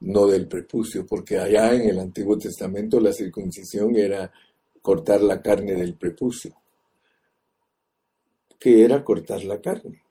no 0.00 0.26
del 0.26 0.48
prepucio, 0.48 1.06
porque 1.06 1.38
allá 1.38 1.74
en 1.76 1.88
el 1.88 1.98
Antiguo 1.98 2.36
Testamento 2.36 3.00
la 3.00 3.14
circuncisión 3.14 3.96
era 3.96 4.30
cortar 4.82 5.22
la 5.22 5.40
carne 5.40 5.72
del 5.72 5.94
prepucio. 5.94 6.54
¿Qué 8.58 8.84
era 8.84 9.02
cortar 9.02 9.42
la 9.44 9.62
carne? 9.62 10.01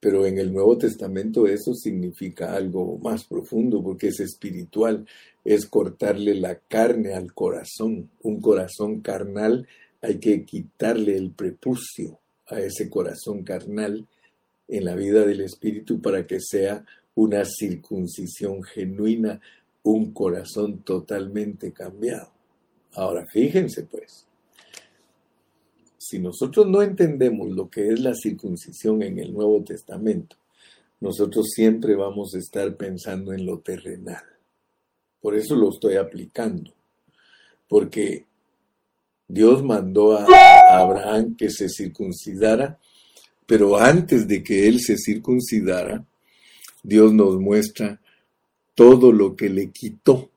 Pero 0.00 0.26
en 0.26 0.38
el 0.38 0.52
Nuevo 0.52 0.76
Testamento 0.76 1.46
eso 1.46 1.74
significa 1.74 2.54
algo 2.54 2.98
más 2.98 3.24
profundo 3.24 3.82
porque 3.82 4.08
es 4.08 4.20
espiritual, 4.20 5.06
es 5.44 5.66
cortarle 5.66 6.34
la 6.34 6.56
carne 6.56 7.14
al 7.14 7.32
corazón. 7.32 8.10
Un 8.22 8.40
corazón 8.40 9.00
carnal 9.00 9.66
hay 10.02 10.18
que 10.18 10.44
quitarle 10.44 11.16
el 11.16 11.30
prepucio 11.30 12.20
a 12.46 12.60
ese 12.60 12.88
corazón 12.90 13.42
carnal 13.42 14.06
en 14.68 14.84
la 14.84 14.94
vida 14.94 15.24
del 15.24 15.40
espíritu 15.40 16.00
para 16.00 16.26
que 16.26 16.40
sea 16.40 16.84
una 17.14 17.44
circuncisión 17.44 18.62
genuina, 18.62 19.40
un 19.82 20.12
corazón 20.12 20.82
totalmente 20.82 21.72
cambiado. 21.72 22.30
Ahora, 22.92 23.24
fíjense 23.26 23.84
pues, 23.84 24.25
si 26.08 26.20
nosotros 26.20 26.68
no 26.68 26.82
entendemos 26.82 27.50
lo 27.50 27.68
que 27.68 27.88
es 27.88 27.98
la 27.98 28.14
circuncisión 28.14 29.02
en 29.02 29.18
el 29.18 29.32
Nuevo 29.32 29.64
Testamento, 29.64 30.36
nosotros 31.00 31.50
siempre 31.52 31.96
vamos 31.96 32.32
a 32.34 32.38
estar 32.38 32.76
pensando 32.76 33.32
en 33.32 33.44
lo 33.44 33.58
terrenal. 33.58 34.22
Por 35.20 35.34
eso 35.34 35.56
lo 35.56 35.70
estoy 35.70 35.96
aplicando. 35.96 36.72
Porque 37.66 38.24
Dios 39.26 39.64
mandó 39.64 40.16
a 40.16 40.26
Abraham 40.78 41.34
que 41.36 41.50
se 41.50 41.68
circuncidara, 41.68 42.78
pero 43.44 43.76
antes 43.76 44.28
de 44.28 44.44
que 44.44 44.68
él 44.68 44.78
se 44.80 44.96
circuncidara, 44.96 46.04
Dios 46.84 47.12
nos 47.12 47.40
muestra 47.40 48.00
todo 48.76 49.10
lo 49.10 49.34
que 49.34 49.48
le 49.48 49.70
quitó. 49.72 50.30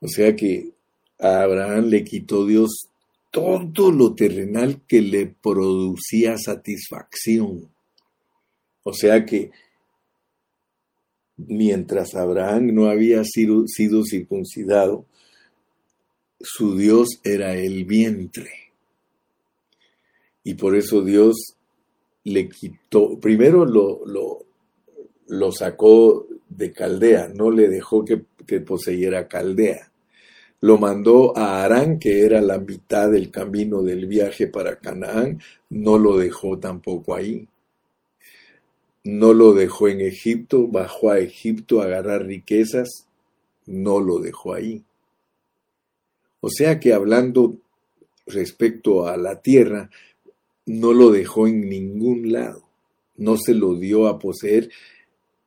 O 0.00 0.08
sea 0.08 0.34
que 0.34 0.72
a 1.20 1.42
Abraham 1.42 1.84
le 1.84 2.02
quitó 2.02 2.44
Dios 2.44 2.89
todo 3.30 3.92
lo 3.92 4.14
terrenal 4.14 4.82
que 4.86 5.00
le 5.00 5.26
producía 5.26 6.36
satisfacción. 6.36 7.70
O 8.82 8.92
sea 8.92 9.24
que 9.24 9.50
mientras 11.36 12.14
Abraham 12.14 12.74
no 12.74 12.86
había 12.86 13.22
sido, 13.24 13.64
circuncidado, 14.04 15.06
su 16.40 16.76
Dios 16.76 17.20
era 17.22 17.54
el 17.54 17.84
vientre. 17.84 18.50
Y 20.42 20.54
por 20.54 20.74
eso 20.74 21.02
Dios 21.02 21.56
le 22.24 22.48
quitó, 22.48 23.20
primero 23.20 23.64
lo, 23.64 25.52
sacó 25.52 26.26
de 26.48 26.72
Caldea, 26.72 27.28
no 27.28 27.50
le 27.50 27.68
dejó 27.68 28.04
que 28.04 28.60
poseyera 28.60 29.28
Caldea 29.28 29.89
lo 30.60 30.76
mandó 30.78 31.36
a 31.36 31.64
Arán, 31.64 31.98
que 31.98 32.24
era 32.24 32.40
la 32.42 32.58
mitad 32.58 33.10
del 33.10 33.30
camino 33.30 33.82
del 33.82 34.06
viaje 34.06 34.46
para 34.46 34.78
Canaán, 34.78 35.40
no 35.70 35.98
lo 35.98 36.18
dejó 36.18 36.58
tampoco 36.58 37.14
ahí. 37.14 37.48
No 39.02 39.32
lo 39.32 39.54
dejó 39.54 39.88
en 39.88 40.02
Egipto, 40.02 40.68
bajó 40.68 41.10
a 41.10 41.18
Egipto 41.18 41.80
a 41.80 41.86
agarrar 41.86 42.26
riquezas, 42.26 43.06
no 43.66 44.00
lo 44.00 44.18
dejó 44.18 44.52
ahí. 44.52 44.84
O 46.40 46.50
sea 46.50 46.78
que 46.78 46.92
hablando 46.92 47.56
respecto 48.26 49.06
a 49.06 49.16
la 49.16 49.40
tierra, 49.40 49.88
no 50.66 50.92
lo 50.92 51.10
dejó 51.10 51.46
en 51.46 51.68
ningún 51.70 52.32
lado, 52.32 52.62
no 53.16 53.38
se 53.38 53.54
lo 53.54 53.74
dio 53.74 54.06
a 54.06 54.18
poseer. 54.18 54.70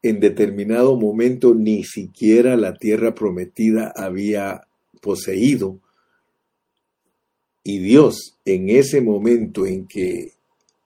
En 0.01 0.19
determinado 0.19 0.97
momento 0.97 1.53
ni 1.53 1.83
siquiera 1.83 2.57
la 2.57 2.73
tierra 2.73 3.13
prometida 3.13 3.93
había 3.95 4.67
poseído. 5.03 5.79
Y 7.63 7.79
Dios, 7.79 8.37
en 8.45 8.69
ese 8.69 9.01
momento 9.01 9.67
en 9.67 9.85
que 9.85 10.31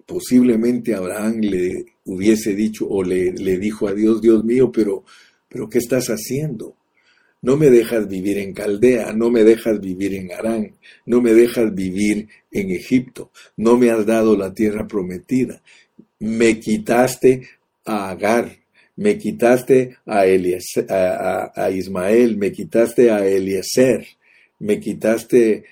posiblemente 0.06 0.96
Abraham 0.96 1.42
le 1.42 1.86
hubiese 2.06 2.56
dicho 2.56 2.88
o 2.90 3.04
le, 3.04 3.32
dijo 3.32 3.88
a 3.88 3.94
Dios, 3.94 4.22
Dios 4.22 4.44
mío, 4.44 4.72
pero, 4.72 5.06
pero 5.48 5.70
¿qué 5.70 5.78
estás 5.78 6.08
haciendo? 6.08 6.76
No 7.42 7.56
me 7.56 7.70
dejas 7.70 8.08
vivir 8.08 8.40
en 8.40 8.54
Caldea, 8.54 9.14
no 9.14 9.30
me 9.30 9.44
dejas 9.44 9.80
vivir 9.80 10.16
en 10.16 10.32
Arán, 10.32 10.76
no 11.06 11.22
me 11.22 11.34
dejas 11.34 11.74
vivir 11.76 12.28
en 12.52 12.72
Egipto, 12.72 13.32
no 13.56 13.78
me 13.78 13.92
has 13.92 14.06
dado 14.06 14.36
la 14.36 14.54
tierra 14.54 14.88
prometida. 14.88 15.62
Me 16.20 16.60
quitaste 16.60 17.48
a 17.86 18.10
Agar, 18.10 18.58
me 18.98 19.18
quitaste 19.18 19.98
a, 20.06 20.22
a, 21.56 21.72
Ismael, 21.72 22.38
me 22.38 22.52
quitaste 22.52 23.12
a 23.12 23.26
Eliezer, 23.26 24.06
me 24.60 24.80
quitaste 24.80 25.66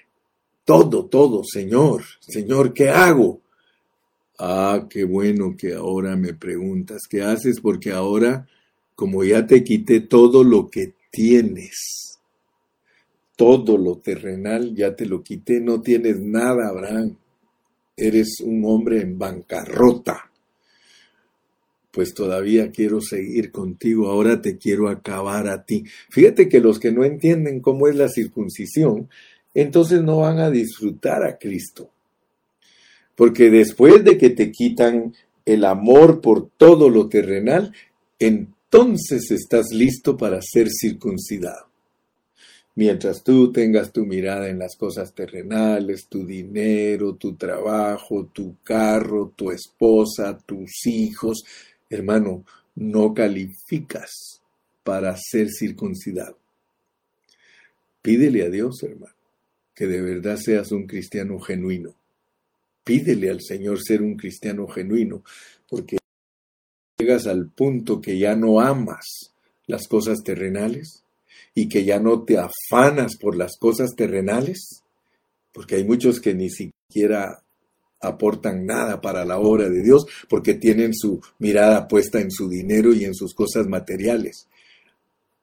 todo, 0.64 1.06
todo, 1.08 1.44
Señor, 1.44 2.04
Señor, 2.20 2.74
¿qué 2.74 2.90
hago? 2.90 3.42
Ah, 4.38 4.88
qué 4.90 5.04
bueno 5.06 5.56
que 5.58 5.74
ahora 5.74 6.16
me 6.16 6.34
preguntas, 6.34 7.04
¿qué 7.10 7.24
haces? 7.24 7.60
Porque 7.60 7.92
ahora, 7.92 8.48
como 8.96 9.24
ya 9.24 9.48
te 9.48 9.64
quité 9.64 10.02
todo 10.02 10.44
lo 10.44 10.70
que 10.70 10.94
tienes, 11.10 12.20
todo 13.36 13.78
lo 13.78 13.98
terrenal, 13.98 14.76
ya 14.76 14.96
te 14.96 15.06
lo 15.06 15.24
quité, 15.24 15.60
no 15.60 15.82
tienes 15.82 16.20
nada, 16.20 16.68
Abraham. 16.68 17.18
Eres 17.98 18.40
un 18.42 18.64
hombre 18.66 19.02
en 19.02 19.18
bancarrota 19.18 20.30
pues 21.96 22.14
todavía 22.14 22.72
quiero 22.72 23.00
seguir 23.00 23.54
contigo, 23.54 24.10
ahora 24.10 24.42
te 24.42 24.58
quiero 24.58 24.90
acabar 24.90 25.48
a 25.48 25.64
ti. 25.64 25.86
Fíjate 26.10 26.50
que 26.50 26.60
los 26.60 26.78
que 26.78 26.92
no 26.92 27.06
entienden 27.06 27.62
cómo 27.62 27.88
es 27.88 27.96
la 27.96 28.10
circuncisión, 28.10 29.08
entonces 29.54 30.02
no 30.02 30.18
van 30.18 30.40
a 30.40 30.52
disfrutar 30.52 31.24
a 31.24 31.38
Cristo. 31.38 31.90
Porque 33.16 33.50
después 33.50 34.04
de 34.04 34.18
que 34.18 34.30
te 34.30 34.52
quitan 34.52 35.16
el 35.46 35.64
amor 35.64 36.20
por 36.20 36.50
todo 36.58 36.90
lo 36.90 37.08
terrenal, 37.08 37.72
entonces 38.20 39.32
estás 39.32 39.68
listo 39.72 40.18
para 40.18 40.42
ser 40.42 40.68
circuncidado. 40.70 41.68
Mientras 42.76 43.24
tú 43.24 43.54
tengas 43.54 43.94
tu 43.94 44.06
mirada 44.06 44.50
en 44.50 44.60
las 44.60 44.76
cosas 44.76 45.14
terrenales, 45.14 46.08
tu 46.10 46.26
dinero, 46.26 47.16
tu 47.16 47.36
trabajo, 47.36 48.26
tu 48.34 48.58
carro, 48.66 49.32
tu 49.34 49.50
esposa, 49.50 50.38
tus 50.46 50.86
hijos, 50.88 51.46
hermano, 51.90 52.46
no 52.76 53.14
calificas 53.14 54.42
para 54.84 55.16
ser 55.18 55.50
circuncidado. 55.50 56.38
Pídele 58.02 58.46
a 58.46 58.50
Dios, 58.50 58.84
hermano, 58.84 59.16
que 59.74 59.88
de 59.88 60.02
verdad 60.02 60.38
seas 60.38 60.72
un 60.72 60.86
cristiano 60.86 61.40
genuino. 61.40 61.96
Pídele 62.84 63.32
al 63.32 63.42
Señor 63.42 63.82
ser 63.82 64.02
un 64.02 64.16
cristiano 64.16 64.68
genuino, 64.68 65.24
porque 65.68 65.98
llegas 66.98 67.26
al 67.26 67.50
punto 67.50 68.00
que 68.00 68.18
ya 68.18 68.36
no 68.36 68.60
amas 68.60 69.34
las 69.66 69.88
cosas 69.88 70.20
terrenales 70.24 71.04
y 71.56 71.68
que 71.68 71.84
ya 71.84 72.00
no 72.00 72.24
te 72.24 72.38
afanas 72.38 73.18
por 73.18 73.36
las 73.36 73.58
cosas 73.58 73.96
terrenales, 73.96 74.84
porque 75.52 75.76
hay 75.76 75.84
muchos 75.84 76.20
que 76.20 76.34
ni 76.34 76.50
siquiera 76.50 77.42
aportan 78.08 78.66
nada 78.66 79.02
para 79.02 79.26
la 79.26 79.40
obra 79.40 79.70
de 79.70 79.82
Dios 79.82 80.06
porque 80.30 80.54
tienen 80.54 80.94
su 80.94 81.22
mirada 81.40 81.88
puesta 81.88 82.20
en 82.20 82.32
su 82.32 82.50
dinero 82.50 82.94
y 82.94 83.06
en 83.06 83.14
sus 83.14 83.34
cosas 83.34 83.68
materiales. 83.68 84.48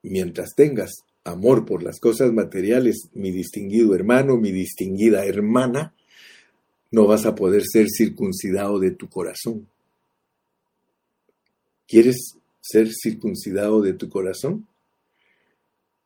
Mientras 0.03 0.55
tengas 0.55 1.05
amor 1.25 1.65
por 1.65 1.83
las 1.83 2.01
cosas 2.01 2.33
materiales, 2.33 3.09
mi 3.15 3.31
distinguido 3.31 3.95
hermano, 3.95 4.37
mi 4.37 4.51
distinguida 4.51 5.25
hermana, 5.25 5.95
no 6.91 7.07
vas 7.07 7.25
a 7.27 7.35
poder 7.35 7.63
ser 7.65 7.87
circuncidado 7.89 8.79
de 8.79 8.91
tu 8.91 9.09
corazón. 9.09 9.67
¿Quieres 11.87 12.37
ser 12.61 12.89
circuncidado 12.93 13.81
de 13.81 13.95
tu 13.95 14.09
corazón? 14.09 14.67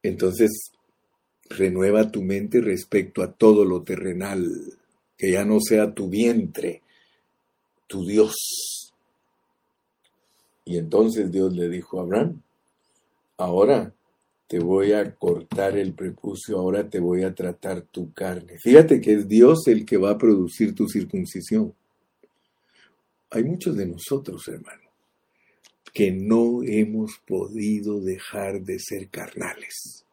Entonces, 0.02 0.72
renueva 1.48 2.10
tu 2.10 2.22
mente 2.22 2.60
respecto 2.60 3.22
a 3.22 3.32
todo 3.32 3.64
lo 3.64 3.82
terrenal, 3.82 4.48
que 5.16 5.32
ya 5.32 5.44
no 5.44 5.60
sea 5.60 5.92
tu 5.92 6.08
vientre, 6.08 6.82
tu 7.86 8.04
Dios. 8.04 8.34
Y 10.64 10.78
entonces 10.78 11.30
Dios 11.30 11.52
le 11.54 11.68
dijo 11.68 11.98
a 11.98 12.02
Abraham, 12.02 12.42
ahora 13.36 13.94
te 14.46 14.58
voy 14.58 14.92
a 14.92 15.14
cortar 15.14 15.76
el 15.76 15.92
prepucio, 15.94 16.58
ahora 16.58 16.88
te 16.88 17.00
voy 17.00 17.24
a 17.24 17.34
tratar 17.34 17.82
tu 17.82 18.12
carne. 18.12 18.58
Fíjate 18.58 19.00
que 19.00 19.14
es 19.14 19.28
Dios 19.28 19.66
el 19.66 19.84
que 19.84 19.96
va 19.96 20.12
a 20.12 20.18
producir 20.18 20.74
tu 20.74 20.88
circuncisión. 20.88 21.74
Hay 23.30 23.44
muchos 23.44 23.76
de 23.76 23.86
nosotros, 23.86 24.46
hermano, 24.48 24.82
que 25.92 26.12
no 26.12 26.62
hemos 26.62 27.18
podido 27.26 28.00
dejar 28.00 28.62
de 28.62 28.78
ser 28.78 29.08
carnales. 29.08 30.05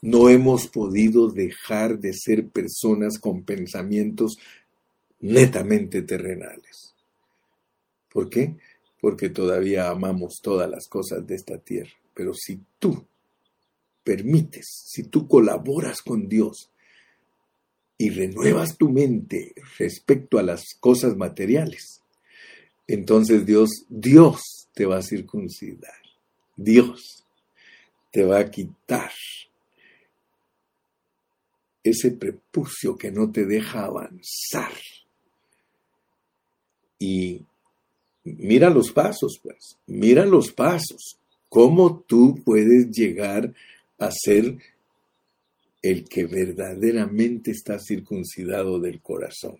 No 0.00 0.28
hemos 0.28 0.68
podido 0.68 1.28
dejar 1.28 1.98
de 1.98 2.12
ser 2.12 2.48
personas 2.48 3.18
con 3.18 3.42
pensamientos 3.42 4.38
netamente 5.20 6.02
terrenales. 6.02 6.94
¿Por 8.08 8.30
qué? 8.30 8.56
Porque 9.00 9.28
todavía 9.28 9.90
amamos 9.90 10.40
todas 10.42 10.70
las 10.70 10.86
cosas 10.88 11.26
de 11.26 11.34
esta 11.34 11.58
tierra. 11.58 11.92
Pero 12.14 12.32
si 12.34 12.60
tú 12.78 13.04
permites, 14.04 14.66
si 14.86 15.04
tú 15.04 15.28
colaboras 15.28 16.00
con 16.02 16.28
Dios 16.28 16.70
y 17.96 18.10
renuevas 18.10 18.76
tu 18.76 18.88
mente 18.88 19.54
respecto 19.78 20.38
a 20.38 20.42
las 20.42 20.74
cosas 20.80 21.16
materiales, 21.16 22.02
entonces 22.86 23.44
Dios, 23.44 23.84
Dios 23.88 24.40
te 24.74 24.86
va 24.86 24.98
a 24.98 25.02
circuncidar. 25.02 25.92
Dios 26.56 27.24
te 28.10 28.24
va 28.24 28.38
a 28.38 28.50
quitar 28.50 29.12
ese 31.90 32.10
prepucio 32.10 32.96
que 32.96 33.10
no 33.10 33.30
te 33.30 33.46
deja 33.46 33.84
avanzar. 33.84 34.72
Y 36.98 37.42
mira 38.24 38.70
los 38.70 38.92
pasos, 38.92 39.38
pues, 39.42 39.76
mira 39.86 40.24
los 40.26 40.52
pasos. 40.52 41.18
¿Cómo 41.48 42.00
tú 42.06 42.42
puedes 42.44 42.90
llegar 42.90 43.54
a 43.98 44.10
ser 44.10 44.58
el 45.82 46.08
que 46.08 46.26
verdaderamente 46.26 47.50
está 47.50 47.78
circuncidado 47.78 48.78
del 48.78 49.00
corazón. 49.00 49.58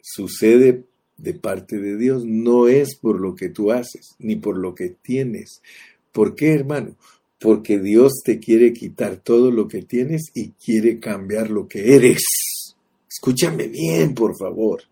Sucede 0.00 0.84
de 1.16 1.34
parte 1.34 1.78
de 1.78 1.96
Dios, 1.96 2.24
no 2.24 2.68
es 2.68 2.96
por 2.96 3.20
lo 3.20 3.34
que 3.34 3.50
tú 3.50 3.72
haces, 3.72 4.14
ni 4.18 4.36
por 4.36 4.56
lo 4.56 4.74
que 4.74 4.90
tienes. 4.90 5.62
¿Por 6.12 6.34
qué, 6.34 6.54
hermano? 6.54 6.96
Porque 7.40 7.80
Dios 7.80 8.22
te 8.24 8.38
quiere 8.38 8.72
quitar 8.72 9.16
todo 9.16 9.50
lo 9.50 9.66
que 9.66 9.82
tienes 9.82 10.30
y 10.34 10.50
quiere 10.50 11.00
cambiar 11.00 11.50
lo 11.50 11.66
que 11.66 11.96
eres. 11.96 12.22
Escúchame 13.08 13.66
bien, 13.66 14.14
por 14.14 14.36
favor. 14.36 14.82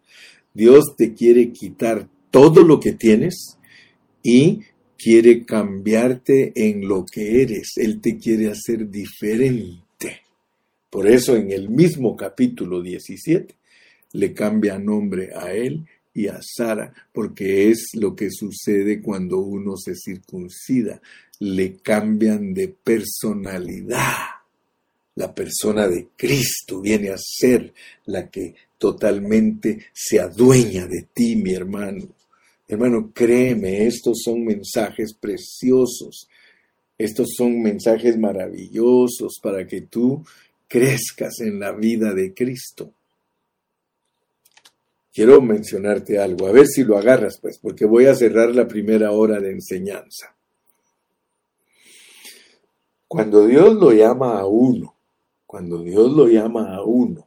Dios 0.55 0.97
te 0.97 1.15
quiere 1.15 1.53
quitar 1.53 2.09
todo 2.31 2.63
lo 2.63 2.81
que 2.81 2.93
tienes 2.93 3.59
y 4.23 4.63
quiere 4.99 5.45
cambiarte 5.45 6.53
en 6.57 6.87
lo 6.89 7.07
que 7.07 7.43
eres, 7.43 7.75
Él 7.77 8.01
te 8.01 8.19
quiere 8.19 8.51
hacer 8.51 8.91
diferente. 8.91 10.23
Por 10.91 11.09
eso 11.09 11.37
en 11.37 11.53
el 11.53 11.69
mismo 11.69 12.17
capítulo 12.17 12.83
17 12.83 13.55
le 14.13 14.33
cambia 14.33 14.79
nombre 14.79 15.31
a 15.35 15.53
Él 15.53 15.87
y 16.15 16.29
a 16.29 16.41
Sara, 16.43 16.93
porque 17.13 17.71
es 17.71 17.91
lo 17.95 18.15
que 18.15 18.31
sucede 18.31 19.01
cuando 19.01 19.39
uno 19.39 19.77
se 19.77 19.95
circuncida, 19.95 21.01
le 21.41 21.77
cambian 21.77 22.53
de 22.53 22.69
personalidad. 22.69 24.17
La 25.15 25.35
persona 25.35 25.89
de 25.89 26.09
Cristo 26.17 26.81
viene 26.81 27.11
a 27.11 27.17
ser 27.19 27.73
la 28.07 28.31
que 28.31 28.55
totalmente 28.79 29.87
se 29.93 30.21
adueña 30.21 30.87
de 30.87 31.09
ti, 31.13 31.37
mi 31.37 31.53
hermano. 31.53 32.09
Hermano, 32.69 33.11
créeme, 33.15 33.87
estos 33.87 34.21
son 34.23 34.45
mensajes 34.45 35.15
preciosos. 35.15 36.29
Estos 36.97 37.29
son 37.37 37.63
mensajes 37.63 38.19
maravillosos 38.19 39.39
para 39.43 39.67
que 39.67 39.83
tú 39.83 40.25
crezcas 40.69 41.41
en 41.41 41.59
la 41.59 41.73
vida 41.73 42.13
de 42.13 42.35
Cristo. 42.35 42.93
Quiero 45.19 45.41
mencionarte 45.41 46.21
algo, 46.21 46.47
a 46.47 46.53
ver 46.53 46.69
si 46.69 46.85
lo 46.85 46.97
agarras, 46.97 47.41
pues, 47.43 47.59
porque 47.59 47.85
voy 47.85 48.07
a 48.07 48.15
cerrar 48.15 48.55
la 48.55 48.69
primera 48.69 49.11
hora 49.11 49.41
de 49.41 49.51
enseñanza. 49.51 50.37
Cuando 53.09 53.45
Dios 53.45 53.75
lo 53.75 53.91
llama 53.91 54.39
a 54.39 54.47
uno, 54.47 54.95
cuando 55.45 55.83
Dios 55.83 56.13
lo 56.13 56.29
llama 56.29 56.73
a 56.73 56.85
uno, 56.85 57.27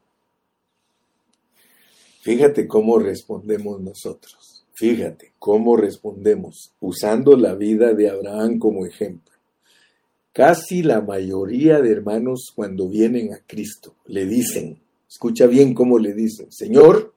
fíjate 2.22 2.66
cómo 2.66 2.98
respondemos 2.98 3.82
nosotros. 3.82 4.64
Fíjate 4.72 5.34
cómo 5.38 5.76
respondemos 5.76 6.72
usando 6.80 7.36
la 7.36 7.56
vida 7.56 7.94
de 7.94 8.10
Abraham 8.10 8.58
como 8.58 8.86
ejemplo. 8.86 9.34
Casi 10.32 10.82
la 10.82 11.02
mayoría 11.02 11.82
de 11.82 11.92
hermanos 11.92 12.54
cuando 12.56 12.88
vienen 12.88 13.34
a 13.34 13.42
Cristo 13.46 13.96
le 14.06 14.26
dicen, 14.26 14.80
escucha 15.10 15.46
bien 15.46 15.74
cómo 15.74 16.00
le 16.00 16.14
dicen, 16.14 16.50
Señor, 16.54 17.12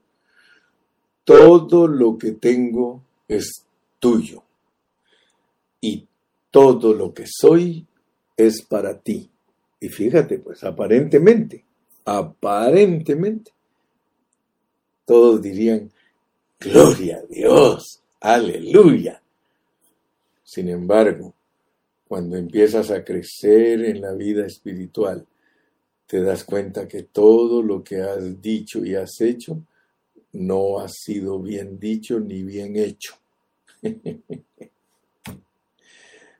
todo 1.25 1.87
lo 1.87 2.17
que 2.17 2.31
tengo 2.31 3.03
es 3.27 3.65
tuyo 3.99 4.43
y 5.81 6.07
todo 6.51 6.93
lo 6.93 7.13
que 7.13 7.25
soy 7.27 7.85
es 8.37 8.61
para 8.61 8.97
ti. 8.97 9.29
Y 9.79 9.89
fíjate, 9.89 10.39
pues 10.39 10.63
aparentemente, 10.63 11.65
aparentemente, 12.05 13.51
todos 15.03 15.41
dirían, 15.41 15.91
Gloria 16.59 17.17
a 17.17 17.25
Dios, 17.25 18.01
aleluya. 18.21 19.21
Sin 20.43 20.69
embargo, 20.69 21.33
cuando 22.07 22.37
empiezas 22.37 22.91
a 22.91 23.03
crecer 23.03 23.83
en 23.83 24.01
la 24.01 24.13
vida 24.13 24.45
espiritual, 24.45 25.25
te 26.07 26.21
das 26.21 26.43
cuenta 26.43 26.87
que 26.87 27.03
todo 27.03 27.61
lo 27.61 27.83
que 27.83 28.01
has 28.01 28.41
dicho 28.41 28.85
y 28.85 28.95
has 28.95 29.19
hecho 29.21 29.59
no 30.35 30.79
ha 30.79 30.89
sido 30.89 31.39
bien 31.39 31.79
dicho 31.79 32.19
ni 32.19 32.43
bien 32.43 32.75
hecho. 32.75 33.15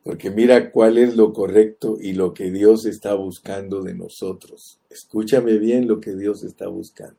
Porque 0.03 0.29
mira 0.29 0.69
cuál 0.71 0.97
es 0.99 1.15
lo 1.15 1.33
correcto 1.33 1.97
y 1.99 2.13
lo 2.13 2.33
que 2.33 2.51
Dios 2.51 2.85
está 2.85 3.15
buscando 3.15 3.81
de 3.81 3.95
nosotros. 3.95 4.79
Escúchame 4.89 5.57
bien 5.57 5.87
lo 5.87 5.99
que 5.99 6.15
Dios 6.15 6.43
está 6.43 6.67
buscando. 6.67 7.15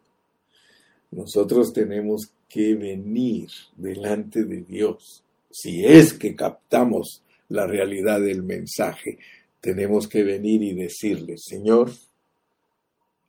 Nosotros 1.11 1.73
tenemos 1.73 2.31
que 2.49 2.75
venir 2.75 3.49
delante 3.77 4.45
de 4.45 4.61
Dios. 4.63 5.25
Si 5.51 5.85
es 5.85 6.13
que 6.13 6.37
captamos 6.37 7.23
la 7.49 7.67
realidad 7.67 8.21
del 8.21 8.45
mensaje, 8.45 9.19
tenemos 9.61 10.07
que 10.07 10.23
venir 10.23 10.63
y 10.63 10.75
decirle, 10.75 11.39
Señor, 11.39 11.91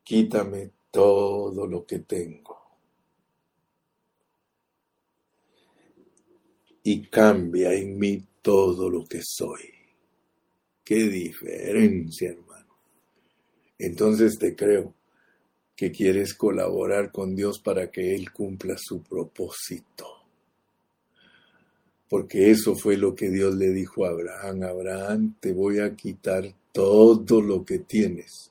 quítame 0.03 0.69
todo 0.91 1.65
lo 1.65 1.85
que 1.85 1.99
tengo 1.99 2.56
y 6.89 7.01
cambia 7.01 7.73
en 7.73 7.99
mí 7.99 8.23
todo 8.41 8.89
lo 8.89 9.05
que 9.05 9.19
soy. 9.21 9.73
Qué 10.85 10.95
diferencia, 11.09 12.29
hermano. 12.29 12.77
Entonces 13.77 14.39
te 14.39 14.55
creo 14.55 14.93
que 15.75 15.91
quieres 15.91 16.33
colaborar 16.33 17.11
con 17.11 17.35
Dios 17.35 17.59
para 17.59 17.91
que 17.91 18.15
Él 18.15 18.31
cumpla 18.31 18.77
su 18.77 19.03
propósito. 19.03 20.07
Porque 22.07 22.51
eso 22.51 22.73
fue 22.73 22.95
lo 22.95 23.13
que 23.13 23.31
Dios 23.31 23.55
le 23.55 23.71
dijo 23.71 24.05
a 24.05 24.11
Abraham. 24.11 24.63
Abraham, 24.63 25.35
te 25.41 25.51
voy 25.51 25.79
a 25.79 25.93
quitar 25.93 26.45
todo 26.71 27.41
lo 27.41 27.65
que 27.65 27.79
tienes, 27.79 28.49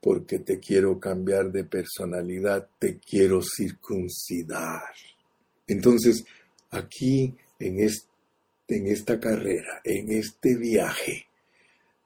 porque 0.00 0.40
te 0.40 0.58
quiero 0.58 0.98
cambiar 0.98 1.52
de 1.52 1.62
personalidad, 1.62 2.68
te 2.80 2.98
quiero 2.98 3.40
circuncidar. 3.40 4.82
Entonces, 5.68 6.24
aquí 6.72 7.36
en, 7.62 7.88
en 8.68 8.86
esta 8.86 9.18
carrera, 9.18 9.80
en 9.84 10.12
este 10.12 10.56
viaje, 10.56 11.26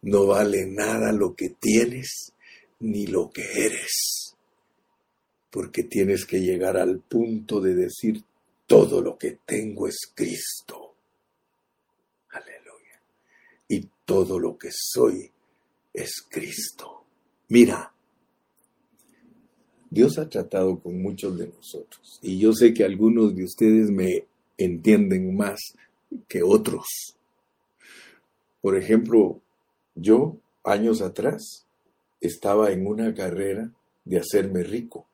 no 0.02 0.26
vale 0.26 0.66
nada 0.66 1.12
lo 1.12 1.34
que 1.34 1.50
tienes 1.50 2.32
ni 2.80 3.06
lo 3.06 3.30
que 3.30 3.42
eres, 3.42 4.36
porque 5.50 5.84
tienes 5.84 6.26
que 6.26 6.40
llegar 6.40 6.76
al 6.76 7.00
punto 7.00 7.60
de 7.60 7.74
decir, 7.74 8.22
todo 8.66 9.00
lo 9.00 9.16
que 9.16 9.38
tengo 9.44 9.86
es 9.86 10.12
Cristo. 10.14 10.94
Aleluya. 12.30 13.00
Y 13.68 13.88
todo 14.04 14.38
lo 14.38 14.58
que 14.58 14.68
soy 14.72 15.30
es 15.92 16.22
Cristo. 16.28 17.04
Mira, 17.48 17.92
Dios 19.88 20.18
ha 20.18 20.28
tratado 20.28 20.78
con 20.80 21.00
muchos 21.00 21.38
de 21.38 21.46
nosotros 21.48 22.18
y 22.22 22.38
yo 22.38 22.52
sé 22.52 22.74
que 22.74 22.84
algunos 22.84 23.34
de 23.34 23.44
ustedes 23.44 23.90
me 23.90 24.26
entienden 24.58 25.36
más 25.36 25.60
que 26.28 26.42
otros. 26.42 26.86
Por 28.60 28.76
ejemplo, 28.76 29.40
yo 29.94 30.36
años 30.64 31.00
atrás 31.00 31.66
estaba 32.20 32.72
en 32.72 32.86
una 32.86 33.14
carrera 33.14 33.70
de 34.04 34.18
hacerme 34.18 34.62
rico. 34.62 35.06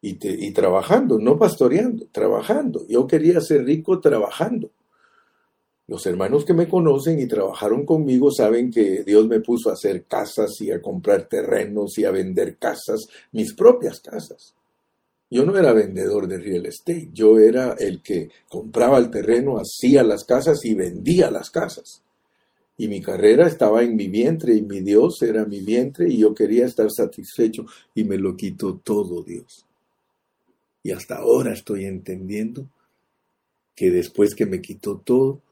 Y, 0.00 0.52
trabajando, 0.52 1.18
no 1.18 1.38
pastoreando, 1.38 2.06
trabajando. 2.12 2.86
Yo 2.88 3.06
quería 3.08 3.40
ser 3.40 3.64
rico 3.64 4.00
trabajando. 4.00 4.70
Los 5.88 6.06
hermanos 6.06 6.44
que 6.44 6.54
me 6.54 6.68
conocen 6.68 7.18
y 7.18 7.26
trabajaron 7.26 7.84
conmigo 7.84 8.30
saben 8.30 8.70
que 8.70 9.02
Dios 9.02 9.26
me 9.26 9.40
puso 9.40 9.70
a 9.70 9.72
hacer 9.72 10.04
casas 10.04 10.60
y 10.60 10.70
a 10.70 10.80
comprar 10.80 11.28
terrenos 11.28 11.98
y 11.98 12.04
a 12.04 12.12
vender 12.12 12.58
casas, 12.58 13.08
mis 13.32 13.54
propias 13.54 13.98
casas. 14.00 14.54
Yo 15.30 15.44
no 15.44 15.58
era 15.58 15.72
vendedor 15.72 16.26
de 16.26 16.38
real 16.38 16.66
estate, 16.66 17.10
yo 17.12 17.38
era 17.38 17.74
el 17.74 18.02
que 18.02 18.30
compraba 18.48 18.98
el 18.98 19.10
terreno, 19.10 19.58
hacía 19.58 20.02
las 20.02 20.24
casas 20.24 20.64
y 20.64 20.74
vendía 20.74 21.30
las 21.30 21.50
casas. 21.50 22.02
Y 22.78 22.88
mi 22.88 23.02
carrera 23.02 23.46
estaba 23.46 23.82
en 23.82 23.96
mi 23.96 24.08
vientre 24.08 24.54
y 24.54 24.62
mi 24.62 24.80
Dios 24.80 25.20
era 25.22 25.44
mi 25.44 25.60
vientre 25.60 26.08
y 26.08 26.18
yo 26.18 26.34
quería 26.34 26.64
estar 26.64 26.90
satisfecho 26.90 27.66
y 27.94 28.04
me 28.04 28.16
lo 28.16 28.36
quitó 28.36 28.78
todo 28.78 29.22
Dios. 29.22 29.66
Y 30.82 30.92
hasta 30.92 31.16
ahora 31.16 31.52
estoy 31.52 31.84
entendiendo 31.84 32.66
que 33.74 33.90
después 33.90 34.34
que 34.34 34.46
me 34.46 34.62
quitó 34.62 34.98
todo, 34.98 35.42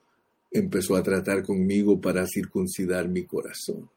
empezó 0.50 0.96
a 0.96 1.02
tratar 1.02 1.42
conmigo 1.42 2.00
para 2.00 2.26
circuncidar 2.26 3.08
mi 3.08 3.24
corazón. 3.24 3.90